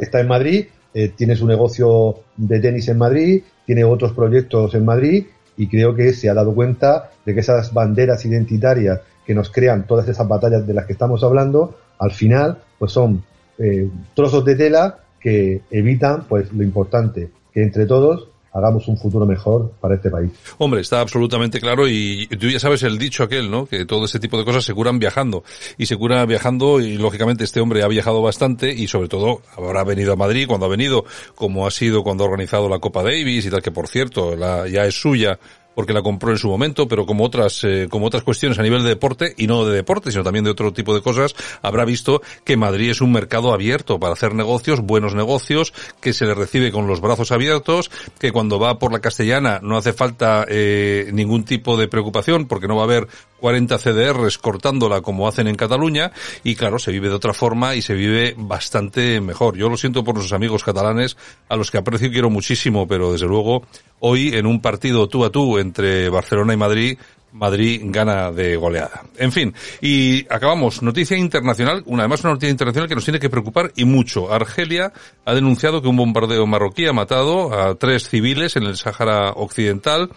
está 0.02 0.20
en 0.20 0.28
Madrid, 0.28 0.66
eh, 0.94 1.12
tiene 1.16 1.36
su 1.36 1.46
negocio 1.46 2.16
de 2.38 2.60
tenis 2.60 2.88
en 2.88 2.98
Madrid, 2.98 3.44
tiene 3.66 3.84
otros 3.84 4.14
proyectos 4.14 4.74
en 4.74 4.86
Madrid 4.86 5.26
y 5.58 5.68
creo 5.68 5.94
que 5.94 6.14
se 6.14 6.30
ha 6.30 6.34
dado 6.34 6.56
cuenta 6.56 7.12
de 7.26 7.34
que 7.34 7.42
esas 7.42 7.74
banderas 7.74 8.24
identitarias 8.26 9.02
que 9.26 9.36
nos 9.36 9.52
crean 9.52 9.86
todas 9.86 10.08
esas 10.08 10.28
batallas 10.28 10.66
de 10.66 10.74
las 10.74 10.86
que 10.86 10.94
estamos 10.94 11.24
hablando, 11.24 11.76
al 12.00 12.12
final, 12.12 12.60
pues 12.80 12.94
son 12.94 13.24
eh, 13.58 13.90
trozos 14.16 14.46
de 14.46 14.56
tela 14.56 15.00
que 15.20 15.62
evitan, 15.70 16.24
pues, 16.24 16.54
lo 16.54 16.64
importante, 16.64 17.30
que 17.52 17.62
entre 17.62 17.86
todos 17.86 18.30
hagamos 18.58 18.88
un 18.88 18.98
futuro 18.98 19.26
mejor 19.26 19.72
para 19.80 19.96
este 19.96 20.10
país. 20.10 20.32
Hombre, 20.58 20.82
está 20.82 21.00
absolutamente 21.00 21.60
claro 21.60 21.88
y 21.88 22.28
tú 22.28 22.50
ya 22.50 22.60
sabes 22.60 22.84
el 22.84 22.98
dicho 22.98 23.24
aquel, 23.24 23.52
¿no? 23.52 23.66
Que 23.66 23.86
todo 23.86 24.06
este 24.06 24.20
tipo 24.20 24.38
de 24.38 24.46
cosas 24.46 24.66
se 24.66 24.74
curan 24.74 25.00
viajando. 25.00 25.44
Y 25.78 25.86
se 25.86 25.96
cura 25.98 26.26
viajando 26.26 26.80
y 26.80 26.98
lógicamente 26.98 27.44
este 27.44 27.60
hombre 27.60 27.84
ha 27.84 27.88
viajado 27.88 28.22
bastante 28.22 28.72
y 28.72 28.88
sobre 28.88 29.08
todo 29.08 29.42
habrá 29.56 29.84
venido 29.84 30.14
a 30.14 30.16
Madrid 30.16 30.48
cuando 30.48 30.66
ha 30.66 30.70
venido, 30.70 31.06
como 31.36 31.68
ha 31.68 31.72
sido 31.72 32.04
cuando 32.04 32.24
ha 32.24 32.28
organizado 32.28 32.68
la 32.70 32.80
Copa 32.80 33.04
Davis 33.04 33.46
y 33.46 33.50
tal, 33.50 33.62
que 33.62 33.72
por 33.72 33.88
cierto 33.88 34.36
la, 34.36 34.68
ya 34.68 34.86
es 34.86 35.00
suya 35.00 35.40
porque 35.78 35.94
la 35.94 36.02
compró 36.02 36.32
en 36.32 36.40
su 36.40 36.48
momento, 36.48 36.88
pero 36.88 37.06
como 37.06 37.24
otras, 37.24 37.64
eh, 37.64 37.86
como 37.88 38.08
otras 38.08 38.24
cuestiones 38.24 38.58
a 38.58 38.64
nivel 38.64 38.82
de 38.82 38.90
deporte, 38.90 39.36
y 39.38 39.46
no 39.46 39.64
de 39.64 39.76
deporte, 39.76 40.12
sino 40.12 40.24
también 40.24 40.44
de 40.44 40.50
otro 40.50 40.74
tipo 40.74 40.96
de 40.96 41.04
cosas, 41.04 41.36
habrá 41.62 41.86
visto 41.86 42.24
que 42.44 42.58
Madrid 42.58 42.90
es 42.90 43.00
un 43.00 43.12
mercado 43.12 43.54
abierto 43.54 44.00
para 44.00 44.14
hacer 44.14 44.34
negocios, 44.34 44.82
buenos 44.82 45.14
negocios, 45.14 45.76
que 46.02 46.14
se 46.14 46.26
le 46.26 46.34
recibe 46.34 46.72
con 46.72 46.88
los 46.88 47.00
brazos 47.00 47.32
abiertos, 47.32 47.92
que 48.18 48.32
cuando 48.32 48.58
va 48.58 48.80
por 48.80 48.92
la 48.92 49.02
castellana 49.02 49.60
no 49.62 49.78
hace 49.78 49.94
falta 49.94 50.48
eh, 50.50 51.12
ningún 51.14 51.46
tipo 51.46 51.78
de 51.78 51.88
preocupación, 51.88 52.48
porque 52.48 52.68
no 52.68 52.76
va 52.76 52.82
a 52.82 52.86
haber 52.86 53.08
40 53.40 53.78
CDRs 53.78 54.38
cortándola 54.38 55.02
como 55.02 55.28
hacen 55.28 55.48
en 55.48 55.56
Cataluña 55.56 56.12
y 56.44 56.56
claro, 56.56 56.80
se 56.80 56.92
vive 56.92 57.10
de 57.10 57.16
otra 57.16 57.34
forma 57.34 57.76
y 57.76 57.82
se 57.82 57.94
vive 57.94 58.36
bastante 58.38 59.22
mejor. 59.22 59.58
Yo 59.58 59.70
lo 59.70 59.78
siento 59.78 60.04
por 60.04 60.16
nuestros 60.16 60.36
amigos 60.36 60.64
catalanes 60.64 61.18
a 61.50 61.56
los 61.56 61.72
que 61.72 61.78
aprecio 61.78 62.08
y 62.08 62.12
quiero 62.12 62.30
muchísimo, 62.30 62.88
pero 62.88 63.12
desde 63.12 63.28
luego 63.28 63.64
hoy 64.00 64.34
en 64.34 64.46
un 64.46 64.62
partido 64.62 65.08
tú 65.08 65.26
a 65.26 65.32
tú 65.32 65.58
entre 65.58 66.10
Barcelona 66.10 66.54
y 66.54 66.58
Madrid 66.58 66.98
Madrid 67.38 67.82
gana 67.86 68.32
de 68.32 68.56
goleada. 68.56 69.04
En 69.18 69.32
fin, 69.32 69.54
y 69.82 70.26
acabamos. 70.34 70.82
Noticia 70.82 71.18
internacional, 71.18 71.84
una 71.86 72.04
además 72.04 72.24
una 72.24 72.34
noticia 72.34 72.52
internacional 72.52 72.88
que 72.88 72.96
nos 72.96 73.04
tiene 73.04 73.20
que 73.20 73.30
preocupar 73.30 73.72
y 73.76 73.86
mucho. 73.86 74.34
Argelia 74.34 74.94
ha 75.26 75.34
denunciado 75.34 75.82
que 75.82 75.88
un 75.88 75.98
bombardeo 75.98 76.48
marroquí 76.48 76.88
ha 76.88 76.94
matado 76.94 77.54
a 77.54 77.76
tres 77.76 78.10
civiles 78.10 78.56
en 78.56 78.64
el 78.64 78.78
Sáhara 78.78 79.32
Occidental 79.36 80.10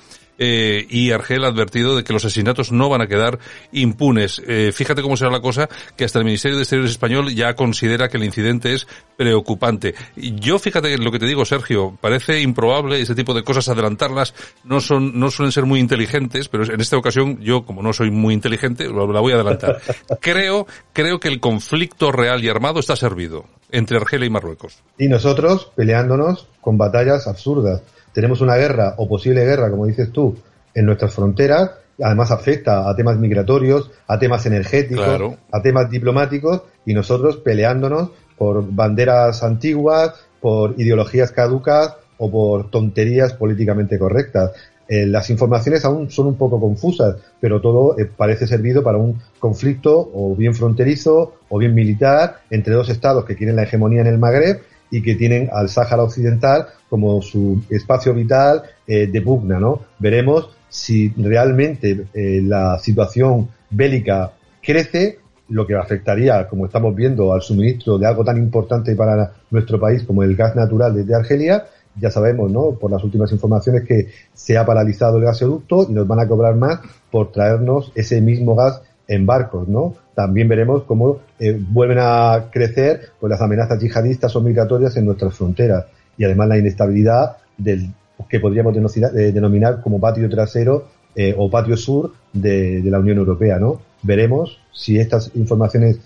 eh, 0.43 0.87
y 0.89 1.13
Argel 1.13 1.45
ha 1.45 1.49
advertido 1.49 1.95
de 1.95 2.03
que 2.03 2.15
los 2.15 2.25
asesinatos 2.25 2.73
no 2.73 2.89
van 2.89 3.03
a 3.03 3.07
quedar 3.07 3.39
impunes. 3.73 4.43
Eh, 4.49 4.73
fíjate 4.73 5.03
cómo 5.03 5.19
será 5.19 5.31
la 5.31 5.41
cosa, 5.41 5.69
que 5.97 6.05
hasta 6.05 6.19
el 6.19 6.25
Ministerio 6.25 6.57
de 6.57 6.63
Exteriores 6.63 6.93
español 6.93 7.35
ya 7.35 7.55
considera 7.55 8.09
que 8.09 8.17
el 8.17 8.25
incidente 8.25 8.73
es 8.73 8.87
preocupante. 9.19 9.95
Yo 10.17 10.59
fíjate 10.59 10.97
lo 10.97 11.13
que 11.13 11.19
te 11.19 11.27
digo, 11.27 11.45
Sergio, 11.45 11.99
parece 12.01 12.41
improbable 12.41 13.03
ese 13.03 13.15
tipo 13.15 13.35
de 13.35 13.45
cosas 13.45 13.69
adelantarlas, 13.69 14.35
no 14.65 14.81
son, 14.81 15.21
no 15.21 15.31
suelen 15.31 15.53
ser 15.53 15.67
muy 15.67 15.79
inteligentes, 15.79 16.49
pero 16.49 16.65
en 16.65 16.81
esta 16.81 16.97
ocasión 16.97 17.39
yo, 17.41 17.67
como 17.67 17.83
no 17.83 17.93
soy 17.93 18.11
muy 18.11 18.33
inteligente, 18.33 18.89
la 18.89 19.21
voy 19.21 19.33
a 19.33 19.35
adelantar. 19.35 19.81
Creo, 20.21 20.67
creo 20.95 21.21
que 21.21 21.29
el 21.29 21.41
conflicto 21.41 22.13
real 22.13 22.43
y 22.43 22.49
armado 22.49 22.81
está 22.81 22.97
servido 22.97 23.45
entre 23.71 23.99
Argelia 23.99 24.27
y 24.27 24.31
Marruecos. 24.31 24.83
Y 24.99 25.09
nosotros 25.09 25.71
peleándonos 25.77 26.49
con 26.61 26.79
batallas 26.79 27.27
absurdas 27.27 27.83
tenemos 28.13 28.41
una 28.41 28.57
guerra 28.57 28.95
o 28.97 29.09
posible 29.09 29.45
guerra, 29.45 29.71
como 29.71 29.87
dices 29.87 30.11
tú, 30.13 30.37
en 30.75 30.87
nuestras 30.87 31.15
fronteras, 31.15 31.71
además 32.03 32.31
afecta 32.31 32.89
a 32.89 32.97
temas 32.97 33.19
migratorios, 33.19 33.91
a 34.07 34.19
temas 34.19 34.47
energéticos, 34.47 35.37
a 35.51 35.63
temas 35.63 35.91
diplomáticos, 35.91 36.63
y 36.87 36.95
nosotros 36.95 37.37
peleándonos 37.39 38.11
por 38.37 38.65
banderas 38.73 39.43
antiguas, 39.43 40.15
por 40.41 40.75
ideologías 40.81 41.31
caducas 41.33 41.97
o 42.19 42.31
por 42.31 42.71
tonterías 42.71 43.35
políticamente 43.35 43.99
correctas. 43.99 44.53
Eh, 44.89 45.07
las 45.07 45.31
informaciones 45.31 45.85
aún 45.85 46.11
son 46.11 46.27
un 46.27 46.35
poco 46.37 46.59
confusas, 46.59 47.17
pero 47.41 47.61
todo 47.61 47.97
eh, 47.97 48.07
parece 48.07 48.47
servido 48.47 48.83
para 48.83 48.99
un 48.99 49.21
conflicto 49.39 50.11
o 50.13 50.35
bien 50.35 50.53
fronterizo 50.55 51.35
o 51.49 51.59
bien 51.59 51.75
militar 51.75 52.41
entre 52.51 52.75
dos 52.75 52.89
estados 52.89 53.25
que 53.25 53.37
quieren 53.37 53.55
la 53.55 53.63
hegemonía 53.63 54.01
en 54.01 54.09
el 54.09 54.19
Magreb 54.19 54.63
y 54.91 55.03
que 55.03 55.15
tienen 55.15 55.49
al 55.53 55.69
Sáhara 55.69 56.03
Occidental 56.03 56.67
como 56.89 57.23
su 57.23 57.63
espacio 57.71 58.13
vital 58.13 58.63
eh, 58.87 59.07
de 59.07 59.23
pugna, 59.23 59.59
¿no? 59.59 59.81
Veremos 59.99 60.51
si 60.69 61.13
realmente 61.17 62.07
eh, 62.15 62.41
la 62.43 62.79
situación 62.79 63.49
bélica 63.71 64.33
crece, 64.63 65.19
lo 65.49 65.67
que 65.67 65.75
afectaría, 65.75 66.47
como 66.49 66.67
estamos 66.67 66.95
viendo, 66.95 67.33
al 67.33 67.43
suministro 67.43 67.99
de 67.99 68.07
algo 68.07 68.25
tan 68.25 68.37
importante 68.37 68.95
para 68.95 69.33
nuestro 69.51 69.81
país 69.81 70.05
como 70.05 70.23
el 70.23 70.37
gas 70.37 70.55
natural 70.55 70.95
desde 70.95 71.15
Argelia. 71.15 71.65
Ya 72.01 72.11
sabemos, 72.11 72.51
¿no? 72.53 72.71
Por 72.73 72.93
las 72.93 73.03
últimas 73.03 73.33
informaciones 73.33 73.83
que 73.83 74.09
se 74.33 74.57
ha 74.57 74.65
paralizado 74.65 75.19
el 75.19 75.25
gasoducto 75.25 75.87
y 75.89 75.93
nos 75.93 76.07
van 76.07 76.21
a 76.21 76.29
cobrar 76.29 76.55
más 76.55 76.79
por 77.11 77.33
traernos 77.33 77.91
ese 77.97 78.21
mismo 78.21 78.55
gas 78.55 78.81
en 79.09 79.27
barcos, 79.27 79.67
¿no? 79.67 79.97
También 80.21 80.49
veremos 80.49 80.83
cómo 80.83 81.21
eh, 81.39 81.59
vuelven 81.59 81.97
a 81.99 82.51
crecer 82.53 83.13
pues, 83.19 83.31
las 83.31 83.41
amenazas 83.41 83.81
yihadistas 83.81 84.37
o 84.37 84.43
migratorias 84.43 84.95
en 84.99 85.07
nuestras 85.07 85.35
fronteras 85.35 85.87
y 86.19 86.25
además 86.25 86.49
la 86.49 86.59
inestabilidad 86.59 87.39
del 87.57 87.91
que 88.29 88.39
podríamos 88.39 88.77
eh, 88.77 89.33
denominar 89.33 89.81
como 89.81 89.99
patio 89.99 90.29
trasero 90.29 90.89
eh, 91.17 91.35
o 91.39 91.51
patio 91.51 91.75
sur 91.75 92.13
de, 92.35 92.83
la 92.85 92.99
Unión 92.99 93.17
Europea, 93.17 93.59
¿no? 93.59 93.81
Veremos 94.03 94.61
si 94.75 94.99
estas 94.99 95.31
informaciones 95.35 96.01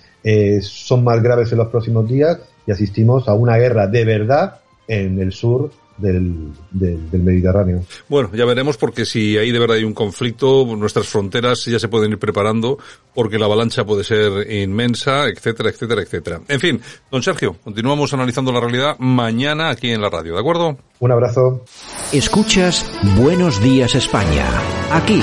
son 0.61 1.03
más 1.03 1.21
graves 1.21 1.51
en 1.51 1.59
los 1.59 1.69
próximos 1.69 2.09
días 2.09 2.39
y 2.67 2.71
asistimos 2.71 3.29
a 3.29 3.35
una 3.35 3.57
guerra 3.57 3.89
de 3.89 4.05
verdad 4.05 4.61
en 4.87 5.19
el 5.19 5.33
sur 5.33 5.73
del, 5.97 6.53
del, 6.71 7.23
Mediterráneo. 7.23 7.85
Bueno, 8.09 8.31
ya 8.35 8.45
veremos 8.45 8.77
porque 8.77 9.05
si 9.05 9.39
ahí 9.39 9.53
de 9.53 9.59
verdad 9.59 9.77
hay 9.77 9.85
un 9.85 9.95
conflicto, 9.95 10.67
nuestras 10.77 11.07
fronteras 11.09 11.65
ya 11.65 11.79
se 11.79 11.89
pueden 11.89 12.13
ir 12.13 12.19
preparando 12.19 12.79
porque 13.15 13.39
la 13.39 13.47
avalancha 13.47 13.85
puede 13.85 14.05
ser 14.05 14.51
inmensa, 14.51 15.27
etcétera, 15.29 15.71
etcétera, 15.71 16.03
etcétera. 16.03 16.41
En 16.49 16.61
fin, 16.61 16.81
don 17.11 17.23
Sergio, 17.23 17.57
continuamos 17.63 18.13
analizando 18.13 18.53
la 18.53 18.61
realidad 18.61 18.97
mañana 18.99 19.71
aquí 19.71 19.91
en 19.91 20.01
la 20.01 20.11
radio, 20.11 20.35
¿de 20.35 20.41
acuerdo? 20.41 20.77
Un 20.99 21.13
abrazo. 21.13 21.65
Escuchas 22.13 22.91
Buenos 23.17 23.61
Días 23.61 23.95
España. 23.95 24.47
Aquí 24.91 25.21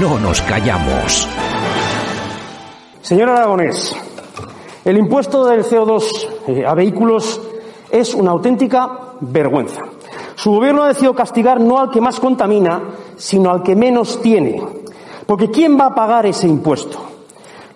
no 0.00 0.18
nos 0.18 0.42
callamos. 0.42 1.28
Señor 3.02 3.30
Aragonés, 3.30 3.96
el 4.84 4.96
impuesto 4.96 5.46
del 5.46 5.64
CO2 5.64 6.28
eh, 6.48 6.64
a 6.66 6.74
vehículos 6.74 7.40
Es 7.90 8.14
una 8.14 8.30
auténtica 8.30 9.16
vergüenza. 9.20 9.82
Su 10.42 10.50
gobierno 10.50 10.82
ha 10.82 10.88
decidido 10.88 11.14
castigar 11.14 11.60
no 11.60 11.78
al 11.78 11.88
que 11.88 12.00
más 12.00 12.18
contamina, 12.18 12.82
sino 13.16 13.48
al 13.48 13.62
que 13.62 13.76
menos 13.76 14.20
tiene. 14.20 14.60
Porque 15.24 15.52
¿quién 15.52 15.78
va 15.78 15.86
a 15.86 15.94
pagar 15.94 16.26
ese 16.26 16.48
impuesto? 16.48 16.98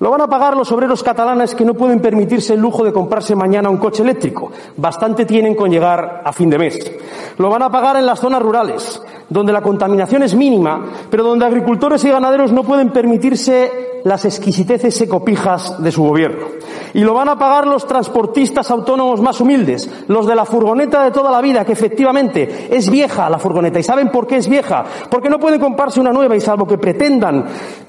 Lo 0.00 0.11
van 0.11 0.22
a 0.22 0.26
pagar 0.26 0.57
los 0.57 0.72
obreros 0.72 1.05
catalanes 1.05 1.55
que 1.55 1.64
no 1.64 1.74
pueden 1.74 2.00
permitirse 2.00 2.55
el 2.55 2.61
lujo 2.61 2.83
de 2.83 2.92
comprarse 2.92 3.37
mañana 3.37 3.70
un 3.70 3.76
coche 3.76 4.02
eléctrico. 4.02 4.50
Bastante 4.76 5.24
tienen 5.24 5.55
con 5.55 5.70
llegar 5.70 6.22
a 6.24 6.33
fin 6.33 6.50
de 6.50 6.59
mes. 6.59 6.92
Lo 7.38 7.50
van 7.50 7.62
a 7.62 7.70
pagar 7.70 7.98
en 7.98 8.07
las 8.07 8.18
zonas 8.18 8.42
rurales, 8.42 9.00
donde 9.28 9.52
la 9.52 9.62
contaminación 9.62 10.22
es 10.22 10.34
mínima, 10.34 10.86
pero 11.10 11.24
donde 11.24 11.46
agricultores 11.46 12.04
y 12.04 12.10
ganaderos 12.10 12.52
no 12.52 12.62
pueden 12.62 12.90
permitirse 12.90 13.86
las 14.06 14.24
exquisiteces 14.24 15.00
ecopijas 15.00 15.82
de 15.82 15.90
su 15.90 16.04
gobierno. 16.04 16.46
Y 16.94 17.00
lo 17.00 17.12
van 17.12 17.28
a 17.28 17.36
pagar 17.36 17.66
los 17.66 17.86
transportistas 17.88 18.70
autónomos 18.70 19.20
más 19.20 19.40
humildes, 19.40 19.90
los 20.06 20.28
de 20.28 20.36
la 20.36 20.44
furgoneta 20.44 21.02
de 21.02 21.10
toda 21.10 21.32
la 21.32 21.40
vida, 21.40 21.64
que 21.64 21.72
efectivamente 21.72 22.68
es 22.70 22.88
vieja 22.88 23.28
la 23.28 23.40
furgoneta. 23.40 23.80
¿Y 23.80 23.82
saben 23.82 24.10
por 24.10 24.28
qué 24.28 24.36
es 24.36 24.48
vieja? 24.48 24.84
Porque 25.10 25.28
no 25.28 25.40
pueden 25.40 25.60
comprarse 25.60 25.98
una 25.98 26.12
nueva 26.12 26.36
y 26.36 26.40
salvo 26.40 26.68
que 26.68 26.78
pretendan 26.78 27.46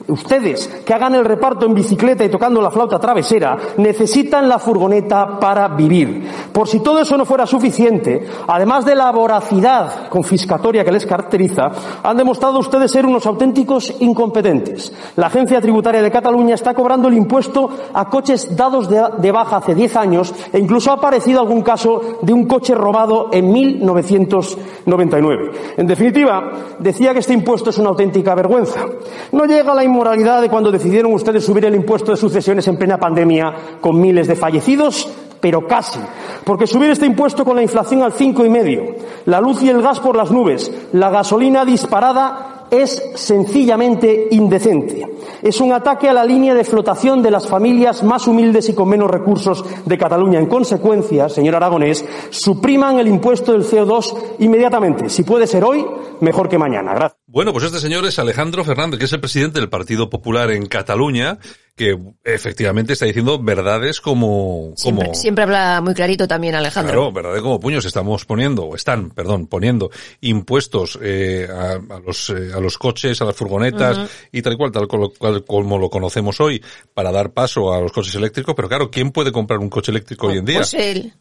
ustedes 0.08 0.68
que 0.86 0.94
hagan 0.94 1.16
el 1.16 1.26
reparto 1.26 1.66
en 1.66 1.74
bicicleta 1.74 2.24
y 2.24 2.30
tocando 2.30 2.62
la 2.62 2.72
flauta 2.72 3.00
travesera, 3.00 3.58
necesitan 3.78 4.48
la 4.50 4.58
furgoneta 4.60 5.40
para 5.40 5.68
vivir. 5.68 6.28
Por 6.52 6.68
si 6.68 6.80
todo 6.80 7.00
eso 7.00 7.18
no 7.18 7.26
fuera 7.26 7.46
suficiente, 7.46 8.26
además 8.48 8.86
de 8.86 8.96
la 8.96 9.12
voracidad 9.12 10.10
confiscatoria 10.10 10.84
que 10.84 10.92
les 10.92 11.06
caracteriza, 11.28 11.72
han 12.04 12.18
demostrado 12.18 12.60
ustedes 12.60 12.92
ser 12.92 13.06
unos 13.06 13.26
auténticos 13.26 13.94
incompetentes. 14.00 14.94
La 15.18 15.28
Agencia 15.28 15.60
Tributaria 15.62 16.02
de 16.02 16.12
Cataluña 16.12 16.56
está 16.56 16.74
cobrando 16.74 17.10
el 17.10 17.16
impuesto 17.16 17.70
a 17.94 18.10
coches 18.10 18.56
dados 18.56 18.90
de, 18.90 19.04
de 19.18 19.32
baja 19.32 19.58
hace 19.58 19.76
10 19.76 19.96
años 19.98 20.34
e 20.54 20.60
incluso 20.60 20.92
ha 20.92 20.96
aparecido 20.96 21.42
algún 21.42 21.62
caso 21.62 22.20
de 22.22 22.34
un 22.34 22.46
coche 22.46 22.74
robado 22.74 23.30
en 23.32 23.52
1999. 23.52 25.52
En 25.78 25.88
definitiva, 25.88 26.52
decía 26.80 27.14
que 27.14 27.20
este 27.20 27.34
impuesto 27.34 27.72
es 27.72 27.78
una 27.78 27.90
auténtica 27.90 28.34
vergüenza. 28.34 28.86
No 29.34 29.46
llega 29.46 29.76
la 29.76 29.84
inmoralidad 29.84 30.42
de 30.42 30.50
cuando 30.50 30.72
decidieron 30.72 31.14
ustedes 31.14 31.46
subir 31.46 31.66
el 31.66 31.76
impuesto 31.76 32.12
de 32.12 32.18
sucesiones 32.18 32.68
en 32.68 32.78
plena 32.78 32.98
pandemia 32.98 33.54
con 33.82 34.00
miles 34.00 34.28
de 34.28 34.36
fallecidos, 34.36 35.10
pero 35.40 35.68
casi. 35.68 36.00
Porque 36.44 36.68
subir 36.68 36.90
este 36.90 37.06
impuesto 37.06 37.46
con 37.46 37.56
la 37.56 37.62
inflación 37.62 38.02
al 38.02 38.14
cinco 38.14 38.46
y 38.46 38.50
medio, 38.50 38.96
la 39.26 39.42
luz 39.42 39.62
y 39.64 39.70
el 39.70 39.82
gas 39.82 40.00
por 40.00 40.16
las 40.16 40.32
nubes, 40.32 40.72
la 40.94 41.10
gasolina 41.10 41.66
disparada, 41.66 42.58
es 42.70 43.02
sencillamente 43.16 44.28
indecente. 44.32 45.08
Es 45.42 45.62
un 45.62 45.72
ataque 45.72 46.10
a 46.10 46.14
la 46.14 46.26
línea 46.26 46.54
de 46.54 46.64
flotación 46.64 47.22
de 47.22 47.32
las 47.32 47.48
familias 47.48 48.04
más 48.04 48.28
humildes 48.28 48.70
y 48.70 48.74
con 48.74 48.90
menos 48.90 49.10
recursos 49.10 49.64
de 49.86 49.98
Cataluña. 49.98 50.40
En 50.40 50.48
consecuencia, 50.48 51.30
señor 51.30 51.56
Aragonés, 51.56 52.06
supriman 52.30 53.00
el 53.00 53.08
impuesto 53.08 53.54
del 53.54 53.64
CO2 53.64 54.18
inmediatamente. 54.40 55.10
Si 55.10 55.24
puede 55.24 55.48
ser 55.48 55.64
hoy, 55.64 55.86
mejor 56.22 56.50
que 56.50 56.58
mañana. 56.58 56.94
Gracias. 56.94 57.27
Bueno, 57.30 57.52
pues 57.52 57.66
este 57.66 57.82
señor 57.82 58.06
es 58.06 58.18
Alejandro 58.20 58.64
Fernández, 58.64 59.00
que 59.00 59.06
es 59.06 59.12
el 59.12 59.20
presidente 59.20 59.60
del 59.60 59.68
Partido 59.68 60.10
Popular 60.10 60.50
en 60.50 60.66
Cataluña, 60.66 61.40
que 61.76 61.98
efectivamente 62.24 62.94
está 62.94 63.04
diciendo 63.04 63.38
verdades 63.38 64.00
como... 64.00 64.72
como 64.72 64.76
Siempre, 64.78 65.14
siempre 65.14 65.44
habla 65.44 65.82
muy 65.82 65.94
clarito 65.94 66.26
también 66.26 66.56
Alejandro. 66.56 66.94
Claro, 66.94 67.12
verdades 67.12 67.42
como 67.42 67.60
puños. 67.60 67.84
Estamos 67.84 68.24
poniendo, 68.24 68.64
o 68.68 68.76
están, 68.78 69.10
perdón, 69.10 69.48
poniendo 69.48 69.92
impuestos 70.22 70.98
eh, 71.02 71.50
a, 71.52 71.74
a 71.74 72.00
los 72.00 72.30
eh, 72.30 72.52
a 72.56 72.62
los 72.62 72.78
coches, 72.78 73.22
a 73.22 73.26
las 73.26 73.36
furgonetas 73.36 74.10
y 74.32 74.42
tal 74.42 74.54
y 74.54 74.58
cual, 74.58 74.72
tal 74.72 74.88
cual, 74.88 75.44
como 75.46 75.78
lo 75.78 75.90
conocemos 75.90 76.40
hoy, 76.40 76.64
para 76.94 77.12
dar 77.12 77.34
paso 77.34 77.74
a 77.74 77.82
los 77.82 77.92
coches 77.92 78.16
eléctricos. 78.16 78.56
Pero 78.56 78.70
claro, 78.70 78.90
¿quién 78.90 79.12
puede 79.12 79.34
comprar 79.34 79.60
un 79.60 79.70
coche 79.70 79.92
eléctrico 79.92 80.28
hoy 80.28 80.38
en 80.38 80.46
día? 80.46 80.60
Pues 80.60 80.74
él, 80.76 81.14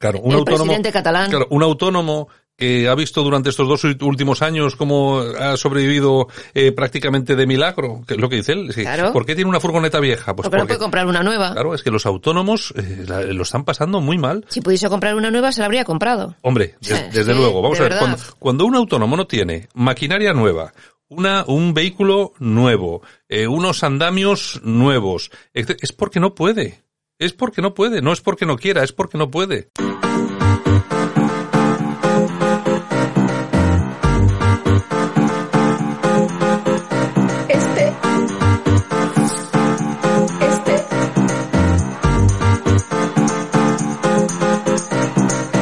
Claro, 0.00 0.20
un 0.20 0.30
el 0.32 0.38
autónomo. 0.38 0.64
presidente 0.64 0.92
catalán. 0.92 1.28
Claro, 1.28 1.46
un 1.50 1.62
autónomo 1.62 2.28
que 2.60 2.88
ha 2.88 2.94
visto 2.94 3.22
durante 3.22 3.48
estos 3.48 3.66
dos 3.66 3.82
últimos 4.02 4.42
años 4.42 4.76
cómo 4.76 5.20
ha 5.20 5.56
sobrevivido 5.56 6.28
eh, 6.54 6.72
prácticamente 6.72 7.34
de 7.34 7.46
milagro, 7.46 8.02
que 8.06 8.14
es 8.14 8.20
lo 8.20 8.28
que 8.28 8.36
dice 8.36 8.52
él. 8.52 8.70
Claro. 8.74 9.12
¿Por 9.12 9.24
qué 9.26 9.34
tiene 9.34 9.48
una 9.48 9.58
furgoneta 9.60 9.98
vieja? 9.98 10.36
Pues 10.36 10.44
porque 10.48 10.58
no 10.58 10.66
puede 10.66 10.78
comprar 10.78 11.06
una 11.06 11.22
nueva. 11.22 11.52
claro, 11.54 11.74
es 11.74 11.82
que 11.82 11.90
los 11.90 12.04
autónomos 12.06 12.72
eh, 12.76 13.04
la- 13.08 13.22
lo 13.22 13.42
están 13.42 13.64
pasando 13.64 14.00
muy 14.02 14.18
mal. 14.18 14.44
Si 14.48 14.60
pudiese 14.60 14.88
comprar 14.90 15.14
una 15.14 15.30
nueva, 15.30 15.50
se 15.52 15.60
la 15.60 15.66
habría 15.66 15.84
comprado. 15.84 16.36
Hombre, 16.42 16.76
des- 16.80 17.12
desde 17.12 17.32
sí, 17.32 17.38
luego, 17.40 17.62
vamos 17.62 17.78
de 17.78 17.86
a 17.86 17.88
ver, 17.88 17.98
cuando, 17.98 18.18
cuando 18.38 18.64
un 18.66 18.74
autónomo 18.76 19.16
no 19.16 19.26
tiene 19.26 19.68
maquinaria 19.74 20.34
nueva, 20.34 20.72
una, 21.08 21.44
un 21.48 21.72
vehículo 21.72 22.34
nuevo, 22.38 23.00
eh, 23.28 23.46
unos 23.46 23.82
andamios 23.82 24.60
nuevos, 24.62 25.30
es 25.54 25.92
porque 25.92 26.20
no 26.20 26.34
puede. 26.34 26.82
Es 27.18 27.32
porque 27.32 27.62
no 27.62 27.74
puede, 27.74 28.00
no 28.02 28.12
es 28.12 28.20
porque 28.20 28.46
no 28.46 28.56
quiera, 28.56 28.82
es 28.84 28.92
porque 28.92 29.18
no 29.18 29.30
puede. 29.30 29.70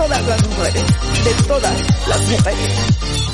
todas 0.00 0.26
las 0.26 0.48
mujeres. 0.48 0.84
De 1.24 1.34
todas 1.46 2.08
las 2.08 2.28
mujeres. 2.28 2.72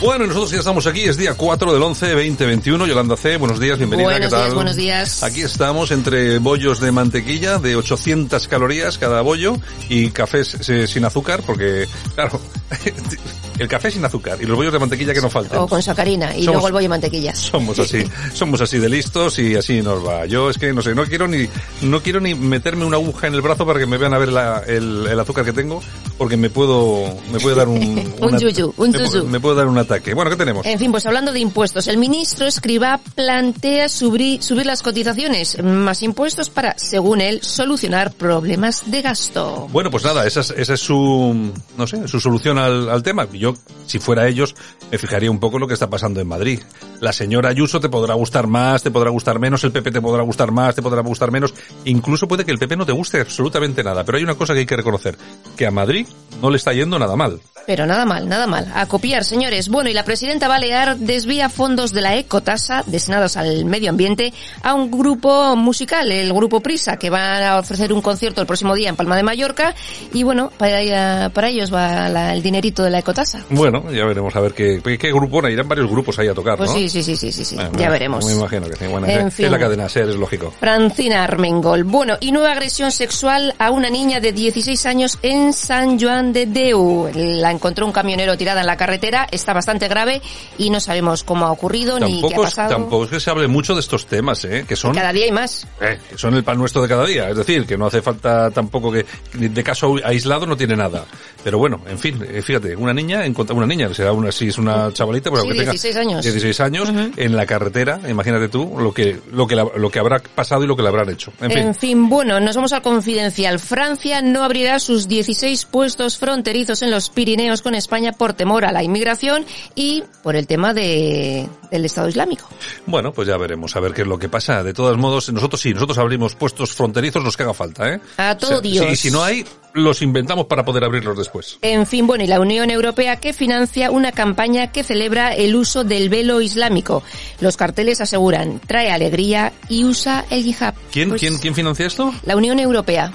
Bueno, 0.01 0.25
y 0.25 0.29
nosotros 0.29 0.51
ya 0.51 0.59
estamos 0.59 0.87
aquí, 0.87 1.03
es 1.05 1.17
día 1.17 1.35
4 1.35 1.73
del 1.73 1.83
11, 1.83 2.07
2021. 2.11 2.87
Yolanda 2.87 3.17
C, 3.17 3.37
buenos 3.39 3.59
días, 3.61 3.79
bienvenida, 3.79 4.09
Buenos 4.09 4.27
¿qué 4.29 4.31
tal? 4.31 4.43
días, 4.45 4.55
buenos 4.55 4.77
días. 4.77 5.23
Aquí 5.23 5.41
estamos 5.43 5.91
entre 5.91 6.39
bollos 6.39 6.81
de 6.81 6.93
mantequilla 6.93 7.59
de 7.59 7.77
800 7.77 8.47
calorías 8.49 8.99
cada 8.99 9.23
bollo 9.23 9.57
y 9.89 10.11
cafés 10.11 10.69
eh, 10.69 10.87
sin 10.87 11.05
azúcar, 11.07 11.43
porque, 11.47 11.87
claro, 12.15 12.39
el 13.59 13.69
café 13.69 13.91
sin 13.91 14.05
azúcar 14.05 14.37
y 14.43 14.45
los 14.45 14.57
bollos 14.57 14.73
de 14.75 14.79
mantequilla 14.81 15.15
que 15.15 15.23
no 15.23 15.31
falten. 15.31 15.59
O 15.59 15.67
con 15.67 15.83
sacarina 15.83 16.37
y 16.37 16.41
Somos- 16.45 16.47
luego 16.55 16.67
el 16.67 16.73
bollo 16.75 16.83
de 16.85 16.89
mantequilla. 16.91 17.35
Somos 17.35 17.79
así, 17.79 18.05
somos 18.35 18.61
así 18.61 18.79
de 18.79 18.89
listos 18.91 19.39
y 19.39 19.55
así 19.57 19.81
nos 19.81 20.05
va. 20.07 20.27
Yo 20.27 20.51
es 20.51 20.59
que 20.59 20.73
no 20.75 20.83
sé, 20.83 20.95
no 20.95 21.05
quiero 21.07 21.27
ni, 21.27 21.49
no 21.83 22.03
quiero 22.03 22.21
ni 22.21 22.35
meterme 22.35 22.85
una 22.85 22.97
aguja 22.99 23.29
en 23.29 23.35
el 23.35 23.41
brazo 23.41 23.65
para 23.65 23.79
que 23.79 23.87
me 23.87 23.97
vean 23.97 24.13
a 24.13 24.19
ver 24.19 24.29
la- 24.29 24.63
el, 24.67 25.07
el 25.07 25.19
azúcar 25.21 25.45
que 25.47 25.55
tengo, 25.55 25.81
porque 26.19 26.37
me 26.37 26.51
puedo, 26.51 27.05
me 27.33 27.39
puede 27.41 27.57
dar 27.57 27.69
un, 27.69 27.77
Un 28.21 28.29
una- 28.29 28.39
yuyu, 28.39 28.73
un 28.77 28.91
me 28.91 28.99
yuyu. 28.99 29.25
me 29.27 29.41
puede 29.41 29.57
dar 29.57 29.67
un 29.67 29.79
ataque. 29.79 30.15
Bueno, 30.15 30.31
¿qué 30.31 30.37
tenemos? 30.37 30.65
En 30.67 30.79
fin, 30.79 30.91
pues 30.91 31.05
hablando 31.07 31.33
de 31.33 31.41
impuestos, 31.41 31.87
el 31.89 31.99
ministro 31.99 32.47
Escribá 32.47 33.01
plantea 33.15 33.89
subir, 33.89 34.43
subir 34.43 34.67
las 34.67 34.83
cotizaciones, 34.83 35.63
más 35.63 36.03
impuestos 36.03 36.51
para, 36.51 36.77
según 36.79 37.21
él, 37.21 37.41
solucionar 37.43 38.13
problemas 38.13 38.91
de 38.91 39.03
gasto. 39.03 39.69
Bueno, 39.73 39.91
pues 39.91 40.05
nada, 40.05 40.27
esa 40.27 40.41
es, 40.41 40.51
esa 40.57 40.75
es 40.75 40.81
su, 40.81 41.53
no 41.77 41.87
sé, 41.87 42.09
su 42.09 42.21
solución 42.21 42.59
al, 42.59 42.89
al 42.89 43.03
tema. 43.03 43.27
Yo, 43.33 43.55
si 43.87 43.99
fuera 43.99 44.27
ellos, 44.29 44.55
me 44.91 44.99
fijaría 44.99 45.31
un 45.31 45.39
poco 45.41 45.57
en 45.57 45.63
lo 45.63 45.67
que 45.69 45.75
está 45.75 45.91
pasando 45.91 46.21
en 46.21 46.29
Madrid. 46.29 46.61
La 47.01 47.13
señora 47.13 47.51
Ayuso 47.51 47.79
te 47.81 47.89
podrá 47.89 48.15
gustar 48.15 48.47
más, 48.47 48.83
te 48.83 48.91
podrá 48.91 49.11
gustar 49.11 49.39
menos, 49.39 49.63
el 49.65 49.73
PP 49.73 49.91
te 49.91 50.01
podrá 50.01 50.23
gustar 50.23 50.51
más, 50.51 50.75
te 50.75 50.83
podrá 50.83 51.03
gustar 51.03 51.31
menos. 51.31 51.53
Incluso 51.85 52.27
puede 52.27 52.45
que 52.45 52.53
el 52.53 52.59
PP 52.59 52.77
no 52.77 52.87
te 52.87 52.93
guste 52.93 53.21
absolutamente 53.21 53.85
nada. 53.85 54.05
Pero 54.05 54.19
hay 54.19 54.25
una 54.25 54.35
cosa 54.35 54.55
que 54.55 54.61
hay 54.61 54.67
que 54.67 54.77
reconocer, 54.77 55.17
que 55.57 55.67
a 55.67 55.71
Madrid 55.71 56.06
no 56.41 56.51
le 56.51 56.57
está 56.57 56.73
yendo 56.73 56.99
nada 56.99 57.17
mal. 57.17 57.41
Pero 57.67 57.85
nada 57.85 58.05
mal, 58.05 58.29
nada 58.29 58.47
mal. 58.47 58.71
A 58.77 58.87
copiar, 58.87 59.25
señores. 59.25 59.69
Bueno, 59.69 59.91
y 59.91 59.93
la 59.93 60.05
presidenta 60.05 60.47
Balear 60.47 60.99
desvía 60.99 61.49
fondos 61.49 61.93
de 61.93 62.01
la 62.01 62.15
ecotasa 62.17 62.85
destinados 62.87 63.37
al 63.37 63.65
medio 63.65 63.91
ambiente 63.91 64.33
a 64.63 64.73
un 64.75 64.89
grupo 64.89 65.57
musical, 65.57 66.13
el 66.13 66.33
grupo 66.33 66.61
Prisa, 66.61 66.97
que 66.97 67.11
va 67.11 67.49
a 67.55 67.59
ofrecer 67.59 67.93
un 67.93 68.01
concierto 68.03 68.41
el 68.41 68.47
próximo 68.47 68.73
día 68.77 68.89
en 68.89 68.95
Palma 68.95 69.17
de 69.17 69.25
Mallorca. 69.25 69.75
Y 70.13 70.23
bueno, 70.23 70.53
para, 70.57 71.29
para 71.31 71.49
ellos 71.49 71.75
va 71.75 72.09
la- 72.09 72.35
el 72.35 72.43
dinerito 72.45 72.85
de 72.85 72.91
la 72.91 73.01
ecotasa. 73.01 73.41
Bueno, 73.51 73.91
ya 73.91 74.05
veremos 74.05 74.37
a 74.37 74.41
ver 74.41 74.55
qué, 74.55 74.81
qué, 74.97 75.09
grupo, 75.11 75.27
bueno, 75.27 75.49
irán 75.49 75.67
varios 75.67 75.91
grupos 75.91 76.17
ahí 76.21 76.29
a 76.29 76.35
tocar, 76.35 76.57
Pues 76.59 76.71
¿no? 76.71 76.77
sí, 76.77 76.89
sí, 76.89 77.03
sí, 77.03 77.17
sí, 77.17 77.33
sí, 77.33 77.45
sí. 77.45 77.57
Bueno, 77.57 77.73
ya 77.77 77.91
veremos. 77.91 78.25
Me 78.27 78.33
imagino 78.35 78.69
que 78.69 78.77
sí. 78.77 78.87
Bueno, 78.87 79.09
En 79.09 79.27
es, 79.27 79.35
fin. 79.35 79.47
es 79.47 79.51
la 79.51 79.59
cadena 79.59 79.89
SER, 79.89 80.09
es 80.11 80.15
lógico. 80.15 80.53
Francina 80.61 81.25
Armengol. 81.25 81.83
Bueno, 81.83 82.17
y 82.21 82.31
nueva 82.31 82.53
agresión 82.53 82.93
sexual 82.93 83.57
a 83.59 83.73
una 83.73 83.91
niña 83.91 84.21
de 84.21 84.31
16 84.31 84.87
años 84.87 85.19
en 85.23 85.53
San 85.53 85.96
Joan 86.01 86.33
de 86.33 86.47
Deu. 86.47 87.11
La 87.15 87.51
encontró 87.51 87.87
un 87.87 87.93
camionero 87.93 88.37
tirada 88.37 88.61
en 88.61 88.67
la 88.67 88.77
carretera, 88.77 89.27
está 89.31 89.53
bastante 89.53 89.89
grave 89.89 90.21
y 90.59 90.71
no 90.71 90.81
sabemos 90.81 91.23
cómo 91.25 91.47
ha 91.47 91.53
ocurrido 91.53 91.99
ni 91.99 92.21
qué 92.21 92.27
ha 92.27 92.29
Tampoco 92.29 92.43
es, 92.45 92.51
pasado. 92.51 92.69
tampoco 92.71 93.05
es 93.05 93.11
que 93.11 93.21
se 93.21 93.31
hable 93.31 93.49
mucho 93.49 93.75
de 93.75 93.81
estos 93.81 94.07
temas, 94.07 94.45
¿eh? 94.45 94.65
que 94.69 94.77
son 94.77 94.95
Cada 94.95 95.13
día 95.13 95.25
hay 95.25 95.33
más. 95.33 95.67
Eh, 95.81 95.99
que 96.11 96.19
son 96.19 96.35
el 96.35 96.45
pan 96.45 96.59
nuestro 96.59 96.83
de 96.83 96.89
cada 96.89 97.05
día. 97.07 97.29
Es 97.31 97.37
decir, 97.37 97.67
que 97.67 97.77
no 97.77 97.87
hace 97.87 98.03
falta 98.03 98.51
tampoco 98.51 98.91
que 98.93 99.05
de 99.35 99.65
caso 99.65 99.95
aislado 100.05 100.47
no 100.47 100.57
tiene 100.57 100.77
nada. 100.77 101.05
Pero 101.45 101.59
bueno, 101.59 101.81
en 101.89 101.99
fin, 101.99 102.21
eh, 102.29 102.43
fíjate, 102.43 102.75
una 102.77 102.93
niña, 102.93 103.23
una 103.51 103.67
niña, 103.67 103.93
será 103.95 104.13
una, 104.13 104.33
si 104.33 104.49
es 104.49 104.59
una 104.59 104.93
chavalita, 104.93 105.31
pues 105.31 105.43
Sí, 105.43 105.49
tenga 105.51 105.71
16 105.71 105.97
años. 105.97 106.23
16 106.25 106.61
años, 106.61 106.89
en 107.17 107.37
la 107.37 107.47
carretera, 107.47 108.01
imagínate 108.09 108.49
tú 108.49 108.75
lo 108.79 108.93
que, 108.93 109.19
lo 109.33 109.47
que, 109.47 109.55
la- 109.57 109.67
lo 109.77 109.91
que 109.91 109.99
habrá 109.99 110.19
pasado 110.19 110.65
y 110.65 110.67
lo 110.67 110.77
que 110.77 110.83
le 110.83 110.89
habrán 110.89 111.09
hecho. 111.11 111.33
En 111.41 111.51
fin. 111.51 111.59
En 111.59 111.75
fin, 111.75 112.09
bueno, 112.09 112.41
nos 112.41 112.57
vamos 112.57 112.73
al 112.73 112.83
confidencial. 112.83 113.59
Francia 113.61 114.23
no 114.23 114.43
abrirá 114.43 114.79
sus 114.79 115.07
16 115.09 115.65
puestos 115.67 115.86
fronterizos 116.19 116.83
en 116.83 116.91
los 116.91 117.11
Pirineos 117.11 117.63
con 117.63 117.75
España 117.75 118.13
por 118.13 118.33
temor 118.33 118.65
a 118.65 118.73
la 118.73 118.83
inmigración 118.83 119.45
y 119.75 120.03
por 120.23 120.35
el 120.35 120.47
tema 120.47 120.75
de, 120.75 121.49
del 121.71 121.85
Estado 121.85 122.09
Islámico. 122.09 122.49
Bueno, 122.87 123.13
pues 123.13 123.29
ya 123.29 123.37
veremos 123.37 123.77
a 123.77 123.81
ver 123.81 123.93
qué 123.93 124.03
es 124.03 124.09
lo 124.09 124.19
que 124.19 124.29
pasa. 124.29 124.63
De 124.63 124.73
todos 124.73 124.97
modos, 124.97 125.33
nosotros 125.33 125.61
sí, 125.61 125.73
nosotros 125.75 125.99
abrimos 125.99 126.35
puestos 126.35 126.73
fronterizos 126.73 127.23
los 127.23 127.37
que 127.37 127.43
haga 127.45 127.55
falta, 127.55 127.93
¿eh? 127.93 128.01
A 128.17 128.37
todo 128.37 128.61
sí, 128.61 128.71
Dios. 128.71 128.87
Y 128.91 128.97
si 128.97 129.11
no 129.11 129.23
hay, 129.23 129.45
los 129.75 130.03
inventamos 130.03 130.47
para 130.47 130.65
poder 130.65 130.85
abrirlos 130.85 131.17
después. 131.19 131.59
En 131.63 131.87
fin, 131.87 132.07
bueno, 132.07 132.25
y 132.25 132.27
la 132.27 132.41
Unión 132.41 132.71
Europea 132.71 133.17
que 133.17 133.33
financia 133.33 133.91
una 133.91 134.13
campaña 134.13 134.73
que 134.73 134.83
celebra 134.83 135.35
el 135.35 135.55
uso 135.55 135.85
del 135.85 136.09
velo 136.09 136.41
islámico. 136.41 137.03
Los 137.41 137.57
carteles 137.57 138.01
aseguran, 138.01 138.61
trae 138.67 138.91
alegría 138.91 139.53
y 139.69 139.85
usa 139.85 140.25
el 140.31 140.47
hijab. 140.47 140.75
¿Quién, 140.93 141.11
Pues, 141.11 141.21
quién, 141.21 141.39
quién 141.39 141.55
financia 141.55 141.87
esto? 141.87 142.13
La 142.25 142.37
Unión 142.37 142.59
Europea. 142.59 143.13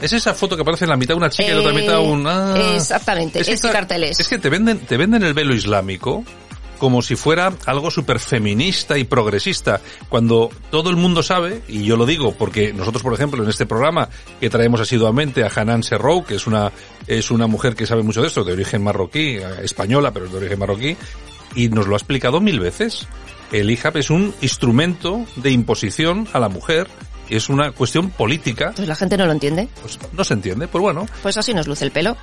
Es 0.00 0.12
esa 0.12 0.34
foto 0.34 0.56
que 0.56 0.62
aparece 0.62 0.84
en 0.84 0.90
la 0.90 0.96
mitad 0.96 1.16
una 1.16 1.30
chica 1.30 1.48
y 1.48 1.50
en 1.50 1.56
la 1.56 1.60
otra 1.62 1.72
Eh, 1.78 1.82
mitad 1.82 1.98
un... 2.00 2.26
ah. 2.26 2.54
Exactamente, 2.76 3.40
Es 3.40 3.46
que 3.46 3.52
ese 3.54 3.66
está- 3.66 3.78
carteles. 3.78 4.18
Es 4.20 4.28
que 4.28 4.38
te 4.38 4.48
venden, 4.50 4.78
te 4.80 4.96
venden 4.96 5.22
el 5.22 5.34
velo 5.34 5.54
islámico 5.54 6.24
como 6.78 7.00
si 7.02 7.14
fuera 7.16 7.52
algo 7.66 7.90
súper 7.90 8.18
feminista 8.18 8.98
y 8.98 9.04
progresista, 9.04 9.80
cuando 10.08 10.50
todo 10.70 10.90
el 10.90 10.96
mundo 10.96 11.22
sabe, 11.22 11.62
y 11.68 11.84
yo 11.84 11.96
lo 11.96 12.04
digo 12.04 12.34
porque 12.34 12.72
nosotros, 12.74 13.02
por 13.02 13.14
ejemplo, 13.14 13.42
en 13.42 13.48
este 13.48 13.64
programa 13.64 14.08
que 14.40 14.50
traemos 14.50 14.80
asiduamente 14.80 15.44
a 15.44 15.50
Hanan 15.54 15.82
Serrou, 15.82 16.24
que 16.24 16.34
es 16.34 16.46
una, 16.46 16.72
es 17.06 17.30
una 17.30 17.46
mujer 17.46 17.74
que 17.74 17.86
sabe 17.86 18.02
mucho 18.02 18.20
de 18.20 18.26
esto, 18.26 18.44
de 18.44 18.52
origen 18.52 18.82
marroquí, 18.82 19.36
eh, 19.36 19.44
española, 19.62 20.10
pero 20.12 20.26
de 20.28 20.36
origen 20.36 20.58
marroquí, 20.58 20.96
y 21.54 21.68
nos 21.68 21.86
lo 21.86 21.94
ha 21.94 21.96
explicado 21.98 22.40
mil 22.40 22.58
veces. 22.60 23.06
El 23.52 23.70
hijab 23.70 23.96
es 23.96 24.10
un 24.10 24.34
instrumento 24.42 25.24
de 25.36 25.52
imposición 25.52 26.26
a 26.32 26.40
la 26.40 26.48
mujer, 26.48 26.88
es 27.28 27.48
una 27.48 27.72
cuestión 27.72 28.10
política, 28.10 28.72
Pues 28.76 28.88
la 28.88 28.94
gente 28.96 29.16
no 29.16 29.26
lo 29.26 29.32
entiende. 29.32 29.68
pues 29.80 29.98
no 30.12 30.24
se 30.24 30.34
entiende, 30.34 30.68
pues 30.68 30.82
bueno, 30.82 31.06
Pues 31.22 31.36
así 31.36 31.54
nos 31.54 31.66
luce 31.66 31.84
el 31.84 31.90
pelo. 31.90 32.16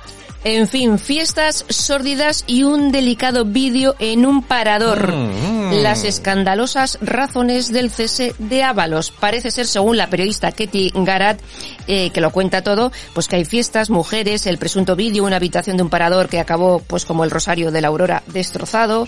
En 0.44 0.66
fin, 0.66 0.98
fiestas 0.98 1.64
sórdidas 1.68 2.42
y 2.48 2.64
un 2.64 2.90
delicado 2.90 3.44
vídeo 3.44 3.94
en 4.00 4.26
un 4.26 4.42
parador. 4.42 5.12
Mm, 5.12 5.82
Las 5.82 6.02
escandalosas 6.02 6.98
razones 7.00 7.70
del 7.72 7.90
cese 7.90 8.34
de 8.38 8.64
Ábalos. 8.64 9.12
Parece 9.12 9.52
ser, 9.52 9.66
según 9.68 9.96
la 9.96 10.08
periodista 10.10 10.50
Ketty 10.50 10.92
Garat, 10.96 11.40
eh, 11.86 12.10
que 12.10 12.20
lo 12.20 12.30
cuenta 12.30 12.62
todo, 12.62 12.90
pues 13.14 13.28
que 13.28 13.36
hay 13.36 13.44
fiestas, 13.44 13.88
mujeres, 13.88 14.46
el 14.46 14.58
presunto 14.58 14.96
vídeo, 14.96 15.24
una 15.24 15.36
habitación 15.36 15.76
de 15.76 15.84
un 15.84 15.90
parador 15.90 16.28
que 16.28 16.40
acabó, 16.40 16.80
pues 16.80 17.04
como 17.04 17.22
el 17.22 17.30
rosario 17.30 17.70
de 17.70 17.80
la 17.80 17.88
aurora, 17.88 18.24
destrozado. 18.26 19.06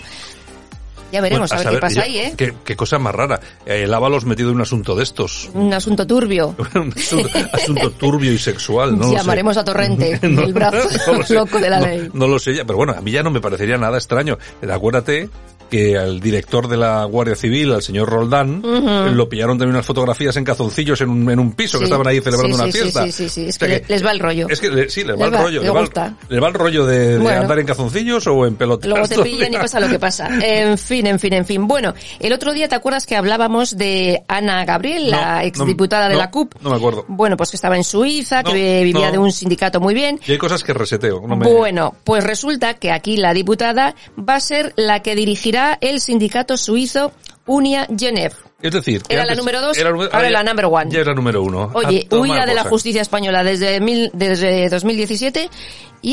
Ya 1.11 1.21
veremos 1.21 1.49
Bueno, 1.49 1.61
a 1.61 1.63
ver 1.71 1.73
qué 1.75 1.81
pasa 1.81 1.95
ya, 1.95 2.01
ahí, 2.03 2.17
¿eh? 2.17 2.33
Qué, 2.35 2.53
qué 2.65 2.75
cosa 2.75 2.97
más 2.99 3.13
rara. 3.15 3.39
Eh, 3.65 3.83
El 3.83 3.93
Ábalos 3.93 4.25
metido 4.25 4.49
en 4.49 4.55
un 4.55 4.61
asunto 4.61 4.95
de 4.95 5.03
estos. 5.03 5.49
Un 5.53 5.73
asunto 5.73 6.05
turbio. 6.05 6.55
un 6.75 6.93
asunto, 6.95 7.29
asunto 7.53 7.91
turbio 7.91 8.31
y 8.33 8.37
sexual, 8.37 8.97
¿no? 8.97 9.03
lo 9.05 9.09
sé. 9.11 9.15
Llamaremos 9.15 9.57
a 9.57 9.63
Torrente, 9.63 10.19
No, 10.27 10.41
el 10.43 10.53
brazo 10.53 10.89
no 11.07 11.13
lo 11.19 11.35
loco 11.41 11.59
de 11.59 11.69
la 11.69 11.79
No- 11.79 11.85
ley. 11.87 12.09
No, 12.13 12.27
lo 12.27 12.39
sé 12.39 12.55
ya, 12.55 12.65
pero 12.65 12.77
bueno, 12.77 12.93
a 12.97 13.01
mí 13.01 13.11
ya 13.11 13.23
no 13.23 13.31
me 13.31 13.39
parecería 13.41 13.77
nada 13.77 13.97
extraño. 13.97 14.37
Eh, 14.61 14.67
Acuérdate 14.71 15.29
que 15.69 15.97
al 15.97 16.19
director 16.19 16.67
de 16.67 16.77
la 16.77 17.03
Guardia 17.05 17.35
Civil, 17.35 17.71
al 17.71 17.81
señor 17.81 18.07
Roldán, 18.07 18.59
Ujú. 18.63 18.87
eh, 18.87 19.11
lo 19.11 19.27
pillaron 19.27 19.57
también 19.57 19.75
unas 19.75 19.85
fotografías 19.85 20.37
en 20.37 20.43
calzoncillos 20.43 21.01
en 21.01 21.09
un, 21.09 21.27
en 21.31 21.39
un 21.39 21.53
piso 21.53 21.79
que 21.79 21.85
Sí. 21.85 21.91
estaban 21.91 22.05
ahí 22.05 22.21
celebrando 22.21 22.55
Sí, 22.55 22.61
una 22.63 22.71
sí, 22.71 22.77
fiesta. 22.79 23.05
Sí, 23.05 23.11
sí, 23.11 23.29
sí, 23.29 23.45
es 23.47 23.55
O 23.55 23.59
sea 23.59 23.67
que, 23.67 23.73
le- 23.79 23.85
les 23.87 24.05
va 24.05 24.11
el 24.11 24.19
rollo. 24.19 24.47
Es 24.47 24.59
que 24.59 24.69
le- 24.69 24.89
sí, 24.91 25.03
les 25.03 25.15
va 25.15 25.25
Les 25.25 25.27
el 25.29 25.33
va, 25.33 25.41
rollo. 25.41 25.61
les 25.61 25.63
le 25.63 25.69
va 25.71 25.79
el- 25.81 26.15
les 26.29 26.43
va 26.43 26.47
el 26.49 26.53
rollo 26.53 26.85
de, 26.85 27.07
de 27.13 27.17
Bueno. 27.17 27.41
andar 27.41 27.57
en 27.57 27.65
calzoncillos 27.65 28.27
o 28.27 28.45
en 28.45 28.55
pelotas. 28.57 28.87
Luego 28.87 29.07
te 29.07 29.17
pillan 29.23 29.53
y 29.53 29.57
pasa 29.57 29.79
lo 29.79 29.87
que 29.89 29.97
pasa. 29.97 30.29
En 30.39 30.77
fin, 30.77 30.94
en 31.05 31.19
fin, 31.19 31.33
en 31.33 31.45
fin. 31.45 31.67
Bueno, 31.67 31.93
el 32.19 32.31
otro 32.33 32.53
día 32.53 32.67
te 32.67 32.75
acuerdas 32.75 33.05
que 33.05 33.15
hablábamos 33.15 33.77
de 33.77 34.23
Ana 34.27 34.63
Gabriel, 34.65 35.09
la 35.09 35.35
No, 35.35 35.41
exdiputada 35.41 36.07
de 36.07 36.13
no, 36.13 36.19
la 36.19 36.31
CUP. 36.31 36.53
No 36.61 36.69
me 36.69 36.75
acuerdo. 36.77 37.05
Bueno, 37.07 37.35
pues 37.37 37.49
que 37.49 37.57
estaba 37.57 37.75
en 37.75 37.83
Suiza, 37.83 38.41
No, 38.43 38.51
que 38.51 38.83
vivía 38.83 39.11
de 39.11 39.17
un 39.17 39.31
sindicato 39.31 39.79
muy 39.79 39.93
bien. 39.93 40.19
Y 40.25 40.33
hay 40.33 40.37
cosas 40.37 40.63
que 40.63 40.73
reseteo. 40.73 41.21
No 41.27 41.35
me... 41.35 41.45
Bueno, 41.51 41.95
pues 42.03 42.23
resulta 42.23 42.75
que 42.75 42.91
aquí 42.91 43.17
la 43.17 43.33
diputada 43.33 43.95
va 44.17 44.35
a 44.35 44.39
ser 44.39 44.73
la 44.77 45.01
que 45.01 45.15
dirigirá 45.15 45.77
el 45.81 45.99
sindicato 45.99 46.57
suizo 46.57 47.11
Unia 47.47 47.87
Genève. 47.97 48.33
Es 48.61 48.71
decir, 48.71 49.03
Era 49.09 49.25
la 49.25 49.35
número 49.35 49.61
dos, 49.61 49.77
era 49.77 49.89
ahora 49.89 50.09
ya- 50.23 50.29
la 50.31 50.43
number 50.43 50.65
one. 50.65 50.89
Ya 50.89 51.01
era 51.01 51.13
número 51.13 51.43
uno. 51.43 51.69
Oye, 51.75 52.03
A 52.05 52.09
tomar 52.09 52.29
huida 52.31 52.45
de 52.47 52.55
la 52.55 52.63
justicia 52.63 53.01
española 53.03 53.43
desde, 53.43 53.79
mil, 53.79 54.09
desde 54.13 54.67
2017 54.69 55.49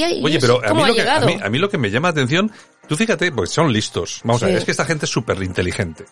y, 0.00 0.24
Oye, 0.24 0.38
pero 0.40 0.64
a 0.64 0.68
¿cómo 0.68 0.82
mí, 0.82 0.88
lo 0.88 0.94
que, 0.94 1.02
a, 1.02 1.20
mí, 1.20 1.36
a 1.42 1.48
mí 1.50 1.58
lo 1.58 1.68
que 1.68 1.76
me 1.76 1.90
llama 1.90 2.08
la 2.08 2.12
atención, 2.12 2.50
tú 2.88 2.96
fíjate, 2.96 3.30
pues 3.30 3.50
son 3.50 3.72
listos. 3.72 4.20
Vamos 4.24 4.42
a 4.42 4.46
ver, 4.46 4.56
es 4.56 4.64
que 4.64 4.70
esta 4.70 4.86
gente 4.86 5.04
es 5.04 5.10
súper 5.10 5.42
inteligente. 5.42 6.04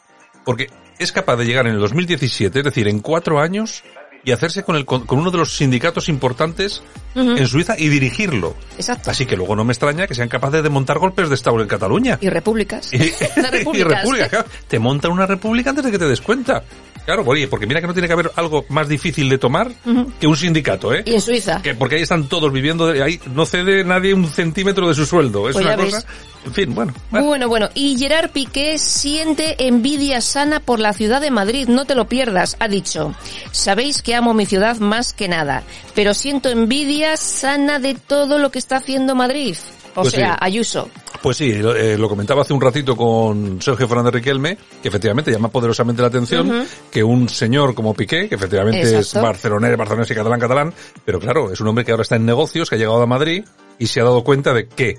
Porque 0.44 0.68
es 0.98 1.12
capaz 1.12 1.36
de 1.36 1.46
llegar 1.46 1.66
en 1.66 1.74
el 1.74 1.80
2017, 1.80 2.58
es 2.58 2.64
decir, 2.64 2.88
en 2.88 3.00
cuatro 3.00 3.40
años, 3.40 3.82
y 4.24 4.32
hacerse 4.32 4.62
con, 4.62 4.76
el, 4.76 4.84
con, 4.84 5.04
uno 5.08 5.30
de 5.30 5.38
los 5.38 5.56
sindicatos 5.56 6.08
importantes 6.08 6.82
en 7.14 7.46
Suiza 7.46 7.74
y 7.78 7.88
dirigirlo. 7.88 8.54
Exacto. 8.76 9.10
Así 9.10 9.26
que 9.26 9.36
luego 9.36 9.56
no 9.56 9.64
me 9.64 9.72
extraña 9.72 10.06
que 10.06 10.14
sean 10.14 10.28
capaces 10.28 10.62
de 10.62 10.68
montar 10.68 10.98
golpes 10.98 11.28
de 11.28 11.34
Estado 11.34 11.60
en 11.60 11.68
Cataluña. 11.68 12.18
Y 12.20 12.28
repúblicas. 12.28 12.92
Y, 12.92 12.98
Las 13.40 13.52
y 13.74 13.82
repúblicas. 13.82 14.44
Te 14.68 14.78
montan 14.78 15.12
una 15.12 15.26
república 15.26 15.70
antes 15.70 15.84
de 15.84 15.90
que 15.90 15.98
te 15.98 16.06
des 16.06 16.20
cuenta. 16.20 16.62
Claro, 17.10 17.24
oye, 17.26 17.48
porque 17.48 17.66
mira 17.66 17.80
que 17.80 17.88
no 17.88 17.92
tiene 17.92 18.06
que 18.06 18.12
haber 18.14 18.30
algo 18.36 18.64
más 18.68 18.86
difícil 18.88 19.28
de 19.28 19.36
tomar 19.36 19.72
que 20.20 20.28
un 20.28 20.36
sindicato, 20.36 20.94
¿eh? 20.94 21.02
Y 21.04 21.14
en 21.14 21.20
Suiza. 21.20 21.60
Que 21.60 21.74
porque 21.74 21.96
ahí 21.96 22.02
están 22.02 22.28
todos 22.28 22.52
viviendo, 22.52 22.86
de- 22.86 23.02
ahí 23.02 23.20
no 23.34 23.44
cede 23.46 23.82
nadie 23.82 24.14
un 24.14 24.28
centímetro 24.28 24.86
de 24.86 24.94
su 24.94 25.04
sueldo. 25.04 25.48
Es 25.48 25.54
Pues 25.54 25.64
una 25.66 25.74
cosa. 25.76 25.96
ves. 25.96 26.06
En 26.46 26.52
fin, 26.54 26.72
bueno. 26.74 26.94
Bueno, 27.10 27.48
bueno, 27.48 27.68
y 27.74 27.98
Gerard 27.98 28.30
Piqué 28.30 28.78
siente 28.78 29.66
envidia 29.66 30.20
sana 30.20 30.60
por 30.60 30.78
la 30.78 30.92
ciudad 30.92 31.20
de 31.20 31.32
Madrid, 31.32 31.66
no 31.68 31.84
te 31.84 31.96
lo 31.96 32.06
pierdas, 32.06 32.56
ha 32.60 32.68
dicho. 32.68 33.12
Sabéis 33.50 34.02
que 34.02 34.14
amo 34.14 34.32
mi 34.32 34.46
ciudad 34.46 34.76
más 34.78 35.12
que 35.12 35.26
nada, 35.26 35.64
pero 35.96 36.14
siento 36.14 36.48
envidia 36.48 37.16
sana 37.16 37.80
de 37.80 37.94
todo 37.96 38.38
lo 38.38 38.52
que 38.52 38.60
está 38.60 38.76
haciendo 38.76 39.16
Madrid. 39.16 39.56
O 39.96 40.02
Pues 40.02 40.14
sea, 40.14 40.34
sí. 40.34 40.38
Ayuso. 40.42 40.88
Pues 41.22 41.36
sí, 41.36 41.52
lo, 41.54 41.76
eh, 41.76 41.98
lo 41.98 42.08
comentaba 42.08 42.42
hace 42.42 42.54
un 42.54 42.60
ratito 42.60 42.96
con 42.96 43.60
Sergio 43.60 43.86
Fernández 43.86 44.14
Riquelme, 44.14 44.56
que 44.82 44.88
efectivamente 44.88 45.30
llama 45.30 45.48
poderosamente 45.48 46.00
la 46.00 46.08
atención 46.08 46.66
que 46.90 47.04
un 47.04 47.28
señor 47.28 47.74
como 47.74 47.92
Piqué, 47.92 48.28
que 48.28 48.36
efectivamente 48.36 48.98
es 48.98 49.14
barcelonés, 49.14 49.76
barcelonés 49.76 50.10
y 50.10 50.14
catalán, 50.14 50.40
catalán, 50.40 50.74
pero 51.04 51.20
claro, 51.20 51.52
es 51.52 51.60
un 51.60 51.68
hombre 51.68 51.84
que 51.84 51.90
ahora 51.90 52.02
está 52.02 52.16
en 52.16 52.24
negocios, 52.24 52.70
que 52.70 52.76
ha 52.76 52.78
llegado 52.78 53.02
a 53.02 53.06
Madrid 53.06 53.44
y 53.78 53.86
se 53.86 54.00
ha 54.00 54.04
dado 54.04 54.24
cuenta 54.24 54.54
de 54.54 54.66
que 54.66 54.98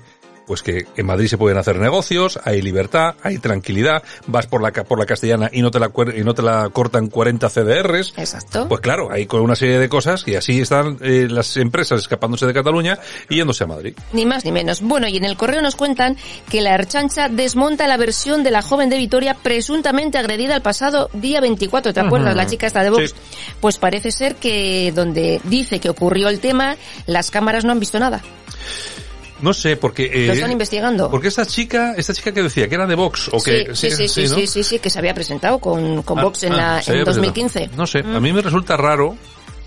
pues 0.52 0.62
que 0.62 0.84
en 0.98 1.06
Madrid 1.06 1.28
se 1.28 1.38
pueden 1.38 1.56
hacer 1.56 1.78
negocios, 1.78 2.38
hay 2.44 2.60
libertad, 2.60 3.14
hay 3.22 3.38
tranquilidad, 3.38 4.02
vas 4.26 4.46
por 4.46 4.60
la 4.60 4.70
por 4.70 4.98
la 4.98 5.06
castellana 5.06 5.48
y 5.50 5.62
no 5.62 5.70
te 5.70 5.80
la 5.80 5.90
y 6.14 6.22
no 6.24 6.34
te 6.34 6.42
la 6.42 6.68
cortan 6.68 7.06
40 7.06 7.48
CDRs. 7.48 8.12
Exacto. 8.18 8.68
Pues 8.68 8.82
claro, 8.82 9.10
hay 9.10 9.24
con 9.24 9.40
una 9.40 9.56
serie 9.56 9.78
de 9.78 9.88
cosas 9.88 10.28
y 10.28 10.34
así 10.34 10.60
están 10.60 10.98
eh, 11.00 11.26
las 11.30 11.56
empresas 11.56 12.00
escapándose 12.00 12.44
de 12.44 12.52
Cataluña 12.52 12.98
y 13.30 13.36
yéndose 13.36 13.64
a 13.64 13.66
Madrid. 13.66 13.94
Ni 14.12 14.26
más 14.26 14.44
ni 14.44 14.52
menos. 14.52 14.82
Bueno, 14.82 15.08
y 15.08 15.16
en 15.16 15.24
el 15.24 15.38
correo 15.38 15.62
nos 15.62 15.74
cuentan 15.74 16.18
que 16.50 16.60
la 16.60 16.74
Erchancha 16.74 17.30
desmonta 17.30 17.86
la 17.86 17.96
versión 17.96 18.42
de 18.42 18.50
la 18.50 18.60
joven 18.60 18.90
de 18.90 18.98
Vitoria 18.98 19.32
presuntamente 19.42 20.18
agredida 20.18 20.54
el 20.54 20.60
pasado 20.60 21.08
día 21.14 21.40
24. 21.40 21.94
¿Te 21.94 22.00
acuerdas? 22.00 22.36
La 22.36 22.44
chica 22.44 22.66
esta 22.66 22.82
de 22.82 22.90
Vox. 22.90 23.08
Sí. 23.08 23.16
Pues 23.58 23.78
parece 23.78 24.10
ser 24.10 24.34
que 24.34 24.92
donde 24.94 25.40
dice 25.44 25.80
que 25.80 25.88
ocurrió 25.88 26.28
el 26.28 26.40
tema, 26.40 26.76
las 27.06 27.30
cámaras 27.30 27.64
no 27.64 27.72
han 27.72 27.80
visto 27.80 27.98
nada. 27.98 28.20
No 29.42 29.52
sé, 29.52 29.76
porque... 29.76 30.04
eh, 30.12 30.26
Lo 30.28 30.32
están 30.32 30.52
investigando. 30.52 31.10
Porque 31.10 31.28
esta 31.28 31.44
chica, 31.44 31.94
esta 31.96 32.14
chica 32.14 32.32
que 32.32 32.42
decía 32.44 32.68
que 32.68 32.74
era 32.76 32.86
de 32.86 32.94
Vox 32.94 33.28
o 33.32 33.42
que 33.42 33.74
sí, 33.74 33.90
sí, 33.90 34.08
sí, 34.08 34.22
¿no? 34.22 34.34
sí, 34.36 34.46
sí, 34.46 34.62
sí, 34.62 34.78
que 34.78 34.88
se 34.88 34.98
había 34.98 35.12
presentado 35.14 35.58
con, 35.58 36.02
con 36.02 36.18
Ah, 36.18 36.22
Vox 36.22 36.44
en, 36.44 36.52
ah, 36.52 36.56
la, 36.56 36.62
en 36.62 36.68
había 36.70 37.04
presentado. 37.04 37.14
2015. 37.16 37.70
No 37.76 37.86
sé, 37.86 38.02
Mm. 38.02 38.16
a 38.16 38.20
mí 38.20 38.32
me 38.32 38.40
resulta 38.40 38.76
raro. 38.76 39.16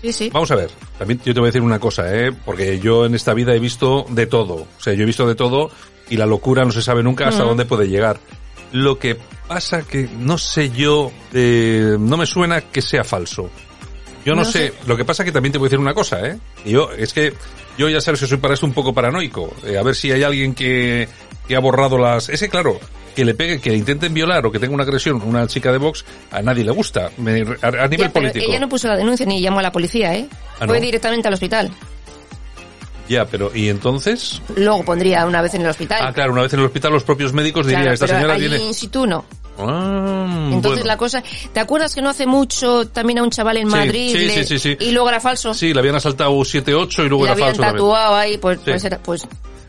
Sí, 0.02 0.12
sí. 0.12 0.30
Vamos 0.32 0.50
a 0.50 0.56
ver, 0.56 0.70
también 0.98 1.20
yo 1.24 1.32
te 1.34 1.40
voy 1.40 1.46
a 1.48 1.50
decir 1.50 1.62
una 1.62 1.78
cosa, 1.78 2.14
¿eh? 2.14 2.32
Porque 2.44 2.78
yo 2.80 3.06
en 3.06 3.14
esta 3.14 3.34
vida 3.34 3.54
he 3.54 3.58
visto 3.58 4.04
de 4.08 4.26
todo. 4.26 4.54
O 4.54 4.80
sea, 4.80 4.92
yo 4.94 5.02
he 5.02 5.06
visto 5.06 5.26
de 5.26 5.34
todo 5.34 5.70
y 6.08 6.16
la 6.16 6.26
locura 6.26 6.64
no 6.64 6.72
se 6.72 6.82
sabe 6.82 7.02
nunca 7.02 7.28
hasta 7.28 7.40
Ujú. 7.42 7.48
dónde 7.50 7.64
puede 7.64 7.88
llegar. 7.88 8.18
Lo 8.72 8.98
que 8.98 9.16
pasa 9.48 9.82
que 9.82 10.08
no 10.18 10.38
sé 10.38 10.70
yo, 10.70 11.12
eh, 11.32 11.96
no 11.98 12.16
me 12.16 12.26
suena 12.26 12.60
que 12.62 12.82
sea 12.82 13.04
falso. 13.04 13.50
Yo 14.26 14.34
no, 14.34 14.42
No 14.42 14.44
sé. 14.44 14.68
sé. 14.68 14.72
lo 14.86 14.96
que 14.96 15.04
pasa 15.06 15.24
que 15.24 15.32
también 15.32 15.52
te 15.52 15.58
voy 15.58 15.66
a 15.66 15.68
decir 15.70 15.78
una 15.78 15.94
cosa, 15.94 16.26
¿eh? 16.26 16.36
Yo, 16.64 16.90
es 16.92 17.12
que 17.14 17.32
yo 17.78 17.88
ya 17.88 18.00
sabes 18.00 18.20
que 18.20 18.26
soy 18.26 18.38
para 18.38 18.52
esto 18.54 18.66
un 18.66 18.72
poco 18.74 18.92
paranoico. 18.92 19.54
Eh, 19.64 19.78
a 19.78 19.82
ver 19.82 19.94
si 19.94 20.10
hay 20.12 20.22
alguien 20.24 20.52
que, 20.54 21.08
que 21.46 21.56
ha 21.56 21.60
borrado 21.60 21.96
las... 21.96 22.28
Ese, 22.28 22.48
claro, 22.48 22.78
que 23.14 23.24
le 23.24 23.34
pegue, 23.34 23.60
que 23.60 23.70
le 23.70 23.76
intenten 23.76 24.12
violar 24.12 24.44
o 24.44 24.50
que 24.52 24.58
tenga 24.58 24.74
una 24.74 24.82
agresión 24.82 25.22
una 25.22 25.46
chica 25.46 25.70
de 25.72 25.78
Vox, 25.78 26.04
a 26.32 26.42
nadie 26.42 26.64
le 26.64 26.72
gusta. 26.72 27.10
Me- 27.18 27.42
a, 27.62 27.68
a 27.68 27.88
nivel 27.88 28.08
Ya, 28.08 28.12
pero 28.12 28.12
político. 28.12 28.44
ella 28.46 28.58
no 28.60 28.68
puso 28.68 28.88
la 28.88 28.96
denuncia 28.96 29.24
ni 29.24 29.40
llamó 29.40 29.60
a 29.60 29.62
la 29.62 29.72
policía, 29.72 30.14
¿eh? 30.16 30.28
Ah, 30.60 30.66
Fue 30.66 30.80
directamente 30.80 31.28
al 31.28 31.34
hospital. 31.34 31.70
Ya, 33.08 33.24
pero 33.26 33.52
¿y 33.54 33.68
entonces? 33.68 34.42
Luego 34.56 34.84
pondría 34.84 35.24
una 35.26 35.40
vez 35.40 35.54
en 35.54 35.62
el 35.62 35.68
hospital. 35.68 36.00
Ah, 36.02 36.12
claro, 36.12 36.32
una 36.32 36.42
vez 36.42 36.52
en 36.52 36.58
el 36.60 36.66
hospital 36.66 36.92
los 36.92 37.04
propios 37.04 37.32
médicos 37.32 37.64
dirían, 37.66 37.82
Claro, 37.82 37.94
esta 37.94 38.06
pero 38.06 38.18
señora 38.18 38.34
allí 38.34 38.48
tiene... 38.48 38.64
in 38.64 38.74
situ 38.74 39.06
no. 39.06 39.24
Ah, 39.58 40.48
Entonces 40.52 40.62
bueno. 40.80 40.84
la 40.84 40.96
cosa, 40.96 41.22
¿te 41.52 41.60
acuerdas 41.60 41.94
que 41.94 42.02
no 42.02 42.10
hace 42.10 42.26
mucho 42.26 42.86
también 42.88 43.18
a 43.18 43.22
un 43.22 43.30
chaval 43.30 43.56
en 43.58 43.70
Sí, 43.70 43.76
Madrid 43.76 44.12
sí, 44.12 44.18
le- 44.26 44.44
sí, 44.44 44.58
sí, 44.58 44.76
y 44.80 44.90
luego 44.92 45.08
era 45.08 45.20
falso? 45.20 45.54
Sí, 45.54 45.72
le 45.72 45.80
habían 45.80 45.94
asaltado 45.96 46.32
7-8 46.32 47.04
y 47.04 47.08
luego 47.08 47.24
le 47.24 47.30
era 47.30 47.32
habían 47.32 47.48
falso 47.48 47.62
también. 47.62 47.76
tatuado 47.84 48.14
ahí, 48.16 48.38
pues, 48.38 48.58
pues 48.64 48.84
era, 48.84 48.98
pues 48.98 49.26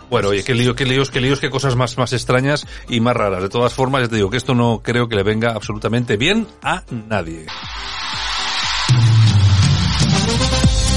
Bueno, 0.09 0.29
oye, 0.29 0.43
qué 0.43 0.53
lío, 0.53 0.73
qué 0.75 0.85
líos, 0.85 1.11
qué 1.11 1.19
líos, 1.21 1.39
qué 1.39 1.49
cosas 1.49 1.75
más, 1.75 1.97
más 1.97 2.13
extrañas 2.13 2.65
y 2.87 2.99
más 3.01 3.15
raras. 3.15 3.41
De 3.43 3.49
todas 3.49 3.73
formas, 3.73 4.03
ya 4.03 4.07
te 4.07 4.15
digo 4.15 4.29
que 4.29 4.37
esto 4.37 4.55
no 4.55 4.81
creo 4.83 5.07
que 5.09 5.15
le 5.15 5.23
venga 5.23 5.51
absolutamente 5.51 6.15
bien 6.17 6.47
a 6.63 6.83
nadie. 7.09 7.45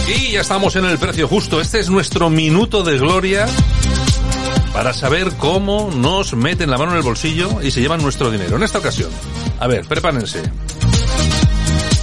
Y 0.08 0.32
ya 0.32 0.40
estamos 0.40 0.74
en 0.76 0.84
el 0.84 0.98
precio 0.98 1.28
justo. 1.28 1.60
Este 1.60 1.78
es 1.80 1.88
nuestro 1.90 2.30
minuto 2.30 2.82
de 2.82 2.98
gloria 2.98 3.46
para 4.72 4.92
saber 4.92 5.36
cómo 5.36 5.90
nos 5.94 6.34
meten 6.34 6.70
la 6.70 6.78
mano 6.78 6.92
en 6.92 6.98
el 6.98 7.02
bolsillo 7.02 7.60
y 7.62 7.70
se 7.70 7.80
llevan 7.80 8.02
nuestro 8.02 8.30
dinero. 8.30 8.56
En 8.56 8.62
esta 8.62 8.78
ocasión, 8.78 9.10
a 9.58 9.66
ver, 9.66 9.86
prepárense. 9.86 10.42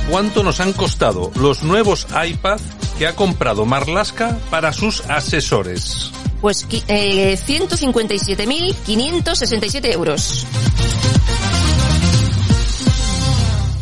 ¿Cuánto 0.09 0.43
nos 0.43 0.59
han 0.59 0.73
costado 0.73 1.31
los 1.35 1.63
nuevos 1.63 2.07
iPad 2.25 2.59
que 2.97 3.05
ha 3.07 3.15
comprado 3.15 3.65
Marlaska 3.65 4.37
para 4.49 4.73
sus 4.73 5.01
asesores? 5.09 6.11
Pues 6.41 6.65
eh, 6.87 7.37
157.567 7.37 9.93
euros. 9.93 10.47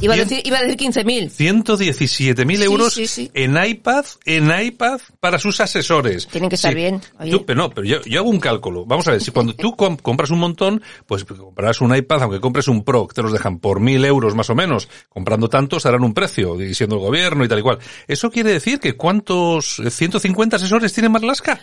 Iba 0.06 0.14
a 0.14 0.18
decir, 0.18 0.42
iba 0.46 0.58
a 0.58 0.62
decir 0.64 0.78
15.000. 0.78 1.30
117.000 1.30 2.58
Sí, 2.58 2.64
euros 2.64 2.94
sí, 2.94 3.08
sí. 3.08 3.32
en 3.34 3.58
iPad, 3.64 4.06
en 4.26 4.52
iPad 4.66 5.00
para 5.20 5.38
sus 5.40 5.60
asesores. 5.60 6.28
Tienen 6.28 6.50
que 6.50 6.56
estar 6.56 6.74
bien. 6.74 7.02
Oye. 7.20 7.32
Tú- 7.32 7.46
pero 7.46 7.58
no, 7.62 7.70
pero 7.70 7.86
yo, 7.88 8.02
yo 8.04 8.20
hago 8.20 8.30
un 8.30 8.40
cálculo. 8.40 8.86
Vamos 8.86 9.08
a 9.08 9.12
ver, 9.12 9.22
si 9.22 9.32
cuando 9.32 9.54
tú 9.56 9.76
com- 9.76 9.98
compras 9.98 10.30
un 10.32 10.40
montón, 10.40 10.82
pues 11.06 11.26
comprarás 11.26 11.82
un 11.82 11.96
iPad, 11.96 12.24
aunque 12.24 12.40
compres 12.40 12.68
un 12.68 12.84
Pro, 12.84 13.08
que 13.08 13.14
te 13.16 13.22
los 13.22 13.32
dejan 13.32 13.60
por 13.60 13.80
mil 13.80 14.04
euros 14.06 14.36
más 14.36 14.50
o 14.50 14.56
menos. 14.56 14.88
Comprando 15.10 15.50
tantos 15.50 15.84
darán 15.84 16.04
un 16.04 16.14
precio, 16.14 16.62
y 16.62 16.74
siendo 16.74 16.96
el 16.96 17.02
gobierno 17.02 17.44
y 17.44 17.48
tal 17.48 17.60
y 17.60 17.62
cual. 17.62 17.80
¿Eso 18.08 18.30
quiere 18.32 18.52
decir 18.52 18.80
que 18.80 18.94
cuántos, 18.96 19.80
eh, 19.80 19.90
150 19.90 20.58
asesores 20.58 20.94
tiene 20.94 21.10
Marlaska? 21.10 21.60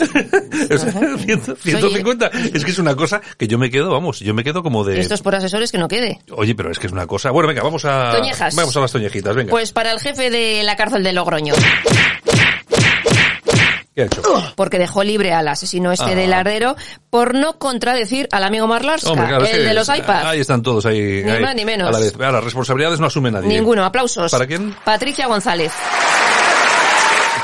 O 0.00 0.78
sea, 0.78 0.92
100 1.18 1.56
150. 1.56 2.26
Es 2.54 2.64
que 2.64 2.70
es 2.70 2.78
una 2.78 2.94
cosa 2.94 3.20
que 3.36 3.46
yo 3.48 3.58
me 3.58 3.70
quedo, 3.70 3.90
vamos, 3.90 4.20
yo 4.20 4.34
me 4.34 4.44
quedo 4.44 4.62
como 4.62 4.84
de... 4.84 5.00
Esto 5.00 5.14
es 5.14 5.22
por 5.22 5.34
asesores 5.34 5.70
que 5.72 5.78
no 5.78 5.88
quede. 5.88 6.20
Oye, 6.32 6.54
pero 6.54 6.70
es 6.70 6.78
que 6.78 6.86
es 6.86 6.92
una 6.92 7.06
cosa... 7.06 7.30
Bueno, 7.30 7.48
venga, 7.48 7.62
vamos 7.62 7.84
a... 7.84 8.12
Toñejas. 8.16 8.54
Vamos 8.54 8.76
a 8.76 8.80
las 8.80 8.92
toñejitas, 8.92 9.34
venga. 9.34 9.50
Pues 9.50 9.72
para 9.72 9.92
el 9.92 10.00
jefe 10.00 10.30
de 10.30 10.62
la 10.64 10.76
cárcel 10.76 11.02
de 11.02 11.12
Logroño. 11.12 11.54
¿Qué 13.94 14.02
ha 14.02 14.06
hecho? 14.06 14.22
Porque 14.54 14.78
dejó 14.78 15.02
libre 15.02 15.32
al 15.32 15.48
asesino 15.48 15.90
este 15.90 16.12
Ah. 16.12 16.14
del 16.14 16.32
ardero 16.32 16.76
por 17.10 17.34
no 17.34 17.58
contradecir 17.58 18.28
al 18.30 18.44
amigo 18.44 18.68
Marlaska, 18.68 19.10
Hombre, 19.10 19.26
claro, 19.26 19.44
es 19.44 19.50
el 19.50 19.56
que 19.58 19.64
de 19.64 19.74
los 19.74 19.88
iPads. 19.88 20.26
Ahí 20.26 20.40
están 20.40 20.62
todos 20.62 20.86
ahí. 20.86 21.22
Ni 21.24 21.30
ahí, 21.30 21.42
más 21.42 21.54
ni 21.56 21.64
menos. 21.64 21.88
A 21.88 21.92
la 21.92 21.98
vez. 21.98 22.14
Ahora, 22.14 22.32
las 22.32 22.44
responsabilidades 22.44 23.00
no 23.00 23.06
asume 23.06 23.32
nadie. 23.32 23.48
Ninguno, 23.48 23.84
aplausos. 23.84 24.30
¿Para 24.30 24.46
quién? 24.46 24.74
Patricia 24.84 25.26
González. 25.26 25.72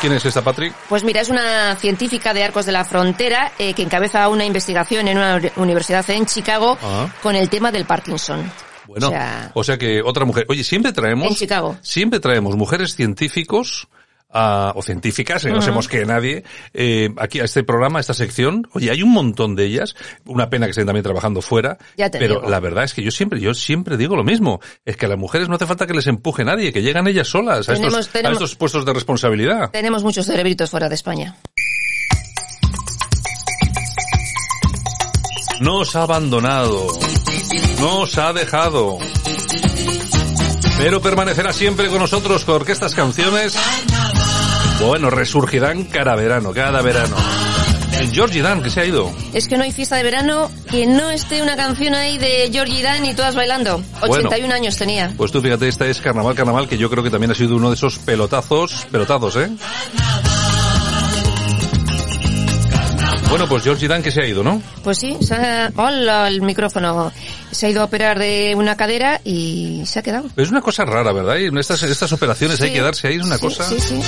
¿Quién 0.00 0.12
es 0.12 0.24
esta, 0.24 0.42
Patrick? 0.42 0.72
Pues 0.88 1.04
mira, 1.04 1.20
es 1.20 1.30
una 1.30 1.74
científica 1.76 2.32
de 2.34 2.44
Arcos 2.44 2.66
de 2.66 2.72
la 2.72 2.84
Frontera 2.84 3.52
eh, 3.58 3.72
que 3.74 3.82
encabeza 3.82 4.28
una 4.28 4.44
investigación 4.44 5.08
en 5.08 5.16
una 5.18 5.36
uni- 5.36 5.50
universidad 5.56 6.08
en 6.10 6.26
Chicago 6.26 6.78
Ah. 6.82 7.08
con 7.22 7.34
el 7.34 7.48
tema 7.48 7.72
del 7.72 7.84
Parkinson. 7.86 8.50
Bueno, 8.86 9.10
O 9.54 9.64
sea, 9.64 9.76
que 9.78 10.00
otra 10.02 10.24
mujer. 10.24 10.46
Oye, 10.48 10.62
siempre 10.62 10.92
traemos. 10.92 11.26
En 11.28 11.34
Chicago. 11.34 11.76
Siempre 11.82 12.20
traemos 12.20 12.54
mujeres 12.56 12.94
científicos. 12.94 13.88
Ah, 14.30 14.72
o 14.76 14.82
científicas, 14.82 15.42
que 15.42 15.48
no 15.48 15.56
Ujú. 15.56 15.62
sabemos 15.62 15.88
que 15.88 16.04
nadie, 16.04 16.44
eh, 16.74 17.10
aquí 17.18 17.40
a 17.40 17.44
este 17.44 17.62
programa, 17.64 17.98
a 17.98 18.00
esta 18.00 18.14
sección, 18.14 18.68
oye, 18.72 18.90
hay 18.90 19.02
un 19.02 19.10
montón 19.12 19.54
de 19.56 19.64
ellas, 19.64 19.94
una 20.26 20.50
pena 20.50 20.66
que 20.66 20.70
estén 20.70 20.86
también 20.86 21.04
trabajando 21.04 21.40
fuera, 21.42 21.78
Ya 21.96 22.10
te 22.10 22.18
pero 22.18 22.36
digo. 22.36 22.50
la 22.50 22.60
verdad 22.60 22.84
es 22.84 22.92
que 22.94 23.02
yo 23.02 23.10
siempre, 23.10 23.40
yo 23.40 23.54
siempre 23.54 23.96
digo 23.96 24.16
lo 24.16 24.24
mismo, 24.24 24.60
es 24.84 24.96
que 24.96 25.06
a 25.06 25.08
las 25.08 25.18
mujeres 25.18 25.48
no 25.48 25.54
hace 25.56 25.66
falta 25.66 25.86
que 25.86 25.94
les 25.94 26.06
empuje 26.06 26.44
nadie, 26.44 26.72
que 26.72 26.82
llegan 26.82 27.06
ellas 27.06 27.28
solas 27.28 27.68
a, 27.68 27.74
Tenemos- 27.74 27.92
estos, 28.00 28.12
tenemos- 28.12 28.30
a 28.30 28.44
estos 28.44 28.56
puestos 28.56 28.84
de 28.84 28.92
responsabilidad. 28.92 29.70
tenemos 29.70 30.02
muchos 30.02 30.26
cerebritos 30.26 30.70
fuera 30.70 30.88
de 30.88 30.94
España. 30.94 31.36
Nos 35.60 35.96
ha 35.96 36.02
abandonado, 36.02 36.86
nos 37.80 38.18
ha 38.18 38.32
dejado, 38.34 38.98
pero 40.78 41.00
permanecerá 41.00 41.52
siempre 41.52 41.88
con 41.88 41.98
nosotros 41.98 42.44
porque 42.44 42.72
estas 42.72 42.94
canciones, 42.94 43.56
bueno, 44.80 45.10
resurgirán 45.10 45.84
cada 45.84 46.14
verano, 46.14 46.52
cada 46.52 46.82
verano. 46.82 47.16
El 47.98 48.10
Georgie 48.10 48.42
Dan, 48.42 48.62
que 48.62 48.68
se 48.68 48.80
ha 48.80 48.84
ido. 48.84 49.10
Es 49.32 49.48
que 49.48 49.56
no 49.56 49.64
hay 49.64 49.72
fiesta 49.72 49.96
de 49.96 50.02
verano 50.02 50.50
que 50.70 50.86
no 50.86 51.10
esté 51.10 51.42
una 51.42 51.56
canción 51.56 51.94
ahí 51.94 52.18
de 52.18 52.50
Georgie 52.52 52.82
Dan 52.82 53.06
y 53.06 53.14
todas 53.14 53.34
bailando. 53.34 53.82
81 54.02 54.54
años 54.54 54.76
tenía. 54.76 55.14
Pues 55.16 55.32
tú 55.32 55.40
fíjate, 55.40 55.66
esta 55.66 55.86
es 55.86 56.00
Carnaval, 56.00 56.34
Carnaval, 56.34 56.68
que 56.68 56.76
yo 56.76 56.90
creo 56.90 57.02
que 57.02 57.10
también 57.10 57.30
ha 57.30 57.34
sido 57.34 57.56
uno 57.56 57.70
de 57.70 57.76
esos 57.76 57.98
pelotazos, 57.98 58.86
pelotazos, 58.90 59.36
¿eh? 59.36 59.50
Bueno, 63.28 63.48
pues 63.48 63.64
Georgie 63.64 63.88
Dan 63.88 64.02
que 64.02 64.10
se 64.10 64.22
ha 64.22 64.26
ido, 64.26 64.42
¿no? 64.42 64.62
Pues 64.84 64.98
sí, 64.98 65.16
se 65.20 65.34
ha... 65.34 65.72
Hola, 65.76 66.28
el 66.28 66.42
micrófono. 66.42 67.12
Se 67.50 67.66
ha 67.66 67.70
ido 67.70 67.82
a 67.82 67.84
operar 67.84 68.18
de 68.18 68.54
una 68.56 68.76
cadera 68.76 69.20
y 69.24 69.82
se 69.84 69.98
ha 69.98 70.02
quedado. 70.02 70.28
Es 70.36 70.50
una 70.50 70.60
cosa 70.60 70.84
rara, 70.84 71.12
¿verdad? 71.12 71.36
Y 71.36 71.58
estas, 71.58 71.82
estas 71.82 72.12
operaciones 72.12 72.60
hay 72.62 72.72
que 72.72 72.80
darse 72.80 73.08
ahí, 73.08 73.16
es 73.16 73.24
una 73.24 73.36
sí, 73.36 73.42
cosa... 73.42 73.64
Sí, 73.64 73.80
sí. 73.80 74.00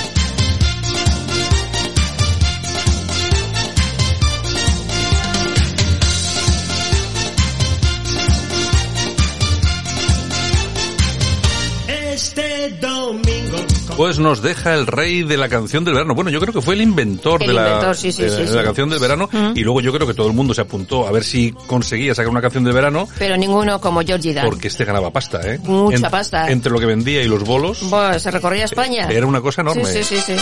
Pues 13.98 14.20
nos 14.20 14.42
deja 14.42 14.74
el 14.74 14.87
rey 14.87 15.24
de 15.24 15.37
la 15.37 15.48
canción 15.48 15.84
del 15.84 15.92
verano. 15.94 16.14
Bueno, 16.14 16.30
yo 16.30 16.38
creo 16.38 16.54
que 16.54 16.61
fue 16.61 16.76
el 16.76 16.82
inventor, 16.82 17.42
El 17.42 17.48
de, 17.48 17.54
la, 17.54 17.66
inventor, 17.66 17.96
sí, 17.96 18.12
sí, 18.12 18.22
de, 18.22 18.30
sí, 18.30 18.42
de 18.42 18.46
sí. 18.46 18.54
la 18.54 18.62
canción 18.62 18.88
del 18.88 19.00
verano 19.00 19.28
y 19.56 19.61
luego 19.64 19.80
yo 19.80 19.92
creo 19.92 20.06
que 20.06 20.14
todo 20.14 20.28
el 20.28 20.34
mundo 20.34 20.54
se 20.54 20.61
apuntó 20.61 21.08
a 21.08 21.11
ver 21.11 21.24
si 21.24 21.50
conseguía 21.66 22.14
sacar 22.14 22.30
una 22.30 22.40
canción 22.40 22.62
del 22.62 22.74
verano 22.74 23.08
Pero 23.18 23.37
ninguno 23.37 23.80
como 23.80 24.00
Georgie 24.02 24.34
Dan. 24.34 24.44
porque 24.46 24.68
este 24.68 24.84
ganaba 24.84 25.11
pasta, 25.11 25.40
¿eh? 25.44 25.58
Mucha 25.64 26.08
pasta. 26.11 26.48
Entre 26.48 26.70
lo 26.70 26.78
que 26.78 26.87
vendía 26.87 27.22
y 27.22 27.26
los 27.26 27.42
bolos 27.42 27.90
Buah, 27.90 28.20
se 28.20 28.30
recorría 28.30 28.66
España. 28.66 29.08
era 29.11 29.26
una 29.26 29.40
cosa 29.40 29.62
enorme. 29.62 29.84
Sí, 29.84 30.04
sí, 30.04 30.16
sí, 30.24 30.37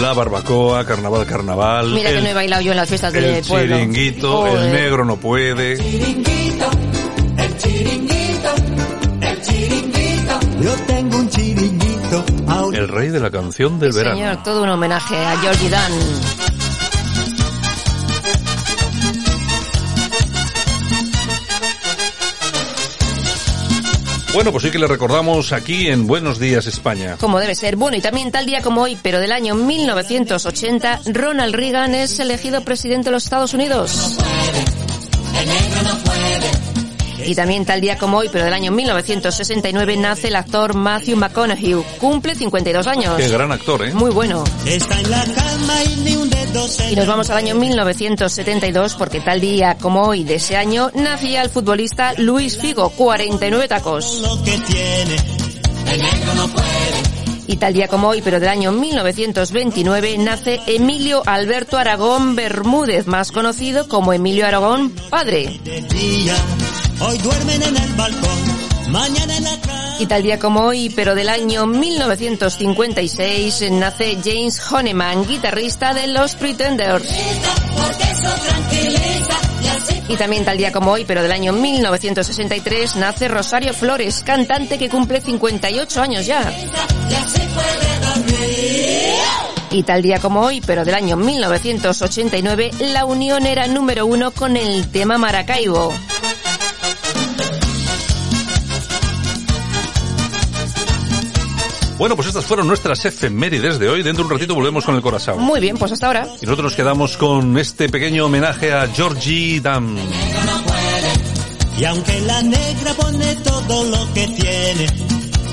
La 0.00 0.12
barbacoa, 0.14 0.84
carnaval, 0.84 1.26
carnaval. 1.26 1.92
Mira 1.92 2.10
que 2.10 2.18
el, 2.18 2.24
no 2.24 2.30
he 2.30 2.34
bailado 2.34 2.62
yo 2.62 2.70
en 2.70 2.76
las 2.76 2.88
fiestas 2.88 3.12
el 3.14 3.22
del 3.24 3.44
pueblo. 3.44 3.76
chiringuito, 3.76 4.46
el 4.46 4.52
Joder. 4.52 4.72
negro 4.72 5.04
no 5.04 5.16
puede. 5.16 5.76
Yo 10.60 10.74
tengo 10.86 11.16
un 11.18 11.28
chiringuito. 11.28 12.24
El 12.72 12.88
rey 12.88 13.08
de 13.08 13.20
la 13.20 13.30
canción 13.30 13.78
del 13.78 13.92
verano. 13.92 14.16
Señor, 14.16 14.42
todo 14.42 14.62
un 14.62 14.68
homenaje 14.68 15.16
a 15.16 15.36
Georgie 15.38 15.68
Dan. 15.68 15.92
Bueno, 24.38 24.52
pues 24.52 24.62
sí 24.62 24.70
que 24.70 24.78
le 24.78 24.86
recordamos 24.86 25.52
aquí 25.52 25.88
en 25.88 26.06
Buenos 26.06 26.38
Días 26.38 26.68
España. 26.68 27.16
Como 27.18 27.40
debe 27.40 27.56
ser. 27.56 27.74
Bueno, 27.74 27.96
y 27.96 28.00
también 28.00 28.30
tal 28.30 28.46
día 28.46 28.62
como 28.62 28.82
hoy, 28.82 28.96
pero 29.02 29.18
del 29.18 29.32
año 29.32 29.56
1980, 29.56 31.00
Ronald 31.06 31.56
Reagan 31.56 31.96
es 31.96 32.20
elegido 32.20 32.62
presidente 32.62 33.06
de 33.06 33.10
los 33.10 33.24
Estados 33.24 33.52
Unidos. 33.52 34.16
Y 37.28 37.34
también 37.34 37.66
tal 37.66 37.82
día 37.82 37.98
como 37.98 38.16
hoy, 38.16 38.30
pero 38.32 38.46
del 38.46 38.54
año 38.54 38.72
1969, 38.72 39.98
nace 39.98 40.28
el 40.28 40.36
actor 40.36 40.72
Matthew 40.72 41.18
McConaughey. 41.18 41.74
Cumple 42.00 42.34
52 42.34 42.86
años. 42.86 43.16
Qué 43.18 43.28
gran 43.28 43.52
actor, 43.52 43.84
¿eh? 43.84 43.92
Muy 43.92 44.10
bueno. 44.10 44.44
Está 44.64 44.98
en 44.98 45.10
la 45.10 45.22
cama 45.24 45.84
y 45.84 45.96
ni 45.96 46.16
un 46.16 46.30
dedo 46.30 46.66
se 46.66 46.90
Y 46.90 46.96
nos 46.96 47.06
vamos 47.06 47.28
al 47.28 47.36
año 47.36 47.54
1972 47.54 48.94
porque 48.94 49.20
tal 49.20 49.42
día 49.42 49.76
como 49.78 50.04
hoy 50.04 50.24
de 50.24 50.36
ese 50.36 50.56
año 50.56 50.90
nacía 50.94 51.42
el 51.42 51.50
futbolista 51.50 52.14
Luis 52.16 52.56
Figo, 52.56 52.88
49 52.88 53.68
tacos. 53.68 54.20
lo 54.22 54.42
que 54.42 54.52
tiene. 54.52 55.16
El 55.92 56.00
negro 56.00 56.34
no 56.34 56.48
puede. 56.48 57.46
Y 57.46 57.56
tal 57.56 57.74
día 57.74 57.88
como 57.88 58.08
hoy, 58.08 58.22
pero 58.22 58.40
del 58.40 58.48
año 58.48 58.72
1929, 58.72 60.16
nace 60.16 60.60
Emilio 60.66 61.22
Alberto 61.26 61.76
Aragón 61.76 62.36
Bermúdez, 62.36 63.06
más 63.06 63.32
conocido 63.32 63.86
como 63.86 64.14
Emilio 64.14 64.46
Aragón 64.46 64.94
Padre. 65.10 65.60
Hoy 67.00 67.18
duermen 67.18 67.62
en 67.62 67.76
el 67.76 67.92
balcón. 67.94 68.90
Mañana 68.90 69.36
en 69.36 69.44
la. 69.44 69.58
Y 70.00 70.06
tal 70.06 70.22
día 70.22 70.38
como 70.38 70.60
hoy, 70.60 70.90
pero 70.90 71.16
del 71.16 71.28
año 71.28 71.66
1956, 71.66 73.64
nace 73.72 74.16
James 74.22 74.60
Honeyman, 74.70 75.26
guitarrista 75.26 75.92
de 75.92 76.06
Los 76.06 76.36
Pretenders. 76.36 77.08
Y 80.08 80.16
también 80.16 80.44
tal 80.44 80.56
día 80.56 80.70
como 80.70 80.92
hoy, 80.92 81.04
pero 81.04 81.20
del 81.22 81.32
año 81.32 81.52
1963, 81.52 82.94
nace 82.94 83.26
Rosario 83.26 83.74
Flores, 83.74 84.22
cantante 84.24 84.78
que 84.78 84.88
cumple 84.88 85.20
58 85.20 86.00
años 86.00 86.24
ya. 86.24 86.52
Y 89.70 89.82
tal 89.82 90.00
día 90.00 90.20
como 90.20 90.42
hoy, 90.42 90.60
pero 90.64 90.84
del 90.84 90.94
año 90.94 91.16
1989, 91.16 92.70
la 92.92 93.04
Unión 93.04 93.46
era 93.46 93.66
número 93.66 94.06
uno 94.06 94.30
con 94.30 94.56
el 94.56 94.86
tema 94.92 95.18
Maracaibo. 95.18 95.92
Bueno, 101.98 102.14
pues 102.14 102.28
estas 102.28 102.46
fueron 102.46 102.68
nuestras 102.68 103.04
efemérides 103.04 103.80
de 103.80 103.88
hoy. 103.88 104.04
Dentro 104.04 104.22
de 104.22 104.28
un 104.28 104.38
ratito 104.38 104.54
volvemos 104.54 104.84
con 104.84 104.94
el 104.94 105.02
corazón. 105.02 105.40
Muy 105.40 105.58
bien, 105.58 105.76
pues 105.76 105.90
hasta 105.90 106.06
ahora. 106.06 106.28
Y 106.40 106.46
nosotros 106.46 106.62
nos 106.62 106.76
quedamos 106.76 107.16
con 107.16 107.58
este 107.58 107.88
pequeño 107.88 108.26
homenaje 108.26 108.72
a 108.72 108.86
Georgie 108.86 109.60
Dam. 109.60 109.96
Y 111.76 111.84
aunque 111.84 112.20
la 112.20 112.40
negra 112.42 112.94
pone 112.94 113.34
todo 113.36 113.84
lo 113.84 114.14
que 114.14 114.28
tiene, 114.28 114.86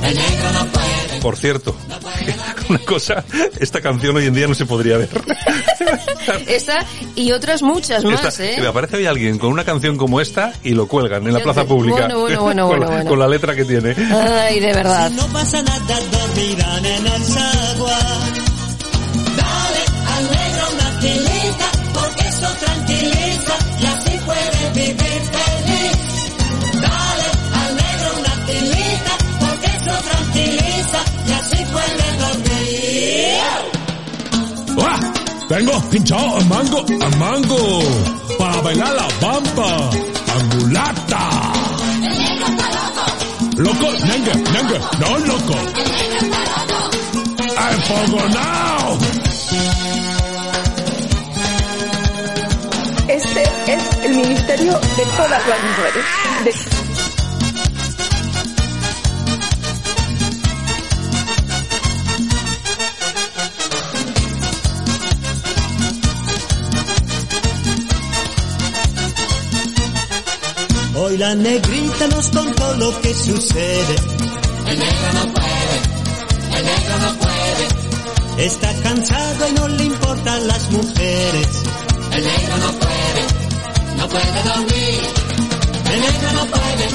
el 0.03 0.15
negro 0.15 0.51
no 0.53 0.65
puede. 0.67 1.04
Por 1.25 1.37
cierto, 1.37 1.75
una 2.69 2.77
cosa, 2.85 3.23
esta 3.59 3.81
canción 3.81 4.15
hoy 4.15 4.27
en 4.27 4.35
día 4.35 4.47
no 4.47 4.53
se 4.53 4.67
podría 4.67 4.97
ver. 4.99 5.09
Esta 6.47 6.85
y 7.15 7.31
otras 7.31 7.63
muchas 7.63 8.03
más, 8.03 8.25
Esta- 8.39 8.45
¿eh? 8.45 8.57
Me 8.61 8.67
aparece 8.67 8.97
hoy 8.97 9.07
alguien 9.07 9.39
con 9.39 9.49
una 9.49 9.63
canción 9.63 9.97
como 9.97 10.21
esta 10.21 10.53
y 10.61 10.75
lo 10.75 10.87
cuelgan 10.87 11.25
en 11.25 11.33
la 11.33 11.39
plaza 11.39 11.65
pública. 11.65 12.01
bueno, 12.09 12.19
bueno, 12.19 12.41
bueno, 12.43 12.67
con, 12.67 12.77
bueno, 12.77 12.91
bueno. 12.91 13.09
con 13.09 13.17
la 13.17 13.27
letra 13.27 13.55
que 13.55 13.65
tiene. 13.65 13.95
Ay, 13.97 14.59
de 14.59 14.71
verdad. 14.71 15.09
Si 15.09 15.15
no 15.15 15.25
pasa 15.33 15.63
nada, 15.63 15.99
dormirán 16.11 16.85
en 16.85 17.07
el 17.07 17.23
zaguán. 17.23 18.44
Vengo 35.55 35.71
pinchado 35.89 36.35
a 36.35 36.43
mango, 36.43 36.85
a 37.01 37.09
mango, 37.15 37.79
para 38.37 38.61
bailar 38.61 38.93
la 38.93 39.07
bamba, 39.21 39.89
angulata. 40.35 41.29
Loco, 43.55 43.89
nengue, 44.05 44.33
nengue, 44.51 44.79
no 44.99 45.17
loco. 45.19 45.55
¡Enfogonao! 47.71 48.97
Este 53.07 53.43
es 53.67 53.83
el 54.03 54.13
ministerio 54.13 54.73
de 54.73 55.05
todas 55.15 55.47
las 55.47 55.59
mujeres. 55.63 56.94
Hoy 70.97 71.17
la 71.17 71.35
negrita 71.35 72.07
nos 72.07 72.29
contó 72.29 72.73
lo 72.75 73.01
que 73.01 73.13
sucede. 73.13 73.95
El 74.67 74.79
negro 74.79 75.13
no 75.13 75.33
puede, 75.33 75.75
el 76.57 76.65
negro 76.65 76.99
no 77.01 77.13
puede. 77.19 78.45
Está 78.45 78.73
cansado 78.81 79.49
y 79.49 79.53
no 79.53 79.67
le 79.67 79.83
importan 79.83 80.47
las 80.47 80.71
mujeres. 80.71 81.47
El 82.13 82.23
negro 82.23 82.57
no 82.57 82.71
puede, 82.79 83.21
no 83.97 84.07
puede 84.07 84.43
dormir. 84.43 85.01
El 85.91 86.01
negro 86.01 86.31
no 86.33 86.45
puede, 86.47 86.87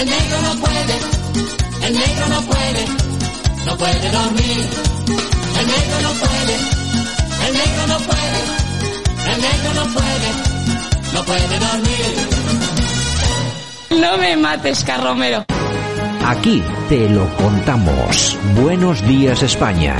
el 0.00 0.06
negro 0.08 0.42
no 0.42 0.60
puede, 0.60 1.86
el 1.88 1.94
negro 1.94 2.28
no 2.28 2.40
puede, 2.42 2.84
no 3.66 3.76
puede 3.78 4.10
dormir. 4.10 4.66
El 5.58 5.66
negro 5.66 6.00
no 6.02 6.12
puede, 6.14 6.54
el 7.46 7.52
negro 7.52 7.86
no 7.88 7.98
puede, 7.98 8.40
el 9.32 9.40
negro 9.40 9.74
no 9.74 9.92
puede, 9.92 10.28
no 11.14 11.24
puede 11.24 11.58
dormir. 11.58 12.77
No 14.00 14.18
me 14.18 14.36
mates, 14.36 14.84
Carromero. 14.84 15.44
Aquí 16.24 16.62
te 16.88 17.08
lo 17.08 17.26
contamos. 17.36 18.36
Buenos 18.60 19.06
días 19.06 19.42
España. 19.42 19.96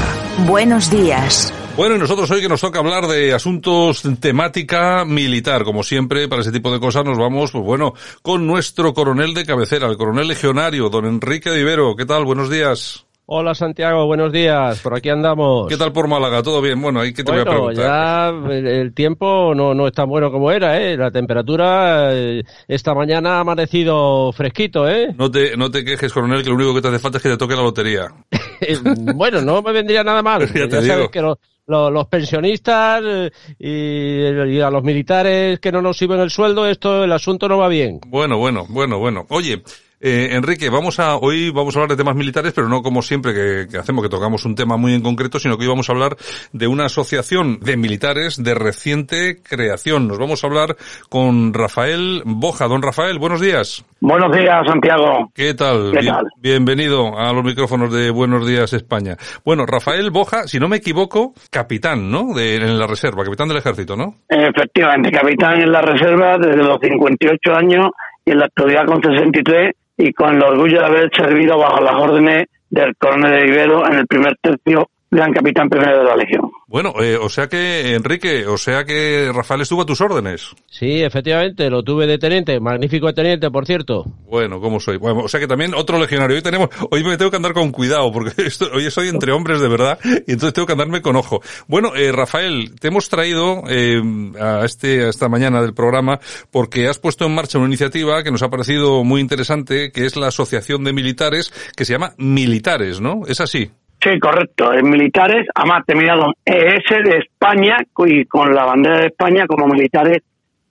Buenos 0.47 0.91
días. 0.91 1.53
Bueno, 1.77 1.95
y 1.95 1.99
nosotros 1.99 2.31
hoy 2.33 2.41
que 2.41 2.49
nos 2.49 2.61
toca 2.61 2.81
hablar 2.81 3.07
de 3.07 3.33
asuntos 3.33 4.03
temática 4.21 5.05
militar, 5.05 5.63
como 5.63 5.85
siempre, 5.85 6.29
para 6.29 6.43
ese 6.43 6.51
tipo 6.51 6.73
de 6.73 6.81
cosas 6.81 7.05
nos 7.05 7.17
vamos, 7.17 7.53
pues 7.53 7.65
bueno, 7.65 7.95
con 8.21 8.47
nuestro 8.47 8.93
coronel 8.93 9.33
de 9.33 9.47
cabecera, 9.47 9.87
el 9.87 9.97
coronel 9.97 10.27
legionario, 10.27 10.89
don 10.89 11.07
Enrique 11.07 11.51
de 11.51 11.61
Ibero. 11.61 11.95
¿Qué 11.95 12.05
tal? 12.05 12.25
Buenos 12.25 12.51
días. 12.51 13.07
Hola 13.31 13.55
Santiago, 13.55 14.07
buenos 14.07 14.33
días, 14.33 14.81
por 14.81 14.97
aquí 14.97 15.11
andamos. 15.11 15.69
¿Qué 15.69 15.77
tal 15.77 15.93
por 15.93 16.09
Málaga? 16.09 16.43
¿Todo 16.43 16.63
bien? 16.63 16.81
Bueno, 16.81 17.01
ahí 17.01 17.13
que 17.13 17.23
te 17.23 17.31
voy 17.31 17.43
a 17.43 17.45
preguntar. 17.45 17.85
ya 17.85 18.29
el, 18.55 18.95
tiempo 18.95 19.55
no, 19.55 19.75
no 19.75 19.87
es 19.87 19.93
tan 19.93 20.09
bueno 20.09 20.33
como 20.33 20.51
era, 20.51 20.81
¿eh? 20.81 20.97
La 20.97 21.11
temperatura 21.11 22.09
eh, 22.15 22.43
esta 22.69 22.95
mañana 22.95 23.37
ha 23.37 23.41
amanecido 23.41 24.33
fresquito, 24.33 24.89
¿eh? 24.89 25.15
No 25.15 25.31
te, 25.31 25.59
no 25.59 25.71
te 25.71 25.85
quejes, 25.85 26.11
coronel, 26.11 26.43
que 26.43 26.49
lo 26.49 26.55
único 26.55 26.75
que 26.75 26.81
te 26.81 26.89
hace 26.89 26.99
falta 26.99 27.19
es 27.19 27.23
que 27.23 27.29
te 27.29 27.37
toque 27.37 27.55
la 27.55 27.61
lotería. 27.65 28.07
bueno, 29.15 29.43
no 29.43 29.61
me 29.61 29.73
vendría 29.73 30.03
nada 30.03 30.23
mal. 30.23 30.49
Ya 30.55 30.67
te 30.67 30.71
sabes 30.81 30.85
digo. 30.97 31.11
que 31.11 31.21
lo- 31.21 31.39
lo- 31.67 31.91
los 31.91 32.07
pensionistas 32.07 33.03
eh, 33.05 33.31
y, 33.59 34.55
y 34.57 34.61
a 34.63 34.71
los 34.71 34.83
militares 34.83 35.61
que 35.61 35.71
no 35.71 35.83
nos 35.83 35.99
suben 35.99 36.21
el 36.21 36.31
sueldo, 36.31 36.67
esto, 36.67 37.05
el 37.05 37.13
asunto 37.13 37.47
no 37.47 37.59
va 37.59 37.69
bien. 37.69 38.01
Bueno, 38.07 38.39
bueno, 38.39 38.65
bueno, 38.71 38.99
bueno. 38.99 39.27
Oye, 39.29 39.63
eh, 40.01 40.29
Enrique, 40.33 40.71
vamos 40.71 41.01
a, 41.01 41.17
hoy 41.17 41.51
vamos 41.51 41.75
a 41.75 41.81
hablar 41.81 41.91
de 41.97 42.03
temas 42.03 42.15
militares, 42.17 42.53
pero 42.55 42.69
no 42.69 42.83
como 42.83 43.03
siempre 43.03 43.33
que, 43.35 43.67
que 43.71 43.79
hacemos, 43.79 44.03
que 44.03 44.09
tocamos 44.09 44.45
un 44.45 44.55
tema 44.55 44.77
muy 44.77 44.95
en 44.95 45.03
concreto, 45.03 45.39
sino 45.39 45.57
que 45.57 45.65
hoy 45.65 45.69
vamos 45.71 45.89
a 45.89 45.93
hablar 45.93 46.17
de 46.53 46.67
una 46.67 46.85
asociación 46.87 47.59
de 47.61 47.77
militares 47.77 48.43
de 48.43 48.55
reciente 48.55 49.43
creación. 49.43 50.07
Nos 50.09 50.19
vamos 50.19 50.43
a 50.43 50.47
hablar 50.47 50.77
con 51.09 51.53
Rafael 51.55 52.23
Boja. 52.25 52.69
Don 52.69 52.83
Rafael, 52.83 53.19
buenos 53.19 53.41
días. 53.41 53.85
Buenos 54.01 54.31
días, 54.37 54.61
Santiago. 54.67 55.31
¿Qué 55.35 55.55
tal? 55.55 55.91
¿Qué 55.93 56.01
Bien- 56.01 56.15
tal? 56.15 56.25
Bienvenido 56.37 57.19
a 57.19 57.33
los 57.33 57.43
micrófonos 57.43 57.93
de 57.93 58.11
Buenos 58.11 58.47
Días 58.47 58.73
España. 58.73 59.17
Bueno, 59.45 59.67
Rafael 59.67 60.11
Boja, 60.11 60.47
si 60.47 60.61
no 60.61 60.69
me 60.69 60.77
equivoco, 60.77 61.35
capitán, 61.51 62.09
¿no? 62.11 62.33
De, 62.35 62.55
en 62.55 62.79
la 62.79 62.87
reserva, 62.87 63.25
capitán 63.25 63.49
del 63.49 63.57
ejército, 63.57 63.97
¿no? 63.97 64.15
Efectivamente, 64.29 65.11
capitán 65.11 65.61
en 65.61 65.73
la 65.73 65.81
reserva 65.81 66.39
desde 66.39 66.63
los 66.63 66.79
58 66.81 67.55
años 67.57 67.91
y 68.25 68.31
en 68.31 68.39
la 68.39 68.45
actualidad 68.45 68.87
con 68.87 69.03
63 69.03 69.73
y 69.99 70.13
con 70.13 70.37
el 70.37 70.43
orgullo 70.43 70.79
de 70.79 70.87
haber 70.87 71.11
servido 71.15 71.59
bajo 71.59 71.83
las 71.83 71.95
órdenes 71.95 72.47
del 72.71 72.97
coronel 72.97 73.33
de 73.33 73.49
Ibero 73.49 73.87
en 73.87 73.95
el 73.99 74.07
primer 74.07 74.37
tercio, 74.41 74.89
gran 75.11 75.33
capitán 75.33 75.69
primero 75.69 75.99
de 75.99 76.05
la 76.05 76.17
Legión. 76.17 76.51
Bueno, 76.67 76.93
eh, 77.01 77.17
o 77.17 77.31
sea 77.31 77.47
que, 77.49 77.95
Enrique, 77.95 78.47
o 78.47 78.59
sea 78.59 78.85
que 78.85 79.31
Rafael 79.35 79.63
estuvo 79.63 79.81
a 79.83 79.87
tus 79.87 80.03
órdenes. 80.03 80.51
Sí, 80.67 81.01
efectivamente, 81.03 81.71
lo 81.71 81.83
tuve 81.83 82.07
de 82.07 82.19
teniente, 82.19 82.61
magnífico 82.61 83.07
de 83.07 83.15
teniente, 83.15 83.51
por 83.51 83.65
cierto. 83.65 84.05
Bueno, 84.31 84.61
¿cómo 84.61 84.79
soy? 84.79 84.99
Bueno, 84.99 85.21
o 85.21 85.29
sea 85.29 85.41
que 85.41 85.47
también 85.47 85.75
otro 85.75 85.99
legionario. 85.99 86.37
Hoy 86.37 86.43
tenemos, 86.43 86.69
hoy 86.91 87.03
me 87.05 87.17
tengo 87.17 87.31
que 87.31 87.39
andar 87.39 87.55
con 87.55 87.73
cuidado 87.73 88.13
porque 88.13 88.33
esto- 88.47 88.69
hoy 88.75 88.91
soy 88.91 89.09
entre 89.09 89.33
hombres 89.33 89.61
de 89.61 89.69
verdad 89.69 89.99
y 90.05 90.33
entonces 90.33 90.53
tengo 90.53 90.67
que 90.67 90.73
andarme 90.73 91.01
con 91.01 91.17
ojo. 91.17 91.41
Bueno, 91.69 91.95
eh, 91.97 92.13
Rafael, 92.13 92.75
te 92.79 92.89
hemos 92.89 93.09
traído 93.09 93.63
eh, 93.69 94.03
a 94.39 94.65
este 94.67 95.05
a 95.05 95.09
esta 95.09 95.29
mañana 95.31 95.63
del 95.63 95.73
programa 95.73 96.21
porque 96.51 96.87
has 96.87 96.99
puesto 96.99 97.25
en 97.25 97.35
marcha 97.35 97.57
una 97.59 97.69
iniciativa 97.69 98.23
que 98.23 98.31
nos 98.31 98.43
ha 98.43 98.51
parecido 98.51 99.05
muy 99.05 99.23
interesante, 99.23 99.91
que 99.91 100.05
es 100.05 100.17
la 100.17 100.27
Asociación 100.29 100.85
de 100.85 100.93
Militares 100.93 101.51
que 101.75 101.87
se 101.87 101.95
llama 101.95 102.13
Militares, 102.19 103.01
¿no? 103.01 103.23
Es 103.27 103.41
así. 103.41 103.71
Sí, 104.01 104.19
correcto. 104.21 104.73
En 104.73 104.89
militares, 104.89 105.47
además 105.55 105.85
terminado 105.87 106.33
ES 106.45 107.05
de 107.05 107.19
España 107.19 107.79
y 108.07 108.25
con 108.27 108.55
la 108.55 108.65
bandera 108.65 109.01
de 109.01 109.07
España 109.07 109.47
como 109.47 109.67
militares 109.67 110.23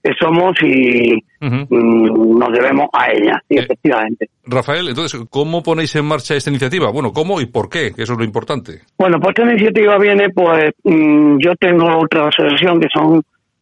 que 0.02 0.12
somos 0.20 0.54
y 0.62 1.22
mm, 1.42 2.38
nos 2.40 2.52
debemos 2.54 2.88
a 2.94 3.12
ella, 3.12 3.42
sí, 3.50 3.58
efectivamente. 3.58 4.30
Rafael, 4.46 4.88
entonces, 4.88 5.22
¿cómo 5.30 5.62
ponéis 5.62 5.94
en 5.96 6.06
marcha 6.06 6.36
esta 6.36 6.50
iniciativa? 6.50 6.90
Bueno, 6.92 7.12
¿cómo 7.12 7.42
y 7.42 7.48
por 7.48 7.70
qué? 7.70 7.92
Que 7.94 8.04
eso 8.04 8.14
es 8.14 8.20
lo 8.20 8.24
importante. 8.24 8.82
Bueno, 8.98 9.20
pues 9.20 9.36
esta 9.38 9.52
iniciativa 9.52 9.98
viene, 9.98 10.30
pues 10.30 10.72
mm, 10.84 11.38
yo 11.40 11.56
tengo 11.56 11.98
otra 11.98 12.28
asociación 12.28 12.80
que 12.80 12.88
son 12.94 13.22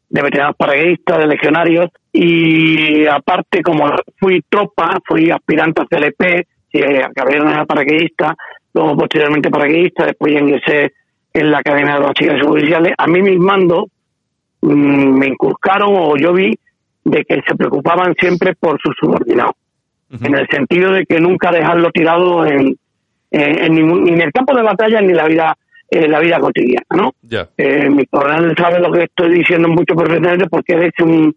de 0.09 0.22
veteranos 0.22 0.55
paraguistas, 0.55 1.18
de 1.18 1.28
legionarios, 1.28 1.89
y 2.13 3.05
aparte 3.07 3.61
como 3.63 3.89
fui 4.20 4.41
tropa, 4.47 4.99
fui 5.05 5.32
aspirante 5.32 5.82
a 5.82 5.86
CLP, 5.86 6.47
y 6.72 6.80
eh, 6.80 7.01
acabé 7.03 7.38
en 7.38 7.45
la 7.45 7.66
paracaidista, 7.66 8.36
luego 8.76 8.95
posteriormente 8.97 9.49
paracaidista, 9.49 10.05
después 10.05 10.34
ya 10.34 10.39
ingresé 10.39 10.93
en 11.34 11.49
la 11.51 11.59
Academia 11.59 11.95
de 11.95 11.99
los 12.01 12.11
Chicos 12.13 12.41
Judiciales, 12.45 12.93
a 12.97 13.07
mí 13.07 13.21
mis 13.21 13.39
mandos 13.39 13.86
mm, 14.61 15.17
me 15.17 15.28
inculcaron 15.28 15.89
o 15.95 16.15
yo 16.17 16.34
vi 16.34 16.53
de 17.03 17.23
que 17.23 17.41
se 17.47 17.55
preocupaban 17.55 18.13
siempre 18.19 18.53
por 18.55 18.80
sus 18.82 18.95
subordinados, 18.99 19.55
en 20.26 20.36
el 20.36 20.47
sentido 20.47 20.91
de 20.91 21.05
que 21.05 21.19
nunca 21.19 21.51
dejarlo 21.51 21.89
tirado 21.91 22.45
en, 22.45 22.76
en, 23.32 23.63
en 23.63 23.73
ningún- 23.76 24.03
ni 24.03 24.11
en 24.13 24.21
el 24.21 24.32
campo 24.32 24.55
de 24.55 24.61
batalla 24.63 25.01
ni 25.01 25.13
la 25.13 25.26
vida 25.28 25.55
en 25.91 26.11
la 26.11 26.19
vida 26.19 26.39
cotidiana, 26.39 26.86
¿no? 26.95 27.13
Eh, 27.57 27.89
mi 27.91 28.05
coronel 28.07 28.55
sabe 28.57 28.80
lo 28.80 28.91
que 28.91 29.03
estoy 29.03 29.30
diciendo 29.38 29.67
mucho 29.69 29.95
perfectamente 29.95 30.47
porque 30.49 30.88
es 30.88 30.93
un, 30.99 31.36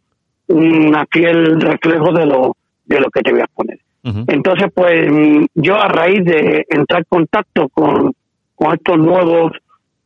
una 0.49 1.05
fiel 1.11 1.61
reflejo 1.61 2.13
de 2.13 2.25
lo, 2.27 2.57
de 2.87 2.99
lo 3.01 3.11
que 3.11 3.21
te 3.21 3.31
voy 3.33 3.43
a 3.43 3.47
poner. 3.55 3.79
Entonces, 4.27 4.69
pues 4.75 5.11
mm, 5.11 5.47
yo 5.55 5.77
a 5.77 5.89
raíz 5.89 6.25
de 6.25 6.67
entrar 6.69 7.01
en 7.01 7.07
contacto 7.09 7.69
con, 7.69 8.13
con 8.55 8.75
estos 8.75 8.99
nuevos, 8.99 9.53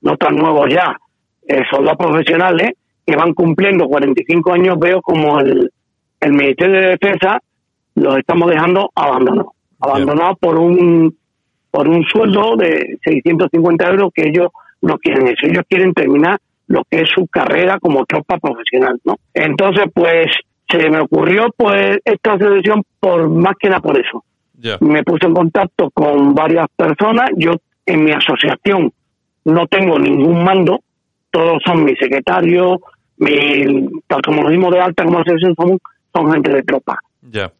no 0.00 0.16
tan 0.16 0.36
nuevos 0.36 0.68
ya, 0.72 0.96
eh, 1.46 1.62
soldados 1.70 1.98
profesionales 1.98 2.72
que 3.07 3.16
van 3.16 3.34
cumpliendo 3.34 3.86
45 3.86 4.53
años, 4.53 4.78
veo 4.78 5.03
como 5.03 5.40
el, 5.40 5.70
el 6.20 6.32
Ministerio 6.32 6.80
de 6.80 6.88
Defensa 6.88 7.40
los 7.94 8.16
estamos 8.16 8.50
dejando 8.50 8.90
abandonados, 8.94 9.53
abandonados 9.80 10.38
por 10.38 10.59
un 10.59 11.14
por 11.70 11.88
un 11.88 12.05
sueldo 12.05 12.55
de 12.57 12.98
650 13.03 13.88
euros 13.88 14.11
que 14.14 14.28
ellos 14.28 14.48
no 14.82 14.98
quieren 14.98 15.26
eso, 15.28 15.46
ellos 15.46 15.64
quieren 15.68 15.94
terminar 15.94 16.38
lo 16.66 16.84
que 16.90 17.00
es 17.00 17.09
su 17.14 17.26
carrera 17.26 17.78
como 17.80 18.05
tropa 18.05 18.38
profesional, 18.38 19.00
¿no? 19.05 19.16
Entonces, 19.32 19.86
pues 19.94 20.26
se 20.73 20.91
me 20.91 21.01
ocurrió 21.01 21.47
pues 21.57 21.99
esta 22.05 22.33
asociación 22.33 22.83
por 22.99 23.29
más 23.29 23.55
que 23.59 23.68
nada 23.68 23.81
por 23.81 23.99
eso. 23.99 24.25
Me 24.81 25.03
puse 25.03 25.27
en 25.27 25.35
contacto 25.35 25.91
con 25.91 26.35
varias 26.35 26.66
personas, 26.77 27.31
yo 27.37 27.53
en 27.85 28.05
mi 28.05 28.12
asociación 28.12 28.93
no 29.45 29.66
tengo 29.66 29.99
ningún 29.99 30.45
mando, 30.45 30.81
todos 31.31 31.61
son 31.64 31.85
mis 31.85 31.99
secretarios, 31.99 32.79
mi, 33.16 33.89
tal 34.07 34.23
como 34.23 34.43
nos 34.43 34.53
dimos 34.53 34.73
de 34.73 34.81
alta 34.81 35.05
como 35.05 35.18
asociación, 35.18 35.55
son, 35.57 35.79
son 36.14 36.33
gente 36.33 36.53
de 36.53 36.62
tropa. 36.62 36.99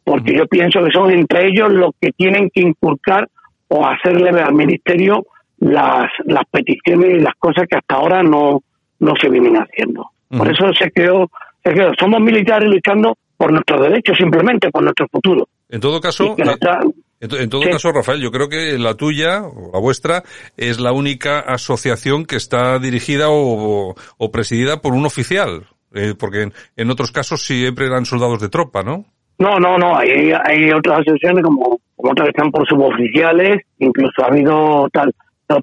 Porque 0.05 0.35
yo 0.35 0.47
pienso 0.47 0.83
que 0.85 0.91
son 0.91 1.11
entre 1.11 1.49
ellos 1.49 1.73
los 1.73 1.91
que 2.01 2.13
tienen 2.13 2.51
que 2.51 2.61
inculcar 2.61 3.29
o 3.69 3.87
hacerle 3.87 4.33
ver 4.33 4.45
al 4.45 4.55
ministerio 4.55 5.27
las, 5.59 6.11
las 6.25 6.45
peticiones 6.51 7.11
y 7.11 7.21
las 7.21 7.35
cosas 7.37 7.67
que 7.69 7.77
hasta 7.77 7.95
ahora 7.95 8.23
no, 8.23 8.63
no 8.99 9.15
se 9.21 9.29
vienen 9.29 9.57
haciendo. 9.57 10.11
Por 10.29 10.51
eso 10.51 10.73
se 10.73 10.91
creó, 10.91 11.31
se 11.63 11.73
creó, 11.73 11.93
somos 11.99 12.21
militares 12.21 12.69
luchando 12.69 13.17
por 13.37 13.53
nuestros 13.53 13.81
derechos, 13.83 14.17
simplemente 14.17 14.71
por 14.71 14.83
nuestro 14.83 15.07
futuro. 15.09 15.49
En 15.69 15.81
todo 15.81 16.01
caso, 16.01 16.37
eh, 16.39 17.27
en, 17.41 17.51
todo 17.51 17.63
caso, 17.63 17.93
Rafael, 17.93 18.21
yo 18.21 18.31
creo 18.31 18.49
que 18.49 18.79
la 18.79 18.95
tuya, 18.95 19.43
o 19.43 19.71
la 19.73 19.81
vuestra, 19.81 20.23
es 20.57 20.81
la 20.81 20.93
única 20.93 21.41
asociación 21.41 22.25
que 22.25 22.37
está 22.37 22.79
dirigida 22.79 23.27
o, 23.29 23.95
presidida 24.33 24.81
por 24.81 24.93
un 24.93 25.07
oficial, 25.07 25.67
eh, 25.95 26.15
porque 26.19 26.51
en, 26.77 26.91
otros 26.91 27.11
casos 27.13 27.45
siempre 27.45 27.87
eran 27.87 28.05
soldados 28.05 28.41
de 28.41 28.49
tropa, 28.49 28.83
¿no? 28.83 29.07
No, 29.39 29.59
no, 29.59 29.79
no, 29.79 29.97
hay, 29.97 30.33
hay 30.45 30.71
otras 30.71 31.01
asociaciones 31.01 31.43
como, 31.43 31.81
como 31.97 32.13
otras 32.13 32.27
que 32.27 32.31
están 32.31 32.51
por 32.51 32.67
suboficiales, 32.69 33.63
incluso 33.79 34.23
ha 34.23 34.27
habido 34.27 34.89
tal, 34.93 35.13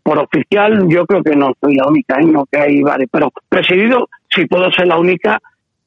por 0.03 0.19
oficial 0.19 0.85
yo 0.87 1.05
creo 1.05 1.23
que 1.23 1.35
no 1.35 1.51
soy 1.61 1.75
la 1.75 1.87
única, 1.87 2.19
¿eh? 2.19 2.25
no 2.25 2.45
que 2.51 2.59
hay 2.59 2.81
varios, 2.81 3.09
pero 3.11 3.31
presidido 3.47 4.07
sí 4.29 4.45
puedo 4.45 4.71
ser 4.71 4.87
la 4.87 4.97
única 4.97 5.39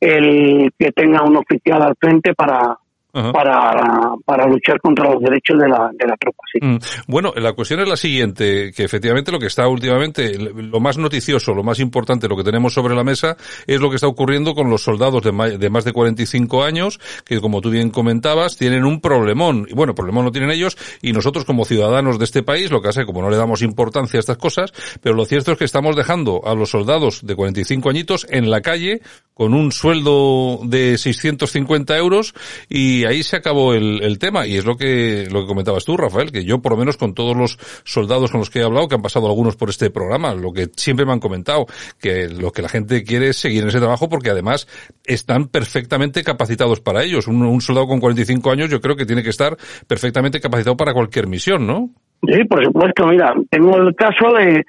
el 0.03 0.73
que 0.77 0.91
tenga 0.91 1.23
un 1.23 1.37
oficial 1.37 1.81
al 1.81 1.95
frente 1.97 2.35
para 2.35 2.77
para, 3.13 4.15
para 4.25 4.47
luchar 4.47 4.81
contra 4.81 5.13
los 5.13 5.23
derechos 5.23 5.59
de 5.59 5.69
la, 5.69 5.91
de 5.93 6.07
la 6.07 6.17
tropa. 6.17 6.43
Sí. 6.53 6.59
Mm. 6.63 6.79
Bueno, 7.07 7.33
la 7.37 7.53
cuestión 7.53 7.81
es 7.81 7.89
la 7.89 7.97
siguiente, 7.97 8.73
que 8.73 8.85
efectivamente 8.85 9.31
lo 9.31 9.39
que 9.39 9.47
está 9.47 9.69
últimamente, 9.69 10.37
lo 10.39 10.81
más 10.81 10.99
noticioso, 10.99 11.53
lo 11.55 11.63
más 11.63 11.79
importante, 11.81 12.29
lo 12.29 12.37
que 12.37 12.45
tenemos 12.45 12.73
sobre 12.73 12.95
la 12.95 13.05
mesa, 13.05 13.37
es 13.67 13.81
lo 13.81 13.91
que 13.91 13.97
está 13.97 14.07
ocurriendo 14.07 14.55
con 14.55 14.71
los 14.71 14.83
soldados 14.83 15.23
de, 15.23 15.59
de 15.59 15.71
más 15.71 15.85
de 15.85 15.93
45 15.93 16.65
años, 16.65 17.01
que 17.25 17.41
como 17.41 17.61
tú 17.61 17.71
bien 17.71 17.91
comentabas, 17.91 18.57
tienen 18.57 18.85
un 18.85 19.01
problemón. 19.01 19.67
Y 19.69 19.75
bueno, 19.75 19.95
problemón 19.95 20.25
lo 20.25 20.33
tienen 20.33 20.51
ellos, 20.51 20.77
y 21.03 21.13
nosotros 21.13 21.45
como 21.45 21.65
ciudadanos 21.65 22.19
de 22.19 22.25
este 22.25 22.43
país, 22.43 22.71
lo 22.71 22.81
que 22.81 22.89
hace, 22.89 23.05
como 23.05 23.23
no 23.23 23.31
le 23.31 23.37
damos 23.37 23.63
importancia 23.63 24.19
a 24.19 24.21
estas 24.21 24.39
cosas, 24.39 24.73
pero 25.03 25.15
lo 25.15 25.25
cierto 25.25 25.53
es 25.53 25.59
que 25.59 25.65
estamos 25.65 25.97
dejando 25.97 26.43
a 26.45 26.55
los 26.55 26.71
soldados 26.71 27.27
de 27.27 27.35
45 27.35 27.91
añitos 27.91 28.27
en 28.31 28.51
la 28.51 28.61
calle 28.61 29.01
con 29.35 29.55
un 29.55 29.73
sueldo 29.73 30.61
de 30.65 30.99
650 30.99 31.97
euros 31.97 32.35
y 32.69 33.02
ahí 33.05 33.23
se 33.23 33.37
acabó 33.37 33.75
el, 33.75 34.19
tema 34.19 34.47
y 34.47 34.57
es 34.57 34.65
lo 34.65 34.77
que 34.77 35.27
lo 35.31 35.41
que 35.41 35.47
comentabas 35.47 35.85
tú 35.85 35.97
Rafael 35.97 36.31
que 36.31 36.45
yo 36.45 36.61
por 36.61 36.73
lo 36.73 36.79
menos 36.79 36.97
con 36.97 37.15
todos 37.15 37.37
los 37.37 37.59
soldados 37.85 38.31
con 38.31 38.41
los 38.41 38.51
que 38.51 38.61
he 38.61 38.65
hablado 38.65 38.89
que 38.89 38.95
han 38.95 39.03
pasado 39.03 39.27
algunos 39.27 39.57
por 39.57 39.71
este 39.71 39.91
programa 39.91 40.35
lo 40.35 40.53
que 40.53 40.69
siempre 40.77 41.07
me 41.07 41.13
han 41.13 41.21
comentado 41.21 41.67
que 42.01 42.29
lo 42.29 42.53
que 42.53 42.63
la 42.63 42.69
gente 42.69 43.03
quiere 43.03 43.29
es 43.29 43.39
seguir 43.39 43.63
en 43.63 43.69
ese 43.69 43.79
trabajo 43.79 44.09
porque 44.09 44.31
además 44.31 44.69
están 45.05 45.49
perfectamente 45.49 46.23
capacitados 46.23 46.81
para 46.81 47.03
ellos 47.03 47.27
un, 47.27 47.61
soldado 47.61 47.89
con 47.89 48.01
45 48.01 48.51
años 48.51 48.71
yo 48.71 48.81
creo 48.81 48.97
que 48.97 49.07
tiene 49.07 49.23
que 49.23 49.31
estar 49.31 49.57
perfectamente 49.87 50.41
capacitado 50.41 50.77
para 50.77 50.93
cualquier 50.93 51.27
misión 51.27 51.67
¿no? 51.67 51.91
Sí, 52.25 52.45
por 52.45 52.65
supuesto. 52.65 53.07
Mira, 53.09 53.35
tengo 53.51 53.77
el 53.79 53.97
caso 53.97 54.33
de, 54.35 54.65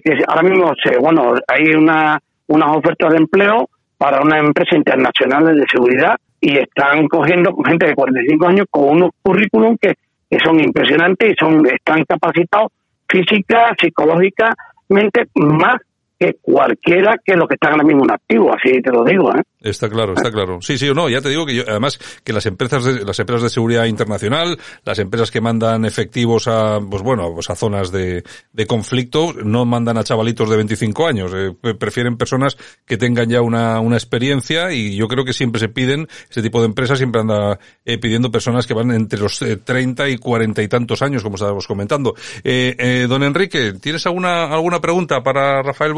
que 0.00 0.12
ahora 0.26 0.42
mismo, 0.42 0.72
bueno, 1.00 1.34
hay 1.46 1.74
una, 1.74 2.18
unas 2.46 2.76
ofertas 2.76 3.12
de 3.12 3.18
empleo 3.18 3.68
para 3.98 4.22
una 4.22 4.38
empresa 4.38 4.76
internacional 4.76 5.44
de 5.54 5.64
seguridad 5.70 6.16
y 6.40 6.58
están 6.58 7.08
cogiendo 7.08 7.56
gente 7.64 7.86
de 7.86 7.94
45 7.94 8.46
años 8.46 8.66
con 8.70 8.88
unos 8.90 9.10
currículum 9.22 9.76
que, 9.80 9.94
son 10.42 10.60
impresionantes 10.60 11.32
y 11.32 11.34
son 11.38 11.64
están 11.66 12.04
capacitados 12.04 12.72
física, 13.08 13.74
psicológicamente 13.80 15.28
más 15.34 15.76
que 16.18 16.36
cualquiera 16.40 17.16
que 17.24 17.34
los 17.34 17.48
que 17.48 17.54
están 17.54 17.72
ahora 17.72 17.84
mismo 17.84 18.04
en 18.04 18.12
activo, 18.12 18.52
así 18.54 18.80
te 18.80 18.90
lo 18.90 19.04
digo, 19.04 19.30
¿eh? 19.34 19.42
Está 19.60 19.88
claro, 19.88 20.14
está 20.14 20.30
claro. 20.30 20.58
Sí, 20.60 20.78
sí 20.78 20.88
o 20.88 20.94
no, 20.94 21.08
ya 21.08 21.20
te 21.20 21.28
digo 21.28 21.44
que 21.44 21.54
yo, 21.54 21.64
además 21.66 21.98
que 22.22 22.32
las 22.32 22.46
empresas 22.46 22.84
de, 22.84 23.04
las 23.04 23.18
empresas 23.18 23.42
de 23.42 23.50
seguridad 23.50 23.84
internacional, 23.86 24.58
las 24.84 24.98
empresas 24.98 25.30
que 25.30 25.40
mandan 25.40 25.84
efectivos 25.84 26.46
a, 26.46 26.78
pues 26.80 27.02
bueno, 27.02 27.32
pues 27.34 27.50
a 27.50 27.56
zonas 27.56 27.90
de, 27.90 28.22
de 28.52 28.66
conflicto, 28.66 29.32
no 29.44 29.64
mandan 29.64 29.98
a 29.98 30.04
chavalitos 30.04 30.48
de 30.48 30.56
25 30.56 31.06
años, 31.06 31.32
eh, 31.34 31.54
prefieren 31.74 32.16
personas 32.16 32.56
que 32.86 32.96
tengan 32.96 33.28
ya 33.28 33.42
una, 33.42 33.80
una 33.80 33.96
experiencia 33.96 34.72
y 34.72 34.96
yo 34.96 35.08
creo 35.08 35.24
que 35.24 35.32
siempre 35.32 35.60
se 35.60 35.68
piden, 35.68 36.06
ese 36.30 36.42
tipo 36.42 36.60
de 36.60 36.66
empresas 36.66 36.98
siempre 36.98 37.22
anda 37.22 37.58
eh, 37.84 37.98
pidiendo 37.98 38.30
personas 38.30 38.66
que 38.66 38.74
van 38.74 38.92
entre 38.92 39.18
los 39.18 39.38
30 39.38 40.08
y 40.08 40.16
40 40.16 40.62
y 40.62 40.68
tantos 40.68 41.02
años, 41.02 41.22
como 41.22 41.34
estábamos 41.34 41.66
comentando. 41.66 42.14
Eh, 42.44 43.06
don 43.08 43.22
Enrique, 43.22 43.72
¿tienes 43.80 44.06
alguna, 44.06 44.44
alguna 44.44 44.80
pregunta 44.80 45.22
para 45.22 45.62
Rafael 45.62 45.92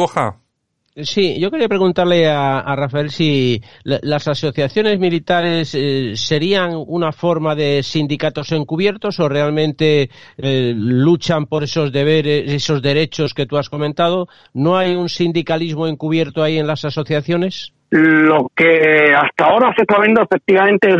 Sí, 1.03 1.39
yo 1.39 1.53
quería 1.53 1.69
preguntarle 1.69 2.29
a, 2.29 2.75
Rafael 2.75 3.11
si 3.11 3.63
las 3.85 4.27
asociaciones 4.27 4.99
militares 4.99 5.73
eh, 5.77 6.17
serían 6.17 6.71
una 6.75 7.13
forma 7.13 7.55
de 7.55 7.85
sindicatos 7.85 8.51
encubiertos 8.51 9.21
o 9.21 9.29
realmente 9.29 10.11
eh, 10.37 10.73
luchan 10.75 11.47
por 11.47 11.63
esos 11.63 11.93
deberes, 11.93 12.53
esos 12.53 12.83
derechos 12.83 13.33
que 13.33 13.47
tú 13.47 13.57
has 13.57 13.69
comentado. 13.69 14.27
¿No 14.55 14.77
hay 14.77 14.97
un 14.97 15.09
sindicalismo 15.09 15.87
encubierto 15.87 16.43
ahí 16.43 16.59
en 16.59 16.67
las 16.67 16.85
asociaciones? 16.85 17.73
Lo 17.91 18.51
que 18.57 19.15
hasta 19.15 19.47
ahora 19.47 19.73
se 19.77 19.83
está 19.83 20.01
viendo 20.01 20.23
efectivamente 20.23 20.89
es 20.89 20.97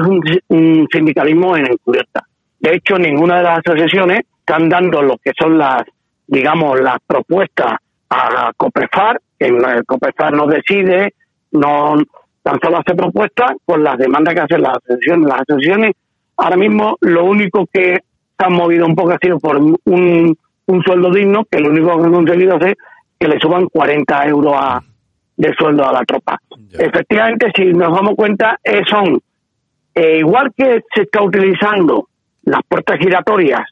un, 0.49 0.87
sindicalismo 0.93 1.57
en 1.57 1.73
encubierta. 1.73 2.25
De 2.61 2.77
hecho, 2.77 2.97
ninguna 2.99 3.39
de 3.39 3.43
las 3.43 3.59
asociaciones 3.67 4.21
están 4.39 4.69
dando 4.69 5.03
lo 5.03 5.17
que 5.19 5.33
son 5.37 5.59
las, 5.59 5.83
digamos, 6.29 6.81
las 6.81 6.99
propuestas 7.05 7.79
a 8.11 8.53
COPEFAR 8.57 9.21
el 9.39 9.85
COPEFAR 9.87 10.35
no 10.35 10.47
decide, 10.47 11.15
no 11.53 11.97
tan 12.43 12.59
solo 12.61 12.79
hace 12.79 12.95
propuestas 12.95 13.53
con 13.65 13.85
las 13.85 13.99
demandas 13.99 14.35
que 14.35 14.41
hacen 14.41 14.63
las 14.63 14.79
asociaciones. 14.79 15.29
Las 15.29 15.41
asociaciones 15.43 15.93
ahora 16.37 16.57
mismo 16.57 16.97
lo 17.01 17.25
único 17.25 17.67
que 17.73 17.99
se 18.39 18.45
han 18.45 18.53
movido 18.53 18.87
un 18.87 18.95
poco 18.95 19.13
ha 19.13 19.19
sido 19.19 19.39
por 19.39 19.57
un, 19.57 20.39
un 20.67 20.83
sueldo 20.83 21.11
digno, 21.11 21.45
que 21.51 21.61
lo 21.61 21.71
único 21.71 21.99
que 21.99 22.05
han 22.05 22.13
conseguido 22.13 22.57
es 22.61 22.75
que 23.19 23.29
le 23.29 23.39
suban 23.41 23.67
40 23.67 24.27
euros 24.27 24.55
a, 24.57 24.81
de 25.37 25.55
sueldo 25.55 25.89
a 25.89 25.93
la 25.93 26.05
tropa. 26.05 26.41
Efectivamente, 26.73 27.51
si 27.55 27.73
nos 27.73 27.93
damos 27.93 28.15
cuenta, 28.15 28.59
eh, 28.63 28.83
son, 28.89 29.21
eh, 29.95 30.19
igual 30.19 30.53
que 30.57 30.83
se 30.95 31.03
está 31.03 31.23
utilizando 31.23 32.09
las 32.43 32.61
puertas 32.69 32.99
giratorias 32.99 33.63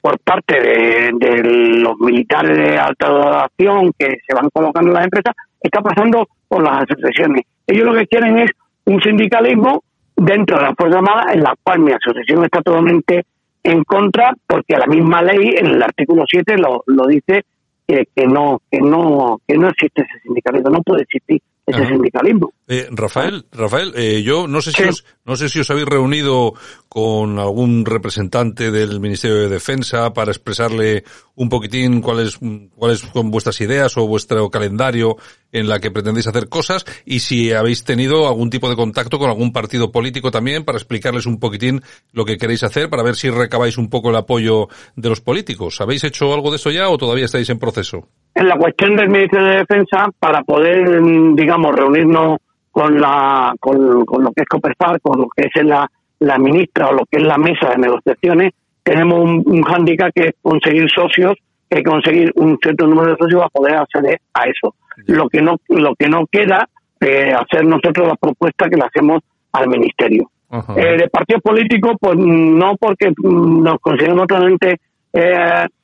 por 0.00 0.18
parte 0.20 0.60
de, 0.60 1.42
los 1.82 1.98
militares 1.98 2.56
de 2.56 2.78
alta 2.78 3.08
graduación 3.08 3.92
que 3.98 4.18
se 4.26 4.34
van 4.34 4.48
colocando 4.52 4.90
en 4.90 4.94
las 4.94 5.04
empresas, 5.04 5.34
está 5.60 5.80
pasando 5.82 6.26
por 6.48 6.62
las 6.62 6.82
asociaciones. 6.82 7.42
Ellos 7.66 7.86
lo 7.86 7.94
que 7.94 8.06
quieren 8.06 8.38
es 8.38 8.50
un 8.86 9.00
sindicalismo 9.00 9.82
dentro 10.16 10.56
de 10.56 10.62
la 10.62 10.74
Fuerza 10.74 10.98
Armada 10.98 11.32
en 11.32 11.42
la 11.42 11.54
cual 11.62 11.80
mi 11.80 11.92
asociación 11.92 12.44
está 12.44 12.62
totalmente 12.62 13.24
en 13.62 13.84
contra 13.84 14.34
porque 14.46 14.76
la 14.76 14.86
misma 14.86 15.22
ley 15.22 15.54
en 15.56 15.66
el 15.66 15.82
artículo 15.82 16.24
7 16.26 16.56
lo, 16.56 16.82
lo 16.86 17.06
dice 17.06 17.44
que 17.86 18.26
no 18.26 18.60
que 18.70 18.80
no 18.80 19.40
que 19.46 19.56
no 19.56 19.68
existe 19.68 20.02
ese 20.02 20.20
sindicalismo, 20.22 20.70
no 20.70 20.82
puede 20.82 21.02
existir 21.02 21.42
ese 21.70 21.86
sindicalismo. 21.86 22.52
Eh, 22.68 22.88
Rafael, 22.90 23.46
Rafael, 23.50 23.92
eh, 23.96 24.22
yo 24.22 24.46
no 24.46 24.60
sé 24.60 24.72
si 24.72 24.84
os, 24.84 25.04
no 25.24 25.36
sé 25.36 25.48
si 25.48 25.60
os 25.60 25.70
habéis 25.70 25.86
reunido 25.86 26.54
con 26.88 27.38
algún 27.38 27.84
representante 27.84 28.70
del 28.70 29.00
Ministerio 29.00 29.36
de 29.36 29.48
Defensa 29.48 30.12
para 30.12 30.30
expresarle 30.30 31.04
un 31.34 31.48
poquitín 31.48 32.00
cuáles 32.00 32.38
cuáles 32.74 33.00
son 33.00 33.30
vuestras 33.30 33.60
ideas 33.60 33.96
o 33.96 34.06
vuestro 34.06 34.50
calendario 34.50 35.16
en 35.52 35.68
la 35.68 35.78
que 35.78 35.90
pretendéis 35.90 36.26
hacer 36.26 36.48
cosas 36.48 36.84
y 37.04 37.20
si 37.20 37.52
habéis 37.52 37.84
tenido 37.84 38.28
algún 38.28 38.50
tipo 38.50 38.68
de 38.68 38.76
contacto 38.76 39.18
con 39.18 39.30
algún 39.30 39.52
partido 39.52 39.90
político 39.90 40.30
también 40.30 40.64
para 40.64 40.78
explicarles 40.78 41.26
un 41.26 41.38
poquitín 41.38 41.82
lo 42.12 42.24
que 42.24 42.36
queréis 42.36 42.62
hacer 42.62 42.90
para 42.90 43.02
ver 43.02 43.16
si 43.16 43.30
recabáis 43.30 43.78
un 43.78 43.88
poco 43.88 44.10
el 44.10 44.16
apoyo 44.16 44.68
de 44.96 45.08
los 45.08 45.20
políticos. 45.20 45.80
¿Habéis 45.80 46.04
hecho 46.04 46.32
algo 46.34 46.50
de 46.50 46.56
eso 46.56 46.70
ya 46.70 46.88
o 46.88 46.98
todavía 46.98 47.24
estáis 47.24 47.50
en 47.50 47.58
proceso? 47.58 48.08
En 48.34 48.48
la 48.48 48.56
cuestión 48.56 48.96
del 48.96 49.08
Ministerio 49.08 49.46
de 49.46 49.56
Defensa, 49.58 50.08
para 50.18 50.42
poder, 50.42 51.02
digamos, 51.34 51.74
reunirnos 51.74 52.38
con 52.70 53.00
la 53.00 53.52
con, 53.58 54.04
con 54.04 54.22
lo 54.22 54.32
que 54.32 54.42
es 54.42 54.48
Copperfar, 54.48 55.00
con 55.00 55.20
lo 55.20 55.28
que 55.28 55.48
es 55.52 55.64
la, 55.64 55.90
la 56.20 56.38
ministra 56.38 56.88
o 56.88 56.92
lo 56.92 57.04
que 57.10 57.18
es 57.18 57.24
la 57.24 57.38
mesa 57.38 57.70
de 57.70 57.78
negociaciones, 57.78 58.52
tenemos 58.82 59.18
un, 59.20 59.42
un 59.44 59.62
hándicap 59.62 60.12
que 60.14 60.28
es 60.28 60.34
conseguir 60.40 60.88
socios, 60.90 61.34
que 61.68 61.78
que 61.78 61.82
conseguir 61.82 62.32
un 62.36 62.58
cierto 62.62 62.86
número 62.86 63.12
de 63.12 63.16
socios 63.18 63.40
para 63.40 63.50
poder 63.50 63.76
acceder 63.76 64.20
a 64.34 64.44
eso. 64.44 64.74
Lo 65.06 65.28
que 65.28 65.42
no 65.42 65.56
lo 65.68 65.94
que 65.96 66.08
no 66.08 66.26
queda 66.30 66.68
es 67.00 67.34
hacer 67.34 67.64
nosotros 67.64 68.06
la 68.06 68.16
propuesta 68.16 68.68
que 68.68 68.76
le 68.76 68.84
hacemos 68.84 69.22
al 69.52 69.68
ministerio. 69.68 70.30
Eh, 70.76 70.96
de 70.98 71.08
partidos 71.08 71.42
políticos, 71.42 71.92
pues 72.00 72.16
no 72.16 72.76
porque 72.76 73.10
mm, 73.10 73.62
nos 73.62 73.78
consideramos 73.80 74.26
totalmente, 74.26 74.80
eh, 75.12 75.64
mm, 75.64 75.79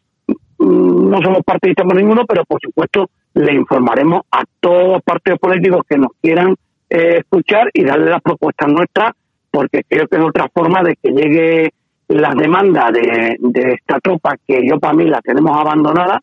no 0.59 1.21
somos 1.23 1.43
partidistas 1.45 1.87
por 1.87 1.97
ninguno, 1.97 2.25
pero 2.27 2.45
por 2.45 2.61
supuesto 2.61 3.11
le 3.35 3.55
informaremos 3.55 4.23
a 4.31 4.45
todos 4.61 4.95
los 4.95 5.03
partidos 5.03 5.39
políticos 5.39 5.83
que 5.89 5.99
nos 5.99 6.11
quieran 6.21 6.55
eh, 6.89 7.19
escuchar 7.19 7.71
y 7.75 7.85
darle 7.85 8.11
las 8.11 8.23
propuestas 8.23 8.69
nuestras, 8.69 9.13
porque 9.51 9.83
creo 9.87 10.07
que 10.09 10.17
es 10.17 10.23
otra 10.23 10.49
forma 10.53 10.83
de 10.83 10.97
que 10.97 11.11
llegue 11.11 11.71
la 12.09 12.33
demanda 12.35 12.91
de, 12.91 13.37
de 13.39 13.73
esta 13.73 13.99
tropa, 14.01 14.37
que 14.47 14.67
yo 14.67 14.79
para 14.79 14.95
mí 14.95 15.05
la 15.07 15.21
tenemos 15.21 15.57
abandonada, 15.57 16.23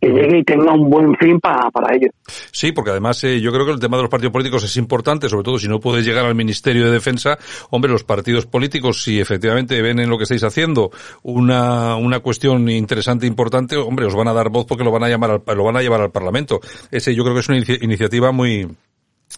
que 0.00 0.08
llegue 0.08 0.38
y 0.38 0.44
tenga 0.44 0.72
un 0.72 0.88
buen 0.88 1.14
fin 1.16 1.40
para, 1.40 1.70
para 1.70 1.94
ellos. 1.94 2.10
Sí, 2.52 2.72
porque 2.72 2.90
además 2.90 3.22
eh, 3.24 3.40
yo 3.40 3.52
creo 3.52 3.66
que 3.66 3.72
el 3.72 3.80
tema 3.80 3.96
de 3.96 4.04
los 4.04 4.10
partidos 4.10 4.32
políticos 4.32 4.64
es 4.64 4.76
importante, 4.76 5.28
sobre 5.28 5.44
todo 5.44 5.58
si 5.58 5.68
no 5.68 5.80
puedes 5.80 6.06
llegar 6.06 6.24
al 6.24 6.34
Ministerio 6.34 6.86
de 6.86 6.92
Defensa. 6.92 7.38
Hombre, 7.70 7.90
los 7.90 8.04
partidos 8.04 8.46
políticos, 8.46 9.02
si 9.02 9.20
efectivamente 9.20 9.80
ven 9.82 9.98
en 9.98 10.08
lo 10.08 10.16
que 10.16 10.24
estáis 10.24 10.44
haciendo 10.44 10.90
una, 11.22 11.96
una 11.96 12.20
cuestión 12.20 12.68
interesante 12.68 13.26
e 13.26 13.28
importante, 13.28 13.76
hombre, 13.76 14.06
os 14.06 14.14
van 14.14 14.28
a 14.28 14.32
dar 14.32 14.50
voz 14.50 14.66
porque 14.66 14.84
lo 14.84 14.92
van 14.92 15.04
a 15.04 15.08
llamar 15.08 15.30
al, 15.30 15.56
lo 15.56 15.64
van 15.64 15.76
a 15.76 15.82
llevar 15.82 16.00
al 16.00 16.10
Parlamento. 16.10 16.60
Ese 16.90 17.14
yo 17.14 17.24
creo 17.24 17.34
que 17.34 17.40
es 17.40 17.48
una 17.48 17.58
iniciativa 17.58 18.32
muy, 18.32 18.68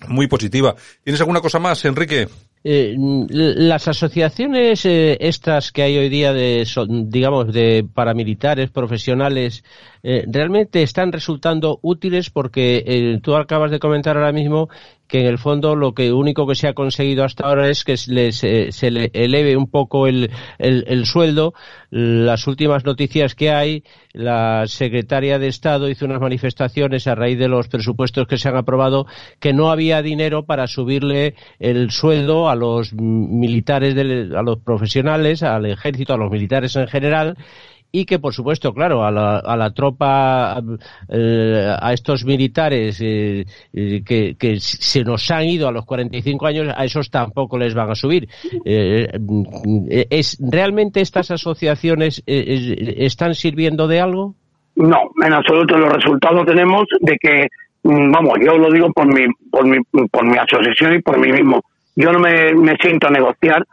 muy 0.09 0.27
positiva. 0.27 0.75
¿Tienes 1.03 1.21
alguna 1.21 1.41
cosa 1.41 1.59
más, 1.59 1.85
Enrique? 1.85 2.29
Eh, 2.63 2.95
las 3.31 3.89
asociaciones 3.89 4.85
eh, 4.85 5.17
estas 5.19 5.73
que 5.73 5.83
hay 5.83 5.97
hoy 5.97 6.11
día 6.11 6.35
de 6.35 6.69
digamos 7.07 7.55
de 7.55 7.87
paramilitares 7.95 8.69
profesionales 8.71 9.65
eh, 10.03 10.25
realmente 10.27 10.83
están 10.83 11.13
resultando 11.13 11.79
útiles 11.83 12.31
porque 12.31 12.83
eh, 12.87 13.19
tú 13.23 13.37
acabas 13.37 13.71
de 13.71 13.79
comentar 13.79 14.17
ahora 14.17 14.33
mismo 14.33 14.69
que 15.11 15.21
en 15.21 15.27
el 15.27 15.39
fondo 15.39 15.75
lo 15.75 15.93
que 15.93 16.13
único 16.13 16.47
que 16.47 16.55
se 16.55 16.69
ha 16.69 16.73
conseguido 16.73 17.25
hasta 17.25 17.45
ahora 17.45 17.69
es 17.69 17.85
que 17.85 17.97
se, 17.97 18.13
les, 18.13 18.37
se 18.37 18.91
le 18.91 19.11
eleve 19.13 19.57
un 19.57 19.69
poco 19.69 20.07
el, 20.07 20.31
el, 20.59 20.85
el, 20.87 21.05
sueldo. 21.05 21.53
Las 21.91 22.47
últimas 22.47 22.85
noticias 22.85 23.35
que 23.35 23.51
hay, 23.51 23.83
la 24.13 24.69
secretaria 24.69 25.41
de 25.41 25.49
Estado 25.49 25.89
hizo 25.89 26.05
unas 26.05 26.21
manifestaciones 26.21 27.09
a 27.09 27.17
raíz 27.17 27.39
de 27.39 27.49
los 27.49 27.67
presupuestos 27.67 28.29
que 28.29 28.39
se 28.39 28.49
han 28.49 28.57
aprobado 28.57 29.07
que 29.41 29.53
no 29.53 29.71
había 29.71 30.01
dinero 30.01 30.45
para 30.45 30.69
subirle 30.69 31.35
el 31.59 31.91
sueldo 31.91 32.49
a 32.49 32.55
los 32.55 32.93
militares, 32.95 33.97
a 33.97 34.43
los 34.43 34.59
profesionales, 34.61 35.43
al 35.43 35.67
ejército, 35.67 36.15
a 36.15 36.19
los 36.19 36.31
militares 36.31 36.77
en 36.77 36.87
general 36.87 37.37
y 37.93 38.05
que 38.05 38.19
por 38.19 38.33
supuesto 38.33 38.73
claro 38.73 39.05
a 39.05 39.11
la, 39.11 39.39
a 39.39 39.57
la 39.57 39.71
tropa 39.73 40.63
eh, 41.09 41.75
a 41.81 41.93
estos 41.93 42.25
militares 42.25 43.01
eh, 43.01 43.45
eh, 43.73 44.03
que, 44.05 44.37
que, 44.39 44.61
se 44.61 45.03
nos 45.03 45.31
han 45.31 45.45
ido 45.45 45.69
a 45.69 45.73
los 45.73 45.85
45 45.85 46.47
años 46.47 46.75
a 46.75 46.85
esos 46.85 47.11
tampoco 47.11 47.59
les 47.59 47.75
van 47.75 47.91
a 47.91 47.95
subir. 47.95 48.29
Es 48.65 50.39
realmente 50.41 51.01
estas 51.01 51.31
asociaciones 51.31 52.23
están 52.27 53.35
sirviendo 53.35 53.89
de 53.89 54.01
algo 54.01 54.35
no 54.77 55.11
en 55.23 55.33
absoluto. 55.33 55.77
Los 55.77 55.93
resultados 55.93 56.47
tenemos 56.47 56.85
de 57.01 57.17
que 57.21 57.49
mm, 57.83 58.13
vamos 58.13 58.35
yo 58.45 58.57
lo 58.57 58.71
digo 58.71 58.93
por 58.93 59.07
mi 59.07 59.27
por 59.51 59.67
mi 59.67 59.79
por 60.11 60.25
mi 60.25 60.39
asociación 60.39 60.95
y 60.95 61.03
por 61.03 61.19
mí 61.19 61.33
mismo. 61.33 61.63
Yo 61.97 62.13
no 62.13 62.21
me, 62.21 62.55
me 62.55 62.77
siento 62.77 63.09
a 63.09 63.11
negociar 63.11 63.67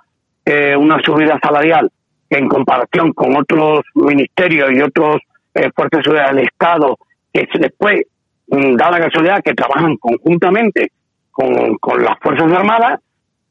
una 0.78 0.98
subida 1.04 1.38
salarial 1.44 1.92
en 2.30 2.48
comparación 2.48 3.14
con 3.14 3.36
otros 3.36 3.82
ministerios 3.96 4.72
y 4.72 4.82
otros 4.82 5.18
eh, 5.54 5.70
fuerzas 5.76 6.04
del 6.04 6.40
Estado, 6.40 6.98
que 7.34 7.48
después 7.60 8.04
mm, 8.48 8.76
da 8.76 8.92
la 8.92 9.00
casualidad 9.00 9.42
que 9.44 9.54
trabajan 9.54 9.98
conjuntamente 9.98 10.92
con, 11.32 11.78
con 11.78 12.04
las 12.04 12.20
Fuerzas 12.20 12.52
Armadas, 12.52 13.00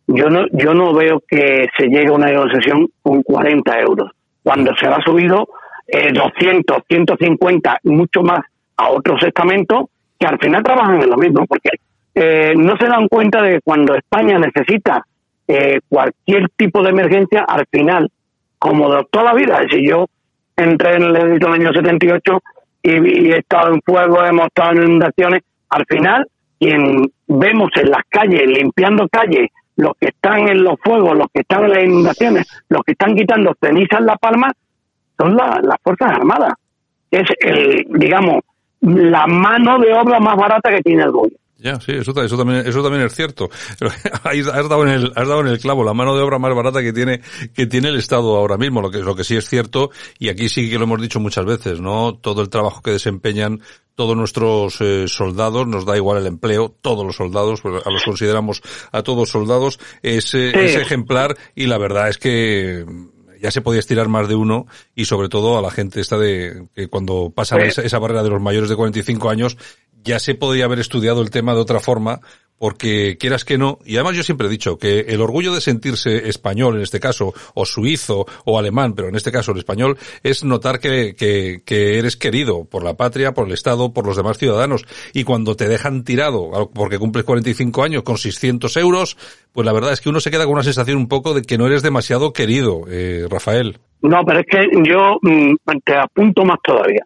yo 0.09 0.29
no, 0.31 0.47
yo 0.53 0.75
no 0.75 0.93
veo 0.95 1.23
que 1.27 1.67
se 1.77 1.87
llegue 1.87 2.09
a 2.09 2.13
una 2.13 2.27
negociación 2.27 2.89
con 3.03 3.23
40 3.23 3.81
euros, 3.81 4.11
cuando 4.43 4.75
se 4.77 4.87
ha 4.87 5.01
subido 5.03 5.49
eh, 5.89 6.13
200, 6.13 6.79
150 6.89 7.81
y 7.83 7.91
mucho 7.91 8.23
más 8.23 8.41
a 8.77 8.91
otros 8.91 9.23
estamentos 9.23 9.87
que 10.19 10.27
al 10.27 10.39
final 10.39 10.63
trabajan 10.63 11.03
en 11.03 11.11
lo 11.11 11.17
mismo, 11.17 11.47
porque 11.47 11.71
eh, 12.15 12.55
no 12.57 12.77
se 12.77 12.87
dan 12.87 13.09
cuenta 13.09 13.43
de 13.43 13.55
que 13.55 13.61
cuando 13.61 13.95
España 13.95 14.39
necesita 14.39 15.05
eh, 15.49 15.81
cualquier 15.89 16.49
tipo 16.57 16.83
de 16.83 16.91
emergencia, 16.91 17.45
al 17.47 17.67
final 17.71 18.11
como 18.59 18.93
de 18.93 19.05
toda 19.11 19.27
la 19.27 19.35
vida. 19.35 19.61
Es 19.63 19.77
yo 19.83 20.07
entré 20.57 20.97
en 20.97 21.03
el 21.03 21.17
ejército 21.17 21.49
en 21.49 21.55
el 21.55 21.61
año 21.67 21.73
78 21.75 22.43
y, 22.83 22.91
y 22.91 23.33
he 23.33 23.39
estado 23.39 23.73
en 23.73 23.81
fuego, 23.83 24.25
hemos 24.25 24.47
estado 24.47 24.73
en 24.73 24.83
inundaciones. 24.85 25.43
Al 25.69 25.85
final, 25.87 26.27
quien 26.59 27.11
vemos 27.27 27.71
en 27.77 27.91
las 27.91 28.03
calles, 28.09 28.47
limpiando 28.47 29.09
calles, 29.09 29.51
los 29.77 29.93
que 30.01 30.09
están 30.09 30.49
en 30.49 30.65
los 30.65 30.77
fuegos, 30.83 31.17
los 31.17 31.29
que 31.33 31.41
están 31.41 31.65
en 31.65 31.71
las 31.71 31.85
inundaciones, 31.85 32.47
los 32.69 32.83
que 32.83 32.93
están 32.93 33.15
quitando 33.15 33.55
cenizas 33.61 34.01
en 34.01 34.07
La 34.07 34.17
Palma, 34.17 34.53
son 35.19 35.37
las 35.37 35.77
Fuerzas 35.83 36.13
Armadas. 36.13 36.55
Es, 37.11 37.29
el, 37.41 37.87
digamos, 37.91 38.41
la 38.81 39.27
mano 39.27 39.79
de 39.79 39.93
obra 39.93 40.19
más 40.21 40.37
barata 40.37 40.71
que 40.71 40.83
tiene 40.83 41.05
el 41.05 41.11
gobierno. 41.11 41.39
Ya, 41.59 41.81
sí, 41.81 41.93
eso, 41.93 42.13
eso 42.23 42.37
también, 42.37 42.67
eso 42.67 42.83
también 42.83 43.05
es 43.05 43.15
cierto. 43.15 43.49
has 44.25 44.69
dado 44.69 44.83
en 44.83 44.89
el, 44.91 45.13
has 45.17 45.27
dado 45.27 45.41
en 45.41 45.47
el 45.47 45.59
clavo, 45.59 45.85
la 45.85 45.95
mano 45.95 46.15
de 46.15 46.23
obra 46.23 46.39
más 46.39 46.55
barata 46.55 46.83
que 46.83 46.93
tiene, 46.93 47.23
que 47.55 47.67
tiene 47.67 47.89
el 47.89 47.97
Estado 47.97 48.37
ahora 48.37 48.59
mismo, 48.59 48.83
lo 48.83 48.91
que, 48.91 48.99
lo 48.99 49.17
que 49.17 49.25
sí 49.25 49.37
es 49.37 49.49
cierto, 49.49 49.91
y 50.19 50.29
aquí 50.29 50.51
sí 50.51 50.69
que 50.69 50.77
lo 50.77 50.85
hemos 50.85 51.01
dicho 51.01 51.19
muchas 51.19 51.47
veces, 51.47 51.81
¿no? 51.81 52.15
Todo 52.15 52.43
el 52.43 52.51
trabajo 52.51 52.83
que 52.83 52.91
desempeñan 52.91 53.63
todos 53.95 54.15
nuestros 54.15 54.79
eh, 54.83 55.09
soldados, 55.09 55.67
nos 55.67 55.87
da 55.87 55.97
igual 55.97 56.19
el 56.19 56.27
empleo, 56.27 56.77
todos 56.83 57.07
los 57.07 57.17
soldados, 57.17 57.63
pues 57.63 57.87
a 57.87 57.91
los 57.91 58.05
consideramos 58.05 58.61
a 58.93 59.03
todos 59.03 59.31
soldados, 59.31 59.81
es, 60.03 60.35
eh, 60.35 60.53
es 60.55 60.77
ejemplar 60.77 61.39
y 61.55 61.67
la 61.67 61.79
verdad 61.79 62.11
es 62.11 62.19
que 62.19 62.85
ya 63.41 63.51
se 63.51 63.61
podía 63.63 63.81
estirar 63.81 64.09
más 64.09 64.29
de 64.29 64.35
uno 64.35 64.67
y 64.95 65.07
sobre 65.07 65.29
todo 65.29 65.59
a 65.59 65.63
la 65.63 65.71
gente 65.71 66.01
esta 66.01 66.19
de 66.19 66.69
que 66.75 66.89
cuando 66.89 67.33
pasa 67.35 67.57
esa, 67.59 67.83
esa, 67.83 67.99
barrera 67.99 68.23
de 68.23 68.31
los 68.31 68.41
mayores 68.41 68.69
de 68.69 68.77
45 68.77 69.31
años 69.31 69.57
ya 70.07 70.19
se 70.21 70.35
podría 70.35 70.65
haber 70.65 70.79
estudiado 70.79 71.21
el 71.21 71.31
tema 71.31 71.53
de 71.53 71.61
otra 71.61 71.81
forma, 71.81 72.21
porque 72.59 73.19
quieras 73.19 73.45
que 73.45 73.59
no, 73.59 73.79
y 73.85 73.97
además 73.97 74.17
yo 74.17 74.23
siempre 74.23 74.47
he 74.47 74.51
dicho 74.51 74.79
que 74.79 75.01
el 75.01 75.21
orgullo 75.21 75.53
de 75.53 75.61
sentirse 75.61 76.29
español 76.29 76.77
en 76.77 76.83
este 76.83 77.01
caso, 77.01 77.35
o 77.55 77.67
suizo, 77.67 78.25
o 78.45 78.59
alemán, 78.59 78.95
pero 78.95 79.09
en 79.09 79.17
este 79.17 79.33
caso 79.33 79.53
el 79.53 79.59
español, 79.59 79.99
es 80.23 80.45
notar 80.45 80.79
que, 80.79 81.15
que, 81.15 81.61
que 81.67 81.99
eres 81.99 82.17
querido 82.17 82.65
por 82.65 82.83
la 82.83 82.95
patria, 82.95 83.35
por 83.35 83.47
el 83.47 83.53
Estado, 83.53 83.93
por 83.93 84.07
los 84.07 84.17
demás 84.17 84.39
ciudadanos, 84.39 84.87
y 85.13 85.25
cuando 85.25 85.57
te 85.57 85.69
dejan 85.69 86.05
tirado, 86.05 86.71
porque 86.73 86.99
cumples 86.99 87.25
45 87.25 87.83
años 87.83 88.03
con 88.05 88.17
600 88.17 88.77
euros, 88.79 89.19
pues 89.53 89.67
la 89.67 89.73
verdad 89.73 89.93
es 89.93 90.01
que 90.01 90.09
uno 90.09 90.21
se 90.21 90.31
queda 90.31 90.45
con 90.45 90.55
una 90.55 90.63
sensación 90.63 90.97
un 90.97 91.09
poco 91.09 91.35
de 91.35 91.43
que 91.43 91.59
no 91.59 91.67
eres 91.67 91.83
demasiado 91.83 92.33
querido, 92.33 92.85
eh, 92.89 93.27
Rafael. 93.29 93.81
No, 94.03 94.25
pero 94.25 94.41
es 94.41 94.47
que 94.47 94.69
yo 94.89 95.19
mm, 95.21 95.55
te 95.85 95.97
apunto 95.97 96.45
más 96.45 96.59
todavía 96.63 97.05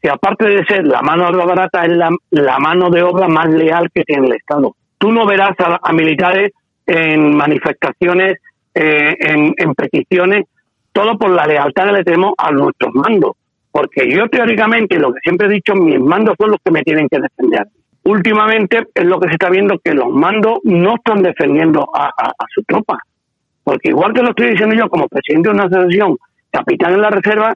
que 0.00 0.10
aparte 0.10 0.46
de 0.46 0.64
ser 0.64 0.86
la 0.86 1.02
mano 1.02 1.24
de 1.24 1.34
obra 1.34 1.44
barata, 1.44 1.84
es 1.84 1.96
la, 1.96 2.10
la, 2.30 2.58
mano 2.58 2.90
de 2.90 3.02
obra 3.02 3.28
más 3.28 3.48
leal 3.48 3.90
que 3.92 4.02
tiene 4.02 4.26
el 4.28 4.34
Estado. 4.34 4.74
Tú 4.98 5.12
no 5.12 5.26
verás 5.26 5.54
a, 5.58 5.78
a 5.82 5.92
militares 5.92 6.52
en 6.86 7.36
manifestaciones, 7.36 8.38
eh, 8.74 9.14
en, 9.18 9.54
en, 9.56 9.74
peticiones, 9.74 10.46
todo 10.92 11.18
por 11.18 11.30
la 11.30 11.46
lealtad 11.46 11.86
que 11.86 11.92
le 11.92 12.04
tenemos 12.04 12.32
a 12.38 12.50
nuestros 12.50 12.94
mandos. 12.94 13.32
Porque 13.70 14.10
yo 14.10 14.28
teóricamente, 14.28 14.98
lo 14.98 15.12
que 15.12 15.20
siempre 15.22 15.46
he 15.46 15.50
dicho, 15.50 15.74
mis 15.74 16.00
mandos 16.00 16.34
son 16.38 16.50
los 16.50 16.58
que 16.64 16.70
me 16.70 16.82
tienen 16.82 17.08
que 17.08 17.20
defender. 17.20 17.66
Últimamente 18.04 18.78
es 18.94 19.04
lo 19.04 19.20
que 19.20 19.28
se 19.28 19.34
está 19.34 19.50
viendo 19.50 19.78
que 19.84 19.92
los 19.92 20.08
mandos 20.08 20.58
no 20.64 20.94
están 20.94 21.22
defendiendo 21.22 21.88
a, 21.94 22.06
a, 22.06 22.28
a 22.28 22.46
su 22.52 22.62
tropa. 22.62 22.98
Porque 23.62 23.90
igual 23.90 24.14
que 24.14 24.22
lo 24.22 24.30
estoy 24.30 24.50
diciendo 24.50 24.74
yo 24.74 24.88
como 24.88 25.06
presidente 25.06 25.50
de 25.50 25.54
una 25.54 25.64
asociación, 25.64 26.16
capitán 26.50 26.94
en 26.94 27.02
la 27.02 27.10
reserva, 27.10 27.54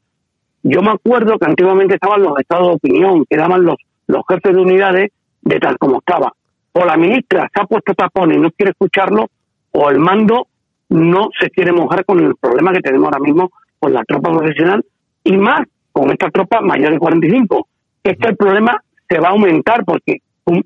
yo 0.65 0.81
me 0.81 0.93
acuerdo 0.93 1.39
que 1.39 1.45
antiguamente 1.45 1.95
estaban 1.95 2.23
los 2.23 2.39
estados 2.39 2.69
de 2.69 2.75
opinión, 2.75 3.25
que 3.29 3.37
daban 3.37 3.65
los, 3.65 3.77
los 4.07 4.23
jefes 4.27 4.55
de 4.55 4.63
unidades 4.63 5.13
de 5.43 5.61
tal 5.61 5.77
como 5.79 5.99
estaba. 5.99 6.33
O 6.73 6.85
la 6.85 6.97
ministra 6.97 7.49
se 7.55 7.63
ha 7.63 7.67
puesto 7.67 7.95
tapón 7.95 8.33
y 8.33 8.39
no 8.39 8.51
quiere 8.51 8.71
escucharlo, 8.71 9.29
o 9.73 9.91
el 9.91 9.99
mando 9.99 10.49
no 10.89 11.29
se 11.39 11.51
quiere 11.51 11.71
mojar 11.71 12.05
con 12.07 12.19
el 12.19 12.35
problema 12.37 12.73
que 12.73 12.81
tenemos 12.81 13.07
ahora 13.07 13.19
mismo 13.19 13.51
con 13.79 13.93
la 13.93 14.03
tropa 14.05 14.33
profesional 14.33 14.83
y 15.23 15.37
más 15.37 15.67
con 15.93 16.11
esta 16.11 16.31
tropa 16.31 16.63
mayor 16.63 16.93
de 16.93 16.99
45. 16.99 17.69
Es 18.03 18.17
que 18.19 18.29
el 18.29 18.37
problema 18.37 18.83
se 19.07 19.19
va 19.19 19.29
a 19.29 19.33
aumentar 19.33 19.85
porque 19.85 20.19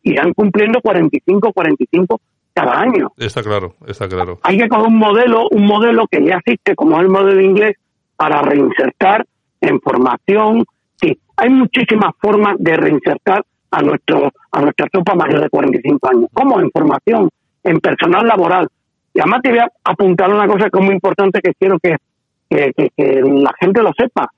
irán 0.03 0.32
cumpliendo 0.32 0.80
45, 0.80 1.53
45 1.53 2.20
cada 2.55 2.80
año. 2.80 3.11
Está 3.16 3.42
claro, 3.42 3.74
está 3.86 4.09
claro. 4.09 4.38
Hay 4.44 4.59
que 4.59 4.68
coger 4.68 4.86
un 4.86 4.96
modelo, 4.96 5.49
un 5.51 5.66
modelo 5.66 6.07
que 6.09 6.24
ya 6.24 6.36
existe 6.36 6.76
como 6.76 7.01
el 7.01 7.09
modelo 7.09 7.40
inglés 7.40 7.76
para 8.16 8.42
reinsertar 8.42 9.26
en 9.61 9.80
formación. 9.80 10.64
Sí, 11.00 11.18
hay 11.36 11.50
muchísimas 11.50 12.12
formas 12.20 12.56
de 12.59 12.76
reinsertar 12.76 13.44
a 13.70 13.82
nuestro 13.82 14.30
a 14.50 14.62
nuestra 14.62 14.86
tropa 14.86 15.14
mayor 15.14 15.42
de 15.42 15.50
45 15.50 16.09
años. 16.09 16.26
¿Cómo? 16.32 16.59
En 16.61 16.70
formación, 16.70 17.28
en 17.64 17.78
personal 17.80 18.26
laboral. 18.26 18.66
Y 19.12 19.20
además 19.20 19.40
te 19.42 19.50
voy 19.50 19.59
a 19.59 19.68
apuntar 19.84 20.32
una 20.32 20.46
cosa 20.46 20.70
que 20.70 20.78
es 20.78 20.84
muy 20.84 20.94
importante 20.94 21.40
que 21.40 21.52
quiero 21.59 21.78
que- 21.78 21.96
que 22.50 22.72
la 23.22 23.52
gente 23.61 23.82
lo 23.82 23.90
sepa. 23.96 24.30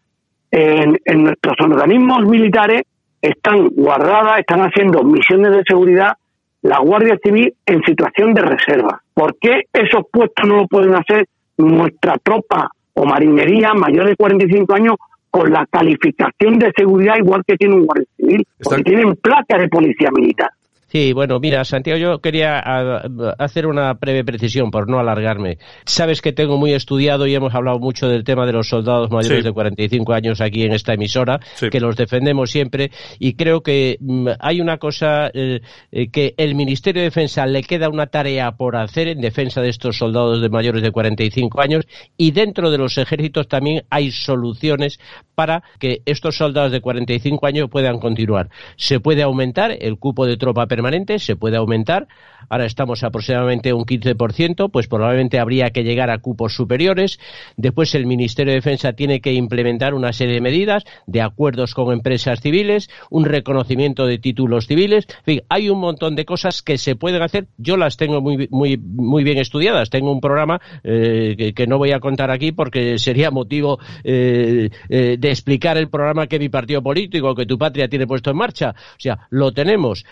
En, 0.51 0.99
en 1.05 1.23
nuestros 1.25 1.55
organismos 1.61 2.27
militares 2.27 2.83
están 3.23 3.69
guardadas, 3.69 4.41
están 4.41 4.61
haciendo 4.63 5.05
misiones 5.05 5.53
de 5.53 5.63
seguridad 5.67 6.15
la 6.63 6.79
Guardia 6.81 7.17
Civil 7.23 7.55
en 7.67 7.83
situación 7.85 8.35
de 8.35 8.43
reserva. 8.43 9.01
¿Por 9.15 9.37
qué 9.39 9.63
esos 9.73 10.03
puestos 10.13 10.47
no 10.49 10.57
lo 10.57 10.67
pueden 10.67 10.95
hacer 10.95 11.27
nuestra 11.57 12.17
tropa 12.23 12.69
o 12.95 13.05
marinería 13.07 13.73
mayor 13.75 14.07
de 14.09 14.17
45 14.17 14.75
años 14.75 14.97
con 15.31 15.51
la 15.53 15.67
calificación 15.67 16.59
de 16.59 16.73
seguridad 16.77 17.17
igual 17.17 17.45
que 17.47 17.57
tiene 17.57 17.75
un 17.75 17.87
Guardia 17.87 18.09
Civil? 18.17 18.47
Porque 18.63 18.83
tienen 18.83 19.17
placa 19.17 19.59
de 19.59 19.69
policía 19.69 20.11
militar. 20.13 20.51
Sí, 20.91 21.13
bueno, 21.13 21.39
mira, 21.39 21.65
Santiago, 21.65 21.99
yo 22.01 22.19
quería 22.21 22.59
a- 22.59 23.03
hacer 23.39 23.67
una 23.67 23.93
breve 23.95 24.25
precisión 24.25 24.71
por 24.73 24.89
no 24.89 24.99
alargarme. 24.99 25.59
Sabes 25.85 26.21
que 26.21 26.33
tengo 26.33 26.57
muy 26.59 26.73
estudiado 26.73 27.27
y 27.29 27.35
hemos 27.35 27.55
hablado 27.55 27.79
mucho 27.79 28.09
del 28.09 28.25
tema 28.25 28.45
de 28.45 28.53
los 28.53 28.69
soldados 28.69 29.09
mayores 29.11 29.39
Sí. 29.39 29.45
de 29.45 29.53
45 29.53 30.13
años 30.13 30.41
aquí 30.41 30.63
en 30.65 30.73
esta 30.73 30.95
emisora, 30.95 31.39
que 31.71 31.79
los 31.81 31.95
defendemos 31.97 32.51
siempre 32.51 32.91
y 33.21 33.35
creo 33.35 33.63
que 33.63 33.99
mm, 34.01 34.29
hay 34.41 34.61
una 34.61 34.79
cosa 34.79 35.31
eh, 35.33 35.61
eh, 35.93 36.11
que 36.11 36.35
el 36.37 36.57
Ministerio 36.57 37.03
de 37.03 37.07
Defensa 37.09 37.47
le 37.47 37.63
queda 37.63 37.89
una 37.89 38.07
tarea 38.09 38.51
por 38.53 38.75
hacer 38.77 39.07
en 39.07 39.21
defensa 39.21 39.61
de 39.63 39.69
estos 39.69 39.97
soldados 39.97 40.41
de 40.43 40.49
mayores 40.49 40.83
de 40.83 40.91
45 40.91 41.61
años 41.61 41.85
y 42.17 42.33
dentro 42.33 42.69
de 42.71 42.79
los 42.79 42.99
ejércitos 42.99 43.47
también 43.47 43.85
hay 43.91 44.11
soluciones 44.11 44.99
para 45.37 45.63
que 45.79 46.03
estos 46.05 46.37
soldados 46.37 46.73
de 46.73 46.81
45 46.81 47.47
años 47.47 47.69
puedan 47.71 47.99
continuar. 48.01 48.49
Se 48.77 48.99
puede 48.99 49.23
aumentar 49.23 49.71
el 49.81 49.97
cupo 49.97 50.27
de 50.27 50.37
tropa 50.37 50.67
permanente, 50.67 50.80
se 51.19 51.37
puede 51.37 51.57
aumentar. 51.57 52.09
Ahora 52.49 52.67
estamos 52.67 53.05
aproximadamente 53.05 53.73
un 53.73 53.85
15%, 53.85 54.71
pues 54.71 54.89
probablemente 54.89 55.39
habría 55.39 55.71
que 55.71 55.85
llegar 55.85 56.11
a 56.11 56.19
cupos 56.19 56.55
superiores. 56.55 57.19
Después 57.57 57.95
el 57.95 58.07
Ministerio 58.07 58.53
de 58.53 58.57
Defensa 58.57 58.93
tiene 58.93 59.21
que 59.21 59.33
implementar 59.35 59.95
una 59.95 60.13
serie 60.13 60.35
de 60.35 60.41
medidas 60.41 60.85
de 61.07 61.23
acuerdos 61.23 61.75
con 61.75 61.93
empresas 61.93 62.41
civiles, 62.41 62.89
un 63.11 63.25
reconocimiento 63.25 64.07
de 64.07 64.19
títulos 64.19 64.67
civiles. 64.67 65.07
En 65.19 65.25
fin, 65.25 65.43
hay 65.49 65.69
un 65.69 65.81
montón 65.81 66.17
de 66.17 66.25
cosas 66.25 66.63
que 66.63 66.79
se 66.79 66.97
pueden 66.97 67.23
hacer. 67.23 67.47
Yo 67.59 67.77
las 67.77 67.97
tengo 67.97 68.21
muy, 68.21 68.49
muy, 68.51 68.77
muy 68.77 69.23
bien 69.23 69.39
estudiadas. 69.39 69.91
Tengo 69.91 70.11
un 70.11 70.21
programa 70.21 70.61
eh, 70.83 71.53
que, 71.55 71.67
no 71.67 71.79
voy 71.79 71.93
a 71.93 72.01
contar 72.01 72.31
aquí 72.31 72.53
porque 72.53 72.99
sería 72.99 73.31
motivo 73.31 73.79
eh, 74.03 74.71
eh, 74.89 75.17
de 75.19 75.31
explicar 75.31 75.77
el 75.77 75.89
programa 75.89 76.27
que 76.27 76.39
mi 76.39 76.49
partido 76.49 76.83
político, 76.83 77.35
que 77.35 77.47
tu 77.47 77.59
patria 77.59 77.89
tiene 77.89 78.07
puesto 78.07 78.31
en 78.31 78.37
marcha. 78.37 78.71
O 78.71 78.99
sea, 79.01 79.29
lo 79.31 79.53
tenemos. 79.53 80.05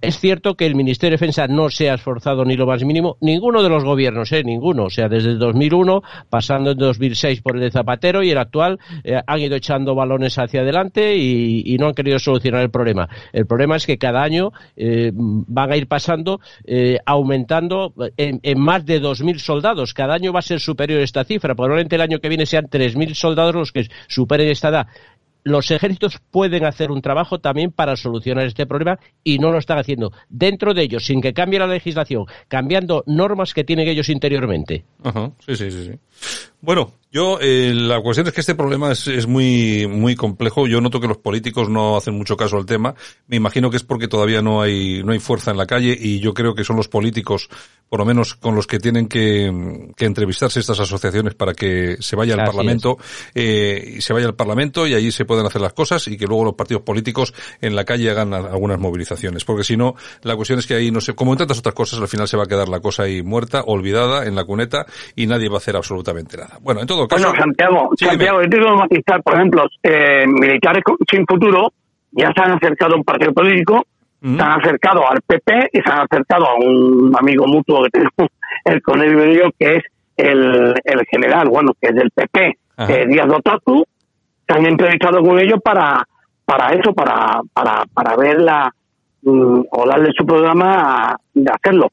Es 0.00 0.18
cierto 0.18 0.54
que 0.54 0.66
el 0.66 0.74
Ministerio 0.74 1.10
de 1.10 1.20
Defensa 1.20 1.46
no 1.46 1.70
se 1.70 1.90
ha 1.90 1.94
esforzado 1.94 2.44
ni 2.44 2.56
lo 2.56 2.66
más 2.66 2.84
mínimo, 2.84 3.16
ninguno 3.20 3.62
de 3.62 3.68
los 3.68 3.84
gobiernos, 3.84 4.32
eh, 4.32 4.42
ninguno. 4.42 4.84
O 4.84 4.90
sea, 4.90 5.08
desde 5.08 5.30
el 5.30 5.38
2001, 5.38 6.02
pasando 6.28 6.72
en 6.72 6.78
2006 6.78 7.42
por 7.42 7.56
el 7.56 7.62
de 7.62 7.70
Zapatero 7.70 8.22
y 8.22 8.30
el 8.30 8.38
actual, 8.38 8.78
eh, 9.04 9.20
han 9.26 9.40
ido 9.40 9.56
echando 9.56 9.94
balones 9.94 10.38
hacia 10.38 10.62
adelante 10.62 11.16
y, 11.16 11.62
y 11.66 11.78
no 11.78 11.88
han 11.88 11.94
querido 11.94 12.18
solucionar 12.18 12.62
el 12.62 12.70
problema. 12.70 13.08
El 13.32 13.46
problema 13.46 13.76
es 13.76 13.86
que 13.86 13.98
cada 13.98 14.22
año 14.22 14.52
eh, 14.76 15.12
van 15.14 15.72
a 15.72 15.76
ir 15.76 15.86
pasando, 15.86 16.40
eh, 16.64 16.98
aumentando 17.04 17.94
en, 18.16 18.40
en 18.42 18.60
más 18.60 18.86
de 18.86 19.00
2.000 19.00 19.38
soldados. 19.38 19.94
Cada 19.94 20.14
año 20.14 20.32
va 20.32 20.38
a 20.40 20.42
ser 20.42 20.60
superior 20.60 21.00
esta 21.00 21.24
cifra. 21.24 21.54
Probablemente 21.54 21.96
el 21.96 22.02
año 22.02 22.20
que 22.20 22.28
viene 22.28 22.46
sean 22.46 22.68
3.000 22.68 23.14
soldados 23.14 23.54
los 23.54 23.72
que 23.72 23.88
superen 24.08 24.48
esta 24.48 24.68
edad 24.68 24.86
los 25.42 25.70
ejércitos 25.70 26.20
pueden 26.30 26.64
hacer 26.64 26.90
un 26.90 27.02
trabajo 27.02 27.38
también 27.38 27.70
para 27.72 27.96
solucionar 27.96 28.46
este 28.46 28.66
problema 28.66 28.98
y 29.24 29.38
no 29.38 29.50
lo 29.50 29.58
están 29.58 29.78
haciendo. 29.78 30.12
Dentro 30.28 30.74
de 30.74 30.82
ellos, 30.82 31.04
sin 31.04 31.20
que 31.20 31.32
cambie 31.32 31.58
la 31.58 31.66
legislación, 31.66 32.26
cambiando 32.48 33.04
normas 33.06 33.54
que 33.54 33.64
tienen 33.64 33.88
ellos 33.88 34.08
interiormente. 34.08 34.84
Ajá, 35.02 35.32
sí, 35.46 35.56
sí, 35.56 35.70
sí, 35.70 35.84
sí. 35.84 36.48
Bueno, 36.60 36.92
yo, 37.12 37.38
eh, 37.40 37.72
la 37.74 38.00
cuestión 38.00 38.28
es 38.28 38.32
que 38.32 38.40
este 38.40 38.54
problema 38.54 38.92
es, 38.92 39.08
es 39.08 39.26
muy, 39.26 39.88
muy 39.88 40.14
complejo. 40.14 40.68
Yo 40.68 40.80
noto 40.80 41.00
que 41.00 41.08
los 41.08 41.18
políticos 41.18 41.68
no 41.68 41.96
hacen 41.96 42.14
mucho 42.14 42.36
caso 42.36 42.56
al 42.56 42.66
tema. 42.66 42.94
Me 43.26 43.36
imagino 43.36 43.68
que 43.68 43.78
es 43.78 43.82
porque 43.82 44.06
todavía 44.06 44.42
no 44.42 44.62
hay, 44.62 45.02
no 45.02 45.10
hay 45.10 45.18
fuerza 45.18 45.50
en 45.50 45.56
la 45.56 45.66
calle 45.66 45.96
y 45.98 46.20
yo 46.20 46.32
creo 46.34 46.54
que 46.54 46.62
son 46.62 46.76
los 46.76 46.86
políticos, 46.86 47.48
por 47.88 47.98
lo 47.98 48.04
menos 48.04 48.36
con 48.36 48.54
los 48.54 48.68
que 48.68 48.78
tienen 48.78 49.08
que, 49.08 49.90
que 49.96 50.04
entrevistarse 50.04 50.60
estas 50.60 50.78
asociaciones 50.78 51.34
para 51.34 51.52
que 51.52 51.96
se 51.98 52.14
vaya 52.14 52.34
al 52.34 52.40
Así 52.40 52.50
Parlamento, 52.50 52.98
eh, 53.34 53.94
y 53.96 54.00
se 54.00 54.12
vaya 54.12 54.26
al 54.26 54.36
Parlamento 54.36 54.86
y 54.86 54.94
allí 54.94 55.10
se 55.10 55.24
pueden 55.24 55.44
hacer 55.46 55.62
las 55.62 55.72
cosas 55.72 56.06
y 56.06 56.16
que 56.16 56.26
luego 56.26 56.44
los 56.44 56.54
partidos 56.54 56.82
políticos 56.82 57.34
en 57.60 57.74
la 57.74 57.84
calle 57.84 58.08
hagan 58.08 58.34
algunas 58.34 58.78
movilizaciones. 58.78 59.44
Porque 59.44 59.64
si 59.64 59.76
no, 59.76 59.96
la 60.22 60.36
cuestión 60.36 60.60
es 60.60 60.66
que 60.68 60.74
ahí 60.74 60.92
no 60.92 61.00
sé, 61.00 61.14
como 61.14 61.32
en 61.32 61.38
tantas 61.38 61.58
otras 61.58 61.74
cosas, 61.74 61.98
al 61.98 62.06
final 62.06 62.28
se 62.28 62.36
va 62.36 62.44
a 62.44 62.46
quedar 62.46 62.68
la 62.68 62.78
cosa 62.78 63.02
ahí 63.02 63.24
muerta, 63.24 63.64
olvidada 63.66 64.26
en 64.26 64.36
la 64.36 64.44
cuneta 64.44 64.86
y 65.16 65.26
nadie 65.26 65.48
va 65.48 65.56
a 65.56 65.58
hacer 65.58 65.74
absolutamente 65.74 66.36
nada. 66.36 66.58
Bueno, 66.62 66.80
en 66.80 66.86
todo 67.06 67.18
caso. 67.18 67.28
Bueno, 67.28 67.42
Santiago, 67.42 67.90
Sí. 67.96 68.04
Santiago, 68.06 68.42
yo 68.42 68.48
tengo 68.48 68.66
que 68.66 68.76
matizar, 68.76 69.22
por 69.22 69.34
ejemplo, 69.34 69.64
eh, 69.82 70.26
militares 70.26 70.82
sin 71.10 71.26
futuro 71.26 71.72
ya 72.12 72.32
se 72.34 72.42
han 72.42 72.52
acercado 72.52 72.94
a 72.94 72.96
un 72.98 73.04
partido 73.04 73.32
político, 73.32 73.84
se 74.22 74.28
han 74.28 74.60
acercado 74.60 75.08
al 75.10 75.20
PP 75.22 75.70
y 75.72 75.80
se 75.80 75.90
han 75.92 76.00
acercado 76.00 76.46
a 76.48 76.54
un 76.56 77.12
amigo 77.18 77.46
mutuo 77.46 77.82
que 77.84 77.90
tenemos, 77.90 78.14
el 78.64 78.82
Coronel 78.82 79.12
Iberico, 79.12 79.50
que 79.58 79.76
es 79.76 79.84
el, 80.16 80.74
el 80.84 81.06
general, 81.10 81.48
bueno, 81.48 81.72
que 81.80 81.88
es 81.88 81.94
del 81.94 82.10
PP, 82.10 82.58
eh, 82.88 83.06
Díaz 83.08 83.28
Dotazu, 83.28 83.84
se 84.46 84.54
han 84.58 84.66
entrevistado 84.66 85.22
con 85.22 85.38
ellos 85.38 85.60
para 85.64 86.04
para 86.44 86.72
eso, 86.74 86.92
para 86.92 87.40
para, 87.54 87.84
para 87.94 88.16
ver 88.16 88.40
la, 88.40 88.70
mm, 89.22 89.60
o 89.70 89.86
darle 89.86 90.10
su 90.16 90.26
programa 90.26 91.10
a- 91.12 91.16
de 91.32 91.50
hacerlo. 91.50 91.88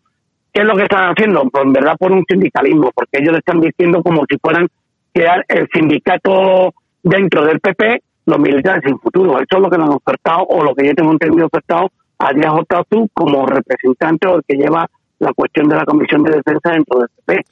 ¿Qué 0.51 0.61
es 0.61 0.67
lo 0.67 0.75
que 0.75 0.83
están 0.83 1.11
haciendo? 1.11 1.47
Pues 1.51 1.63
en 1.63 1.73
verdad 1.73 1.95
por 1.99 2.11
un 2.11 2.25
sindicalismo, 2.27 2.89
porque 2.95 3.19
ellos 3.19 3.33
le 3.33 3.37
están 3.39 3.61
diciendo 3.61 4.01
como 4.01 4.23
si 4.27 4.35
fueran 4.39 4.67
crear 5.17 5.43
el 5.47 5.67
sindicato 5.73 6.75
dentro 7.01 7.43
del 7.43 7.59
PP, 7.59 8.03
los 8.27 8.39
militares 8.39 8.83
sin 8.85 8.99
futuro. 8.99 9.31
Eso 9.39 9.57
es 9.57 9.59
lo 9.59 9.69
que 9.69 9.77
nos 9.77 9.89
han 9.89 9.95
ofertado, 9.95 10.43
o 10.47 10.63
lo 10.63 10.75
que 10.75 10.85
yo 10.85 10.93
tengo 10.93 11.11
entendido 11.11 11.47
ofertado 11.47 11.89
a 12.19 12.33
Díaz 12.33 12.53
Otazu 12.53 13.09
como 13.13 13.45
representante 13.47 14.27
o 14.27 14.35
el 14.35 14.43
que 14.47 14.57
lleva 14.57 14.87
la 15.19 15.33
cuestión 15.33 15.67
de 15.69 15.75
la 15.75 15.85
Comisión 15.85 16.21
de 16.21 16.35
Defensa 16.35 16.71
dentro 16.71 16.99
del 16.99 17.09
PP, 17.25 17.45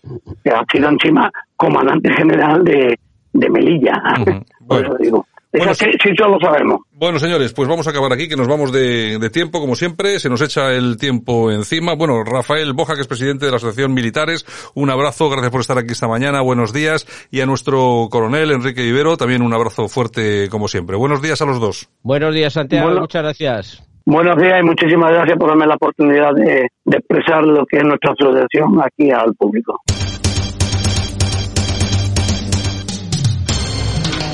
que 0.44 0.50
ha 0.52 0.64
sido 0.72 0.90
encima 0.90 1.32
comandante 1.56 2.14
general 2.14 2.64
de, 2.64 3.00
de 3.34 3.50
Melilla. 3.50 3.94
Por 4.68 4.86
eso 4.86 4.96
digo. 5.00 5.26
Eso 5.56 5.74
sí, 5.74 5.86
sí, 6.02 6.10
eso 6.10 6.28
lo 6.28 6.40
sabemos. 6.40 6.82
Bueno, 6.94 7.20
señores, 7.20 7.54
pues 7.54 7.68
vamos 7.68 7.88
a 7.88 7.90
acabar 7.90 8.12
aquí, 8.14 8.28
que 8.28 8.36
nos 8.36 8.48
vamos 8.48 8.72
de, 8.72 9.18
de 9.20 9.30
tiempo, 9.30 9.60
como 9.60 9.76
siempre. 9.76 10.20
Se 10.20 10.30
nos 10.30 10.42
echa 10.42 10.72
el 10.74 10.98
tiempo 10.98 11.52
encima. 11.52 11.96
Bueno, 11.96 12.24
Rafael 12.24 12.74
Boja, 12.74 12.96
que 12.96 13.02
es 13.02 13.08
presidente 13.08 13.46
de 13.46 13.52
la 13.52 13.58
Asociación 13.58 13.94
Militares, 13.94 14.46
un 14.76 14.90
abrazo, 14.90 15.30
gracias 15.30 15.52
por 15.52 15.62
estar 15.62 15.78
aquí 15.78 15.92
esta 15.92 16.08
mañana, 16.08 16.42
buenos 16.42 16.74
días. 16.74 17.06
Y 17.32 17.42
a 17.42 17.46
nuestro 17.46 18.08
coronel, 18.10 18.52
Enrique 18.52 18.86
Ibero, 18.86 19.18
también 19.18 19.42
un 19.42 19.54
abrazo 19.54 19.88
fuerte, 19.88 20.50
como 20.50 20.68
siempre. 20.68 20.96
Buenos 20.96 21.22
días 21.22 21.42
a 21.42 21.46
los 21.46 21.60
dos. 21.60 21.90
Buenos 22.04 22.34
días, 22.34 22.54
Santiago. 22.54 22.88
Bueno. 22.88 23.02
Muchas 23.02 23.24
gracias. 23.24 23.84
Buenos 24.06 24.38
días 24.38 24.60
y 24.62 24.64
muchísimas 24.64 25.12
gracias 25.12 25.38
por 25.38 25.50
darme 25.50 25.66
la 25.66 25.76
oportunidad 25.76 26.32
de, 26.36 26.68
de 26.86 26.98
expresar 26.98 27.44
lo 27.44 27.66
que 27.66 27.78
es 27.78 27.84
nuestra 27.84 28.14
asociación 28.14 28.80
aquí 28.80 29.10
al 29.10 29.34
público. 29.34 29.82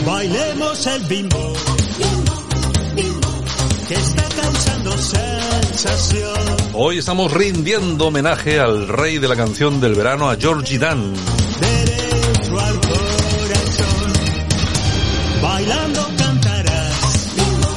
Bailemos 0.05 0.87
el 0.87 1.03
bimbo, 1.03 1.53
que 3.87 3.93
está 3.93 4.23
causando 4.41 4.97
sensación. 4.97 6.39
Hoy 6.73 6.97
estamos 6.97 7.31
rindiendo 7.31 8.07
homenaje 8.07 8.59
al 8.59 8.87
rey 8.87 9.19
de 9.19 9.27
la 9.27 9.35
canción 9.35 9.79
del 9.79 9.93
verano, 9.93 10.29
a 10.29 10.35
Georgie 10.37 10.79
Dan. 10.79 11.13
Derecho 11.59 12.59
al 12.59 12.79
corazón, 12.81 14.13
bailando. 15.41 16.10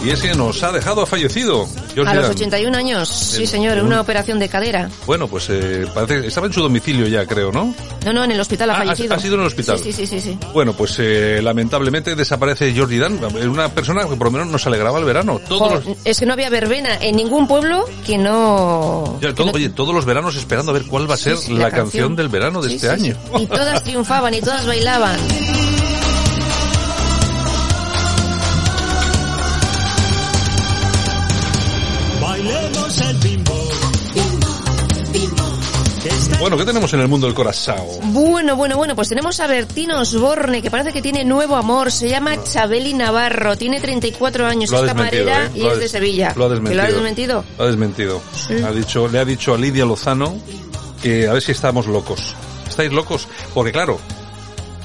Y 0.04 0.10
es 0.10 0.20
que 0.20 0.34
nos 0.34 0.62
ha 0.62 0.70
dejado 0.70 1.02
ha 1.02 1.06
fallecido. 1.06 1.66
A 2.06 2.14
los 2.14 2.22
Dan. 2.24 2.30
81 2.32 2.76
años, 2.76 3.08
sí 3.08 3.46
señor, 3.46 3.72
en 3.74 3.78
en 3.78 3.84
un- 3.86 3.92
una 3.92 4.00
operación 4.02 4.38
de 4.38 4.48
cadera. 4.48 4.90
Bueno, 5.06 5.28
pues 5.28 5.46
eh, 5.48 5.86
parece 5.94 6.26
estaba 6.26 6.46
en 6.46 6.52
su 6.52 6.60
domicilio 6.60 7.06
ya, 7.06 7.24
creo, 7.26 7.50
¿no? 7.52 7.74
No, 8.04 8.12
no, 8.12 8.24
en 8.24 8.32
el 8.32 8.40
hospital 8.40 8.70
ha 8.70 8.74
Ah, 8.74 8.76
fallecido. 8.84 9.14
ha 9.14 9.18
sido 9.18 9.34
en 9.36 9.40
el 9.40 9.46
hospital. 9.46 9.78
Sí, 9.78 9.92
sí, 9.92 10.06
sí, 10.06 10.20
sí. 10.20 10.32
sí. 10.32 10.38
Bueno, 10.52 10.74
pues 10.74 10.96
eh, 10.98 11.40
lamentablemente 11.42 12.14
desaparece 12.14 12.72
Georgie 12.74 12.98
Dan, 12.98 13.18
una 13.48 13.68
persona 13.70 14.02
que 14.02 14.16
por 14.16 14.26
lo 14.26 14.30
menos 14.32 14.48
nos 14.48 14.66
alegraba 14.66 14.98
el 14.98 15.04
verano. 15.06 15.40
Todos 15.48 15.84
los, 15.86 15.96
Es 16.04 16.18
que 16.20 16.26
no 16.26 16.34
había 16.34 16.50
verbena 16.50 16.96
en 17.00 17.16
ningún 17.16 17.46
pueblo 17.48 17.84
que 18.06 18.18
no... 18.18 19.18
ya, 19.22 19.28
que 19.28 19.34
todo- 19.34 19.46
no- 19.46 19.52
oye, 19.52 19.70
todos 19.70 19.94
los 19.94 20.04
veranos 20.04 20.36
esperando 20.36 20.70
a 20.70 20.74
ver 20.74 20.84
cuál 20.84 21.08
va 21.08 21.14
a 21.14 21.18
ser 21.18 21.36
sí, 21.38 21.52
la, 21.52 21.60
la 21.60 21.70
canción. 21.70 21.84
canción. 21.84 22.16
del 22.16 22.28
verano 22.28 22.60
de 22.60 22.74
este 22.74 22.90
año. 22.90 23.16
Y 23.38 23.46
todas 23.46 23.82
triunfaban 23.82 24.34
y 24.34 24.40
todas 24.40 24.66
bailaban. 24.66 25.16
Bueno, 36.44 36.58
¿qué 36.58 36.66
tenemos 36.66 36.92
en 36.92 37.00
el 37.00 37.08
mundo 37.08 37.26
del 37.26 37.34
corazao? 37.34 37.86
Bueno, 38.02 38.54
bueno, 38.54 38.76
bueno, 38.76 38.94
pues 38.94 39.08
tenemos 39.08 39.40
a 39.40 39.46
Bertino 39.46 39.98
Osborne, 39.98 40.60
que 40.60 40.70
parece 40.70 40.92
que 40.92 41.00
tiene 41.00 41.24
nuevo 41.24 41.56
amor. 41.56 41.90
Se 41.90 42.06
llama 42.06 42.44
Chabeli 42.44 42.92
Navarro, 42.92 43.56
tiene 43.56 43.80
34 43.80 44.46
años, 44.46 44.70
es 44.70 44.80
camarera 44.82 45.46
¿eh? 45.46 45.50
y 45.54 45.66
es 45.66 45.78
de 45.78 45.88
Sevilla. 45.88 46.34
Lo 46.36 46.44
ha 46.44 46.48
¿Que 46.48 46.56
desmentido. 46.56 46.76
lo 46.76 46.82
ha 46.82 46.92
desmentido? 46.92 47.44
Lo 47.56 47.64
ha 47.64 47.66
desmentido. 47.66 48.22
Ha 48.62 48.72
dicho, 48.72 49.08
le 49.08 49.20
ha 49.20 49.24
dicho 49.24 49.54
a 49.54 49.56
Lidia 49.56 49.86
Lozano 49.86 50.36
que 51.00 51.26
a 51.26 51.32
ver 51.32 51.40
si 51.40 51.52
estamos 51.52 51.86
locos. 51.86 52.36
¿Estáis 52.68 52.92
locos? 52.92 53.26
Porque 53.54 53.72
claro, 53.72 53.98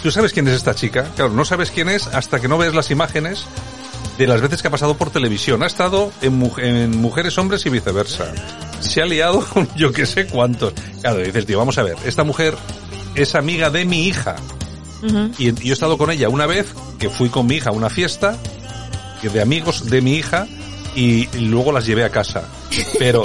tú 0.02 0.12
sabes 0.12 0.32
quién 0.32 0.48
es 0.48 0.54
esta 0.54 0.74
chica. 0.74 1.10
Claro, 1.18 1.34
no 1.34 1.44
sabes 1.44 1.72
quién 1.72 1.90
es 1.90 2.08
hasta 2.08 2.40
que 2.40 2.48
no 2.48 2.58
ves 2.58 2.74
las 2.74 2.90
imágenes 2.90 3.44
de 4.18 4.28
las 4.28 4.42
veces 4.42 4.62
que 4.62 4.68
ha 4.68 4.72
pasado 4.72 4.96
por 4.98 5.10
televisión. 5.12 5.64
Ha 5.64 5.68
estado 5.68 6.12
en, 6.22 6.34
mu- 6.38 6.58
en 6.58 6.98
Mujeres, 7.00 7.38
Hombres 7.38 7.66
y 7.66 7.70
viceversa. 7.70 8.26
Se 8.82 9.02
ha 9.02 9.06
liado 9.06 9.42
con 9.46 9.68
yo 9.76 9.92
que 9.92 10.06
sé 10.06 10.28
cuántos. 10.28 10.74
Claro, 11.02 11.20
dices, 11.20 11.46
tío, 11.46 11.58
vamos 11.58 11.78
a 11.78 11.84
ver, 11.84 11.96
esta 12.06 12.24
mujer 12.24 12.56
es 13.16 13.36
amiga 13.36 13.70
de 13.70 13.86
mi 13.86 14.08
hija. 14.08 14.36
Y 15.38 15.50
y 15.50 15.54
yo 15.54 15.70
he 15.70 15.74
estado 15.74 15.98
con 15.98 16.12
ella 16.12 16.28
una 16.30 16.46
vez 16.46 16.68
que 17.00 17.10
fui 17.10 17.30
con 17.30 17.48
mi 17.48 17.56
hija 17.56 17.70
a 17.70 17.74
una 17.74 17.90
fiesta 17.90 18.38
que 19.22 19.30
de 19.30 19.42
amigos 19.42 19.90
de 19.90 20.02
mi 20.02 20.16
hija 20.16 20.46
y 20.96 21.28
luego 21.40 21.72
las 21.72 21.86
llevé 21.86 22.04
a 22.04 22.10
casa. 22.10 22.44
Pero 22.98 23.24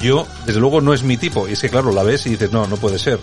yo, 0.00 0.26
desde 0.46 0.60
luego, 0.60 0.80
no 0.80 0.92
es 0.94 1.02
mi 1.02 1.16
tipo. 1.16 1.48
Y 1.48 1.52
es 1.52 1.60
que, 1.60 1.68
claro, 1.68 1.90
la 1.92 2.02
ves 2.04 2.26
y 2.26 2.30
dices, 2.30 2.52
no, 2.52 2.66
no 2.68 2.76
puede 2.76 2.98
ser. 2.98 3.18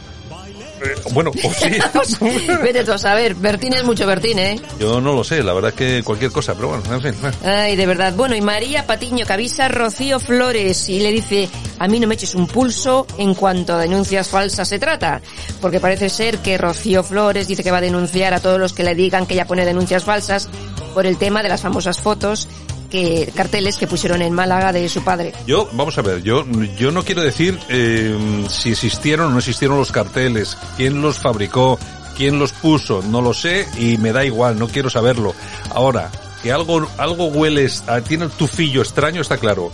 Bueno, 1.14 1.32
pues 1.32 1.58
sí. 1.58 2.48
Vete 2.64 2.84
tú 2.84 2.94
a 2.94 2.98
saber, 2.98 3.36
Bertín 3.36 3.74
es 3.74 3.84
mucho 3.84 4.06
Bertín, 4.08 4.40
¿eh? 4.40 4.60
Yo 4.80 5.00
no 5.02 5.14
lo 5.14 5.24
sé, 5.24 5.44
la 5.44 5.54
verdad 5.54 5.72
es 5.72 5.76
que 5.76 6.04
cualquier 6.04 6.32
cosa, 6.32 6.54
pero 6.56 6.70
bueno, 6.70 6.84
en 6.94 7.02
fin. 7.02 7.16
bueno. 7.22 7.38
Ay, 7.44 7.76
de 7.76 7.86
verdad. 7.86 8.14
Bueno, 8.16 8.36
y 8.36 8.42
María 8.42 8.86
Patiño 8.86 9.26
que 9.26 9.34
avisa 9.34 9.66
a 9.66 9.70
Rocío 9.70 10.20
Flores 10.20 10.90
y 10.90 11.00
le 11.00 11.12
dice, 11.12 11.50
a 11.80 11.88
mí 11.88 12.00
no 12.00 12.08
me 12.08 12.16
eches 12.16 12.36
un 12.36 12.48
pulso 12.48 13.08
en 13.18 13.34
cuanto 13.34 13.74
a 13.74 13.80
denuncias 13.80 14.30
falsas 14.30 14.68
se 14.68 14.80
trata. 14.80 15.22
Porque 15.62 15.80
parece 15.80 16.10
ser 16.10 16.40
que 16.40 16.58
Rocío 16.58 17.04
Flores 17.04 17.48
dice 17.48 17.64
que 17.64 17.72
va 17.72 17.78
a 17.78 17.82
denunciar 17.82 18.34
a 18.34 18.40
todos 18.40 18.60
los 18.60 18.74
que 18.74 18.84
le 18.84 18.96
digan 18.96 19.26
que 19.26 19.34
ella 19.34 19.48
pone 19.48 19.66
denuncias 19.66 20.04
falsas 20.04 20.50
por 20.94 21.06
el 21.06 21.18
tema 21.18 21.42
de 21.42 21.50
las 21.50 21.62
famosas 21.62 22.00
fotos 22.00 22.48
que, 22.94 23.34
carteles 23.36 23.78
que 23.78 23.88
pusieron 23.88 24.22
en 24.22 24.34
Málaga 24.34 24.72
de 24.72 24.88
su 24.88 25.04
padre. 25.04 25.34
Yo, 25.48 25.68
vamos 25.74 25.98
a 25.98 26.04
ver, 26.04 26.22
yo, 26.22 26.46
yo 26.78 26.92
no 26.92 27.04
quiero 27.04 27.24
decir 27.24 27.60
eh, 27.68 28.46
si 28.50 28.72
existieron 28.72 29.28
o 29.28 29.30
no 29.32 29.40
existieron 29.40 29.80
los 29.80 29.92
carteles, 29.92 30.56
quién 30.78 31.02
los 31.02 31.18
fabricó, 31.18 31.80
quién 32.16 32.38
los 32.38 32.52
puso, 32.54 33.02
no 33.02 33.20
lo 33.20 33.34
sé 33.34 33.68
y 33.80 33.98
me 33.98 34.12
da 34.14 34.24
igual, 34.24 34.60
no 34.60 34.68
quiero 34.68 34.92
saberlo. 34.92 35.34
Ahora, 35.72 36.12
que 36.44 36.52
algo, 36.52 36.88
algo 37.00 37.26
huele, 37.30 37.68
a- 37.88 38.02
tiene 38.02 38.26
un 38.26 38.32
tufillo 38.32 38.84
extraño, 38.84 39.22
está 39.22 39.38
claro. 39.38 39.72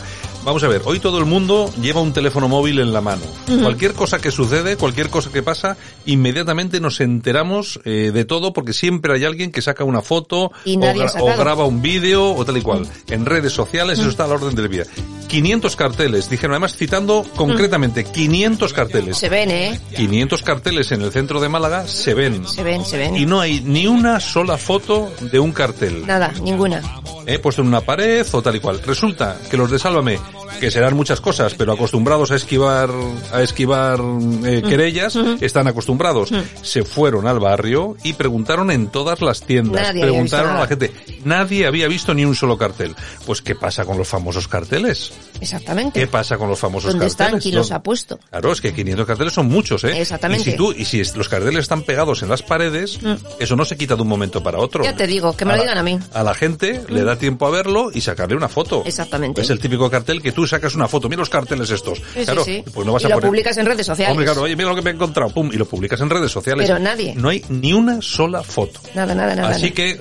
Vamos 0.50 0.64
a 0.64 0.68
ver, 0.68 0.82
hoy 0.86 1.00
todo 1.00 1.20
el 1.20 1.26
mundo 1.26 1.72
lleva 1.80 2.02
un 2.02 2.12
teléfono 2.12 2.48
móvil 2.48 2.80
en 2.80 2.92
la 2.92 3.02
mano. 3.02 3.22
Cualquier 3.62 3.94
cosa 3.94 4.18
que 4.18 4.32
sucede, 4.32 4.78
cualquier 4.78 5.10
cosa 5.12 5.32
que 5.32 5.44
pasa, 5.44 5.78
inmediatamente 6.08 6.80
nos 6.80 7.00
enteramos 7.02 7.80
eh, 7.86 8.10
de 8.12 8.26
todo 8.26 8.52
porque 8.52 8.74
siempre 8.74 9.14
hay 9.14 9.26
alguien 9.26 9.52
que 9.52 9.62
saca 9.62 9.84
una 9.84 10.02
foto 10.02 10.52
Y 10.66 10.76
o, 10.78 10.80
gra- 10.82 11.38
graba 11.38 11.66
un 11.66 11.84
vídeo 11.84 12.34
o 12.34 12.44
tal 12.46 12.58
y 12.58 12.62
cual. 12.64 12.88
En 13.10 13.28
redes 13.28 13.54
sociales 13.54 14.00
eso 14.00 14.10
está 14.10 14.24
a 14.24 14.28
la 14.28 14.34
orden 14.36 14.56
del 14.56 14.70
día. 14.70 14.86
500 15.28 15.76
carteles, 15.76 16.28
dijeron 16.32 16.54
además 16.54 16.76
citando 16.76 17.24
concretamente 17.36 18.04
500 18.04 18.74
carteles. 18.74 19.18
Se 19.18 19.30
ven, 19.30 19.52
¿eh? 19.52 19.80
500 19.96 20.42
carteles 20.42 20.92
en 20.92 21.04
el 21.04 21.12
centro 21.12 21.40
de 21.40 21.48
Málaga 21.50 21.88
se 21.88 22.16
ven. 22.16 22.48
Se 22.48 22.64
ven, 22.64 22.84
se 22.84 22.98
ven. 22.98 23.16
Y 23.16 23.28
no 23.28 23.40
hay 23.40 23.62
ni 23.62 23.86
una 23.86 24.20
sola 24.20 24.58
foto 24.58 25.12
de 25.32 25.38
un 25.40 25.52
cartel. 25.52 26.08
Nada, 26.08 26.34
ninguna. 26.42 26.82
eh, 27.28 27.38
puesto 27.38 27.62
en 27.62 27.68
una 27.68 27.82
pared 27.82 28.26
o 28.32 28.42
tal 28.42 28.56
y 28.56 28.60
cual. 28.60 28.82
Resulta 28.84 29.38
que 29.52 29.56
los 29.58 29.70
de 29.70 29.78
Sálvame, 29.78 30.18
que 30.60 30.72
serán 30.72 30.96
muchas 30.96 31.22
cosas, 31.22 31.54
pero 31.56 31.72
acostumbrados 31.74 32.32
a 32.32 32.36
esquivar, 32.36 32.90
a 33.32 33.42
esquivar 33.42 34.00
eh, 34.00 34.62
Mm. 34.64 34.68
querellas, 34.70 35.16
están 35.42 35.68
acostumbrados. 35.68 36.30
Se 36.62 36.84
fueron 36.84 37.28
al 37.28 37.40
barrio 37.40 37.96
y 38.04 38.14
preguntaron 38.14 38.72
en 38.72 38.88
todas 38.88 39.22
las 39.22 39.42
tiendas, 39.42 39.82
Nadie 39.82 40.04
había 40.04 40.22
visto 40.22 40.36
preguntaron 40.38 40.56
a 40.56 40.60
la 40.60 40.68
gente. 40.68 40.92
Nadie 41.26 41.66
había 41.68 41.88
visto 41.88 42.14
ni 42.14 42.26
un 42.26 42.36
solo 42.36 42.58
cartel. 42.58 42.96
Pues 43.26 43.42
¿qué 43.42 43.56
pasa 43.56 43.86
con 43.86 43.98
los 43.98 44.08
famosos 44.08 44.48
carteles? 44.48 45.12
Exactamente. 45.42 46.00
¿Qué 46.00 46.08
pasa 46.08 46.38
con 46.38 46.50
los 46.50 46.60
famosos 46.60 46.92
¿Dónde 46.92 47.08
carteles? 47.08 47.28
están? 47.28 47.40
¿Quién 47.42 47.56
los 47.56 47.68
¿Dónde- 47.70 47.76
ha 47.78 47.84
puesto? 47.84 48.20
Claro, 48.30 48.52
es 48.52 48.62
que 48.62 48.74
500 48.74 49.06
carteles 49.08 49.34
son 49.34 49.48
muchos, 49.48 49.84
¿eh? 49.84 50.00
Exactamente. 50.02 50.50
Y 50.50 50.52
si 50.52 50.58
tú, 50.58 50.72
y 50.72 50.86
si 50.86 51.02
los 51.16 51.30
carteles 51.30 51.60
están 51.62 51.84
pegados 51.84 52.22
en 52.24 52.30
las 52.30 52.42
paredes, 52.44 53.02
Mm. 53.02 53.14
eso 53.40 53.56
no 53.56 53.66
se 53.66 53.78
quita 53.78 53.96
de 53.96 54.02
un 54.02 54.08
momento 54.08 54.44
para 54.44 54.60
otro. 54.60 54.84
Ya 54.84 54.96
te 54.96 55.08
digo, 55.08 55.36
que 55.36 55.46
me 55.46 55.52
lo 55.52 55.58
la- 55.58 55.64
digan 55.64 55.78
a 55.78 55.84
mí. 55.84 56.00
A 56.14 56.24
la 56.24 56.34
gente 56.34 56.82
le 56.90 57.04
da 57.04 57.16
tiempo 57.18 57.46
a 57.48 57.50
verlo 57.50 57.92
y 57.94 58.02
sacarle 58.02 58.36
una 58.36 58.50
foto. 58.50 58.84
Exactamente. 58.86 59.42
Es 59.42 59.50
el 59.50 59.60
típico 59.60 59.90
cartel 59.90 60.22
que 60.22 60.32
tú 60.32 60.39
sacas 60.48 60.76
una 60.76 60.88
foto. 60.88 61.10
Mira 61.10 61.20
los 61.20 61.30
carteles 61.30 61.70
estos. 61.70 62.00
Sí, 62.14 62.24
claro, 62.26 62.44
sí, 62.44 62.64
sí. 62.66 62.72
pues 62.74 62.86
no 62.86 62.94
vas 62.94 63.04
y 63.04 63.06
a 63.06 63.10
lo 63.10 63.16
poner... 63.16 63.30
publicas 63.30 63.58
en 63.58 63.66
redes 63.66 63.86
sociales. 63.86 64.12
Hombre, 64.12 64.26
claro, 64.26 64.42
oye, 64.42 64.56
mira 64.56 64.70
lo 64.70 64.76
que 64.76 64.82
me 64.82 64.92
he 64.92 64.94
encontrado. 64.94 65.32
Pum, 65.32 65.50
y 65.52 65.58
lo 65.58 65.66
publicas 65.66 66.00
en 66.02 66.10
redes 66.10 66.32
sociales. 66.32 66.68
Pero 66.68 66.80
nadie. 66.80 67.14
No 67.16 67.30
hay 67.30 67.44
ni 67.50 67.74
una 67.74 68.02
sola 68.02 68.44
foto. 68.44 68.80
Nada, 68.96 69.16
nada, 69.16 69.36
nada. 69.36 69.50
Así 69.50 69.64
nada. 69.64 69.76
que 69.76 70.00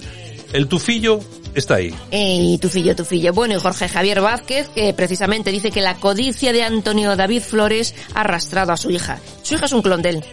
el 0.53 0.66
tufillo 0.68 1.20
está 1.55 1.76
ahí. 1.76 1.95
Y 2.11 2.59
tufillo, 2.59 2.95
tufillo. 2.97 3.32
Bueno, 3.32 3.55
y 3.55 3.61
Jorge 3.61 3.89
Javier 3.89 4.20
Vázquez, 4.20 4.68
que 4.68 4.93
precisamente 4.95 5.51
dice 5.51 5.70
que 5.70 5.80
la 5.80 5.97
codicia 5.97 6.53
de 6.53 6.62
Antonio 6.62 7.16
David 7.16 7.43
Flores 7.43 7.95
ha 8.14 8.20
arrastrado 8.20 8.72
a 8.72 8.76
su 8.76 8.91
hija. 8.91 9.18
Su 9.43 9.55
hija 9.55 9.66
es 9.66 9.72
un 9.72 9.82
clon 9.82 10.03
de 10.03 10.11
él. 10.11 10.24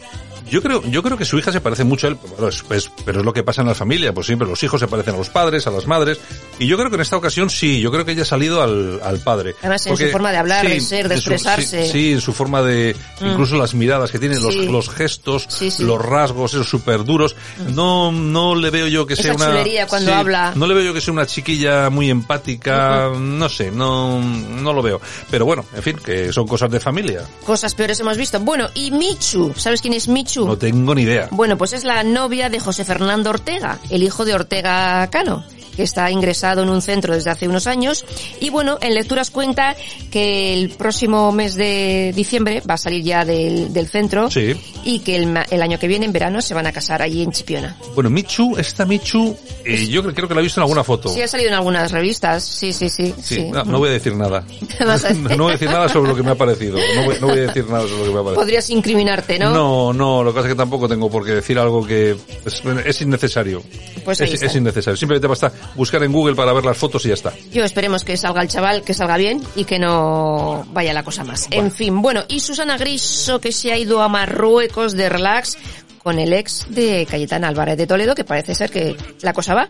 Yo 0.49 0.61
creo, 0.61 0.81
yo 0.83 1.01
creo 1.03 1.17
que 1.17 1.25
su 1.25 1.37
hija 1.37 1.51
se 1.51 1.61
parece 1.61 1.83
mucho 1.83 2.07
a 2.07 2.11
él, 2.11 2.17
bueno, 2.31 2.47
es- 2.47 2.63
es- 2.69 2.91
pero 3.03 3.19
es 3.19 3.25
lo 3.25 3.33
que 3.33 3.43
pasa 3.43 3.61
en 3.61 3.67
la 3.67 3.75
familia, 3.75 4.13
pues 4.13 4.27
siempre 4.27 4.47
los 4.47 4.61
hijos 4.63 4.79
se 4.79 4.87
parecen 4.87 5.15
a 5.15 5.17
los 5.17 5.29
padres, 5.29 5.65
a 5.67 5.71
las 5.71 5.87
madres, 5.87 6.19
y 6.59 6.67
yo 6.67 6.77
creo 6.77 6.89
que 6.89 6.95
en 6.95 7.01
esta 7.01 7.17
ocasión 7.17 7.49
sí, 7.49 7.79
yo 7.81 7.91
creo 7.91 8.05
que 8.05 8.11
ella 8.11 8.21
ha 8.21 8.25
salido 8.25 8.61
al, 8.61 8.99
al 9.03 9.19
padre. 9.19 9.55
Además, 9.61 9.85
en 9.87 9.97
su 9.97 10.07
forma 10.09 10.31
de 10.31 10.37
hablar, 10.37 10.67
de 10.67 10.79
ser, 10.81 11.09
de 11.09 11.15
expresarse. 11.15 11.85
Sí, 11.85 11.91
sí, 11.91 12.11
en 12.13 12.21
su 12.21 12.33
forma 12.33 12.61
de, 12.61 12.95
Mm. 13.21 13.27
incluso 13.27 13.55
las 13.57 13.73
miradas 13.73 14.11
que 14.11 14.19
tiene, 14.19 14.39
los, 14.39 14.53
Sí. 14.53 14.67
los 14.67 14.89
gestos, 14.89 15.45
Sí, 15.49 15.71
sí. 15.71 15.83
los 15.83 15.99
rasgos, 16.03 16.53
esos 16.53 16.69
súper 16.69 17.03
duros. 17.03 17.35
No, 17.73 18.11
no 18.11 18.55
le 18.55 18.69
veo 18.69 18.87
yo 18.87 19.05
que 19.07 19.13
Esa 19.13 19.23
sea 19.23 19.33
una... 19.35 19.47
chulería 19.47 19.87
cuando 19.87 20.11
sí, 20.11 20.17
habla. 20.17 20.53
No 20.55 20.67
le 20.67 20.73
veo 20.73 20.83
yo 20.83 20.93
que 20.93 21.01
sea 21.01 21.13
una 21.13 21.25
chiquilla 21.25 21.89
muy 21.89 22.09
empática, 22.09 23.09
no 23.17 23.49
sé, 23.49 23.71
no, 23.71 24.21
no 24.21 24.73
lo 24.73 24.81
veo. 24.81 25.01
Pero 25.31 25.45
bueno, 25.45 25.65
en 25.75 25.81
fin, 25.83 25.97
que 26.03 26.31
son 26.31 26.47
cosas 26.47 26.69
de 26.69 26.79
familia. 26.79 27.21
Cosas 27.45 27.73
peores 27.73 27.99
hemos 27.99 28.17
visto. 28.17 28.39
Bueno, 28.39 28.67
y 28.75 28.91
Michu. 28.91 29.53
¿Sabes 29.57 29.81
quién 29.81 29.93
es 29.93 30.07
Michu? 30.07 30.34
No 30.43 30.57
tengo 30.57 30.95
ni 30.95 31.03
idea. 31.03 31.29
Bueno, 31.31 31.57
pues 31.57 31.73
es 31.73 31.83
la 31.83 32.03
novia 32.03 32.49
de 32.49 32.59
José 32.59 32.83
Fernando 32.83 33.29
Ortega, 33.29 33.79
el 33.89 34.03
hijo 34.03 34.25
de 34.25 34.33
Ortega 34.33 35.07
Cano, 35.11 35.45
que 35.75 35.83
está 35.83 36.09
ingresado 36.11 36.63
en 36.63 36.69
un 36.69 36.81
centro 36.81 37.13
desde 37.13 37.29
hace 37.29 37.47
unos 37.47 37.67
años. 37.67 38.05
Y 38.39 38.49
bueno, 38.49 38.77
en 38.81 38.93
lecturas 38.95 39.29
cuenta 39.31 39.75
que 40.11 40.53
el 40.53 40.69
próximo 40.69 41.31
mes 41.31 41.55
de 41.55 42.13
diciembre 42.15 42.61
va 42.69 42.75
a 42.75 42.77
salir 42.77 43.03
ya 43.03 43.25
del, 43.25 43.73
del 43.73 43.87
centro 43.87 44.29
Sí. 44.31 44.55
y 44.83 44.99
que 44.99 45.15
el, 45.15 45.37
el 45.49 45.61
año 45.61 45.77
que 45.79 45.87
viene, 45.87 46.05
en 46.05 46.13
verano, 46.13 46.41
se 46.41 46.53
van 46.53 46.67
a 46.67 46.71
casar 46.71 47.01
allí 47.01 47.21
en 47.23 47.31
Chipiona. 47.31 47.75
Bueno, 47.95 48.09
Michu, 48.09 48.55
esta 48.57 48.85
Michu, 48.85 49.35
eh, 49.63 49.87
yo 49.87 50.01
creo, 50.13 50.27
que 50.27 50.33
la 50.33 50.39
he 50.39 50.43
visto 50.43 50.59
en 50.59 50.63
alguna 50.63 50.83
foto. 50.83 51.09
Sí, 51.09 51.21
ha 51.21 51.27
salido 51.27 51.49
en 51.49 51.55
algunas 51.55 51.91
revistas. 51.91 52.43
Sí, 52.43 52.73
sí, 52.73 52.89
sí. 52.89 53.13
Sí, 53.21 53.35
sí. 53.35 53.41
no, 53.51 53.63
no 53.63 53.79
voy 53.79 53.89
a 53.89 53.93
decir 53.93 54.15
nada. 54.15 54.45
A- 54.79 54.95
No, 55.15 55.29
no 55.35 55.43
voy 55.45 55.49
a 55.51 55.53
decir 55.53 55.69
nada 55.69 55.89
sobre 55.89 56.09
lo 56.09 56.15
que 56.15 56.23
me 56.23 56.31
ha 56.31 56.35
parecido. 56.35 56.77
No 56.95 57.03
voy, 57.05 57.15
no 57.21 57.27
voy 57.27 57.39
a 57.39 57.41
decir 57.43 57.65
nada 57.67 57.81
sobre 57.81 57.97
lo 57.97 58.03
que 58.05 58.11
me 58.11 58.19
ha 58.19 58.23
parecido. 58.23 58.35
Podrías 58.35 58.69
incriminarte, 58.69 59.39
¿no? 59.39 59.49
No, 59.51 59.93
no, 59.93 60.23
lo 60.23 60.31
que 60.31 60.35
pasa 60.35 60.47
es 60.47 60.53
que 60.53 60.57
tampoco 60.57 60.87
tengo 60.87 61.09
por 61.09 61.25
qué 61.25 61.31
decir 61.33 61.57
algo 61.59 61.85
que 61.85 62.11
es, 62.45 62.61
es 62.85 63.01
innecesario. 63.01 63.63
Pues 64.03 64.21
ahí 64.21 64.27
es, 64.27 64.33
está. 64.35 64.45
es 64.47 64.55
innecesario. 64.55 64.97
Simplemente 64.97 65.27
basta 65.27 65.51
buscar 65.75 66.03
en 66.03 66.11
Google 66.11 66.35
para 66.35 66.53
ver 66.53 66.65
las 66.65 66.77
fotos 66.77 67.05
y 67.05 67.09
ya 67.09 67.13
está. 67.15 67.33
Yo 67.51 67.63
esperemos 67.63 68.03
que 68.03 68.17
salga 68.17 68.41
el 68.41 68.47
chaval, 68.47 68.83
que 68.83 68.93
salga 68.93 69.17
bien 69.17 69.41
y 69.55 69.65
que 69.65 69.79
no 69.79 70.65
vaya 70.71 70.93
la 70.93 71.03
cosa 71.03 71.23
más. 71.23 71.47
En 71.51 71.71
fin, 71.71 72.01
bueno, 72.01 72.23
y 72.27 72.39
Susana 72.39 72.77
Griso 72.77 73.39
que 73.39 73.51
se 73.51 73.71
ha 73.71 73.77
ido 73.77 74.01
a 74.01 74.07
Marruecos 74.07 74.93
de 74.93 75.09
relax 75.09 75.57
con 76.05 76.19
el 76.19 76.33
ex 76.33 76.67
de 76.69 77.07
Cayetana 77.09 77.47
Álvarez 77.47 77.77
de 77.79 77.87
Toledo, 77.87 78.13
que 78.13 78.23
parece 78.23 78.53
ser 78.53 78.69
que 78.69 78.95
la 79.21 79.33
cosa 79.33 79.55
va. 79.55 79.67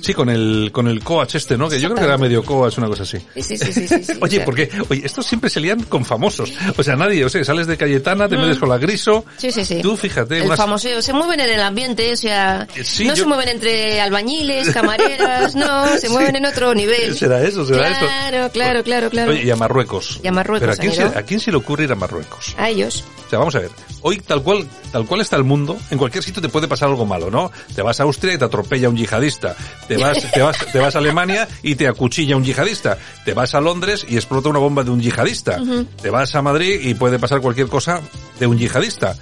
Sí, 0.00 0.14
con 0.14 0.30
el, 0.30 0.70
con 0.72 0.88
el 0.88 1.04
coach 1.04 1.34
este, 1.34 1.58
¿no? 1.58 1.68
Que 1.68 1.78
yo 1.78 1.88
creo 1.90 1.98
que 1.98 2.04
era 2.06 2.16
medio 2.16 2.42
coach, 2.42 2.78
una 2.78 2.86
cosa 2.86 3.02
así. 3.02 3.18
Sí, 3.34 3.42
sí, 3.42 3.58
sí, 3.58 3.72
sí, 3.74 3.86
sí, 3.88 4.02
sí, 4.04 4.12
o 4.20 4.24
Oye, 4.24 4.36
sea. 4.36 4.44
porque, 4.46 4.70
oye, 4.88 5.02
estos 5.04 5.26
siempre 5.26 5.50
se 5.50 5.60
lían 5.60 5.82
con 5.82 6.06
famosos. 6.06 6.50
O 6.74 6.82
sea, 6.82 6.96
nadie, 6.96 7.22
o 7.22 7.28
sea, 7.28 7.44
sales 7.44 7.66
de 7.66 7.76
Cayetana, 7.76 8.30
te 8.30 8.38
Mm. 8.38 8.40
metes 8.40 8.56
con 8.58 8.70
la 8.70 8.78
Griso. 8.78 9.26
Sí, 9.36 9.52
sí, 9.52 9.62
sí. 9.62 9.80
Tú 9.82 9.94
fíjate, 9.94 10.38
El 10.38 10.44
unas- 10.46 10.56
famoseo, 10.56 11.02
se 11.02 11.12
mueven 11.12 11.40
en 11.40 11.50
el 11.50 11.60
ambiente, 11.60 12.14
o 12.14 12.16
sea, 12.16 12.66
Sí, 12.82 13.04
no 13.06 13.14
yo- 13.14 13.24
se 13.24 13.28
mueven 13.28 13.48
entre 13.50 14.00
albañiles, 14.00 14.70
camareras, 14.70 15.54
no, 15.54 15.86
se 15.98 16.08
mueven 16.08 16.36
en 16.36 16.46
otro 16.46 16.74
nivel. 16.74 17.14
Será 17.14 17.42
eso, 17.42 17.66
será 17.66 17.90
eso. 17.90 18.00
Claro, 18.00 18.50
claro, 18.50 18.82
claro, 18.82 19.10
claro. 19.10 19.32
Oye, 19.32 19.42
y 19.44 19.50
a 19.50 19.56
Marruecos. 19.56 20.18
Y 20.24 20.28
a 20.28 20.32
Marruecos 20.32 20.60
Pero 20.60 20.72
¿a 20.72 20.76
quién, 20.76 20.90
han 20.92 20.96
se, 20.96 21.02
ido. 21.02 21.18
¿a 21.18 21.22
quién 21.22 21.40
se 21.40 21.50
le 21.50 21.58
ocurre 21.58 21.84
ir 21.84 21.92
a 21.92 21.94
Marruecos? 21.94 22.54
A 22.56 22.70
ellos. 22.70 23.04
O 23.28 23.30
sea, 23.30 23.38
vamos 23.40 23.54
a 23.56 23.58
ver. 23.58 23.70
Hoy, 24.00 24.20
tal 24.20 24.42
cual, 24.42 24.66
tal 24.90 25.04
cual 25.04 25.20
está 25.20 25.36
el 25.36 25.44
mundo, 25.44 25.76
en 25.90 25.98
cualquier 25.98 26.24
sitio 26.24 26.40
te 26.40 26.48
puede 26.48 26.66
pasar 26.66 26.88
algo 26.88 27.04
malo, 27.04 27.30
¿no? 27.30 27.52
Te 27.74 27.82
vas 27.82 28.00
a 28.00 28.04
Austria 28.04 28.32
y 28.32 28.38
te 28.38 28.46
atropella 28.46 28.88
un 28.88 28.96
yihadista. 28.96 29.54
Te 29.86 29.98
vas, 29.98 30.30
te 30.32 30.40
vas, 30.40 30.56
te 30.72 30.78
vas 30.78 30.94
a 30.94 30.98
Alemania 30.98 31.46
y 31.62 31.74
te 31.74 31.86
acuchilla 31.86 32.36
un 32.36 32.44
yihadista. 32.44 32.96
Te 33.26 33.34
vas 33.34 33.54
a 33.54 33.60
Londres 33.60 34.06
y 34.08 34.16
explota 34.16 34.48
una 34.48 34.60
bomba 34.60 34.82
de 34.82 34.90
un 34.92 35.00
yihadista. 35.00 35.60
Te 36.00 36.08
vas 36.08 36.34
a 36.34 36.40
Madrid 36.40 36.80
y 36.82 36.94
puede 36.94 37.18
pasar 37.18 37.42
cualquier 37.42 37.68
cosa 37.68 38.00
de 38.40 38.46
un 38.46 38.56
yihadista. 38.56 39.14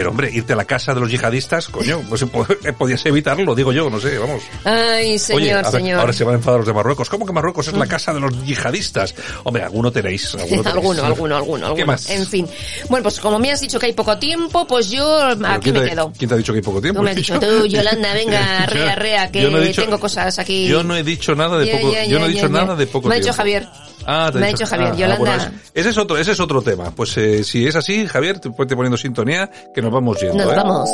Pero 0.00 0.12
hombre, 0.12 0.30
irte 0.32 0.54
a 0.54 0.56
la 0.56 0.64
casa 0.64 0.94
de 0.94 1.00
los 1.00 1.10
yihadistas, 1.10 1.68
coño, 1.68 2.00
pues 2.08 2.24
po- 2.24 2.46
podías 2.78 3.04
evitarlo, 3.04 3.54
digo 3.54 3.70
yo, 3.70 3.90
no 3.90 4.00
sé, 4.00 4.16
vamos. 4.16 4.42
Ay, 4.64 5.18
señor, 5.18 5.42
Oye, 5.42 5.52
a 5.52 5.56
ver, 5.56 5.66
señor. 5.66 6.00
ahora 6.00 6.12
se 6.14 6.24
van 6.24 6.36
a 6.36 6.38
enfadar 6.38 6.60
los 6.60 6.66
de 6.66 6.72
Marruecos. 6.72 7.10
¿Cómo 7.10 7.26
que 7.26 7.34
Marruecos 7.34 7.68
es 7.68 7.74
la 7.74 7.86
casa 7.86 8.14
de 8.14 8.20
los 8.20 8.32
yihadistas? 8.46 9.14
Hombre, 9.44 9.62
alguno 9.62 9.92
tenéis. 9.92 10.34
Alguno, 10.40 10.46
tenéis. 10.48 10.66
alguno, 10.68 11.02
alguno, 11.04 11.36
alguno, 11.36 11.36
alguno. 11.66 11.74
¿Qué 11.74 11.84
más? 11.84 12.08
En 12.08 12.26
fin. 12.26 12.48
Bueno, 12.88 13.02
pues 13.02 13.20
como 13.20 13.38
me 13.38 13.52
has 13.52 13.60
dicho 13.60 13.78
que 13.78 13.84
hay 13.84 13.92
poco 13.92 14.16
tiempo, 14.16 14.66
pues 14.66 14.88
yo 14.88 15.20
¿Pero 15.38 15.46
aquí 15.52 15.70
me 15.70 15.80
te- 15.80 15.90
quedo. 15.90 16.12
¿Quién 16.16 16.28
te 16.30 16.34
ha 16.34 16.38
dicho 16.38 16.52
que 16.54 16.60
hay 16.60 16.64
poco 16.64 16.80
tiempo? 16.80 17.00
Tú 17.00 17.04
me 17.04 17.10
has 17.10 17.16
dicho, 17.16 17.38
tú, 17.38 17.66
Yolanda, 17.66 18.14
venga, 18.14 18.58
arrea, 18.62 18.92
arrea, 18.92 19.30
que 19.30 19.50
no 19.50 19.60
dicho- 19.60 19.82
tengo 19.82 20.00
cosas 20.00 20.38
aquí. 20.38 20.66
Yo 20.66 20.82
no 20.82 20.96
he 20.96 21.02
dicho 21.02 21.34
nada 21.34 21.58
de 21.58 21.66
poco, 21.76 21.92
yo 22.08 22.18
no 22.18 22.24
he 22.24 22.28
dicho 22.30 22.48
nada 22.48 22.74
de 22.74 22.86
poco 22.86 23.06
Me 23.08 23.16
ha 23.16 23.18
tiempo. 23.18 23.26
dicho 23.26 23.36
Javier. 23.36 23.68
Ah, 24.06 24.30
te 24.32 24.38
Me 24.38 24.46
ha 24.46 24.48
dicho 24.48 24.66
Javier, 24.66 24.96
Yolanda. 24.96 25.36
es- 25.36 25.50
ese 25.74 25.88
es 25.90 25.98
otro, 25.98 26.16
ese 26.16 26.32
es 26.32 26.40
otro 26.40 26.62
tema. 26.62 26.90
Pues 26.90 27.16
eh, 27.18 27.44
si 27.44 27.66
es 27.66 27.76
así, 27.76 28.06
Javier, 28.06 28.38
te 28.40 28.50
ponte 28.50 28.74
poniendo 28.74 28.96
sintonía, 28.96 29.48
que 29.74 29.82
nos 29.82 29.92
vamos 29.92 30.18
yendo. 30.20 30.42
Nos 30.44 30.52
¿eh? 30.52 30.56
vamos. 30.56 30.90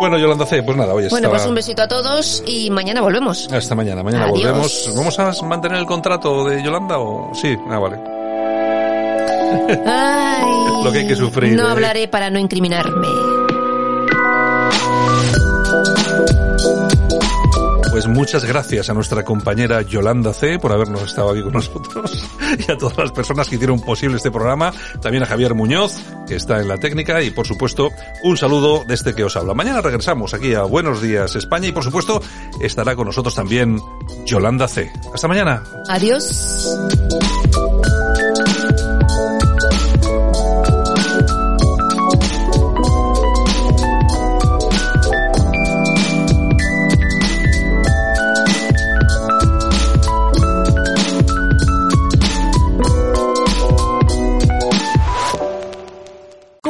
Bueno, 0.00 0.18
Yolanda 0.18 0.44
C, 0.46 0.62
pues 0.64 0.76
nada, 0.76 0.94
oye, 0.94 1.08
Bueno, 1.10 1.26
estaba- 1.28 1.36
pues 1.38 1.48
un 1.48 1.54
besito 1.54 1.82
a 1.82 1.86
todos 1.88 2.42
y 2.46 2.70
mañana 2.70 3.00
volvemos. 3.02 3.48
Hasta 3.52 3.74
mañana, 3.76 4.02
mañana 4.02 4.24
Adiós. 4.24 4.38
volvemos. 4.40 4.90
¿Vamos 4.96 5.18
a 5.18 5.32
mantener 5.46 5.78
el 5.78 5.86
contrato 5.86 6.44
de 6.46 6.62
Yolanda 6.62 6.98
o...? 6.98 7.30
Sí, 7.34 7.56
ah, 7.70 7.78
vale. 7.78 7.98
Ay, 9.86 10.44
Lo 10.84 10.90
que 10.90 10.98
hay 10.98 11.06
que 11.06 11.14
sufrir, 11.16 11.54
No 11.54 11.68
¿eh? 11.68 11.70
hablaré 11.70 12.08
para 12.08 12.30
no 12.30 12.38
incriminarme. 12.40 13.06
Pues 17.92 18.08
muchas 18.08 18.46
gracias 18.46 18.88
a 18.88 18.94
nuestra 18.94 19.22
compañera 19.22 19.82
Yolanda 19.82 20.32
C 20.32 20.58
por 20.58 20.72
habernos 20.72 21.02
estado 21.02 21.30
aquí 21.30 21.42
con 21.42 21.52
nosotros 21.52 22.26
y 22.66 22.72
a 22.72 22.78
todas 22.78 22.96
las 22.96 23.12
personas 23.12 23.50
que 23.50 23.56
hicieron 23.56 23.82
posible 23.82 24.16
este 24.16 24.30
programa. 24.30 24.72
También 25.02 25.24
a 25.24 25.26
Javier 25.26 25.54
Muñoz, 25.54 26.02
que 26.26 26.36
está 26.36 26.62
en 26.62 26.68
la 26.68 26.78
técnica 26.78 27.22
y 27.22 27.30
por 27.30 27.46
supuesto 27.46 27.90
un 28.22 28.38
saludo 28.38 28.82
de 28.88 28.94
este 28.94 29.14
que 29.14 29.24
os 29.24 29.36
habla. 29.36 29.52
Mañana 29.52 29.82
regresamos 29.82 30.32
aquí 30.32 30.54
a 30.54 30.62
Buenos 30.62 31.02
Días 31.02 31.36
España 31.36 31.68
y 31.68 31.72
por 31.72 31.84
supuesto 31.84 32.22
estará 32.62 32.96
con 32.96 33.08
nosotros 33.08 33.34
también 33.34 33.78
Yolanda 34.24 34.68
C. 34.68 34.90
Hasta 35.12 35.28
mañana. 35.28 35.62
Adiós. 35.86 36.74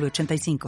906985. 0.00 0.58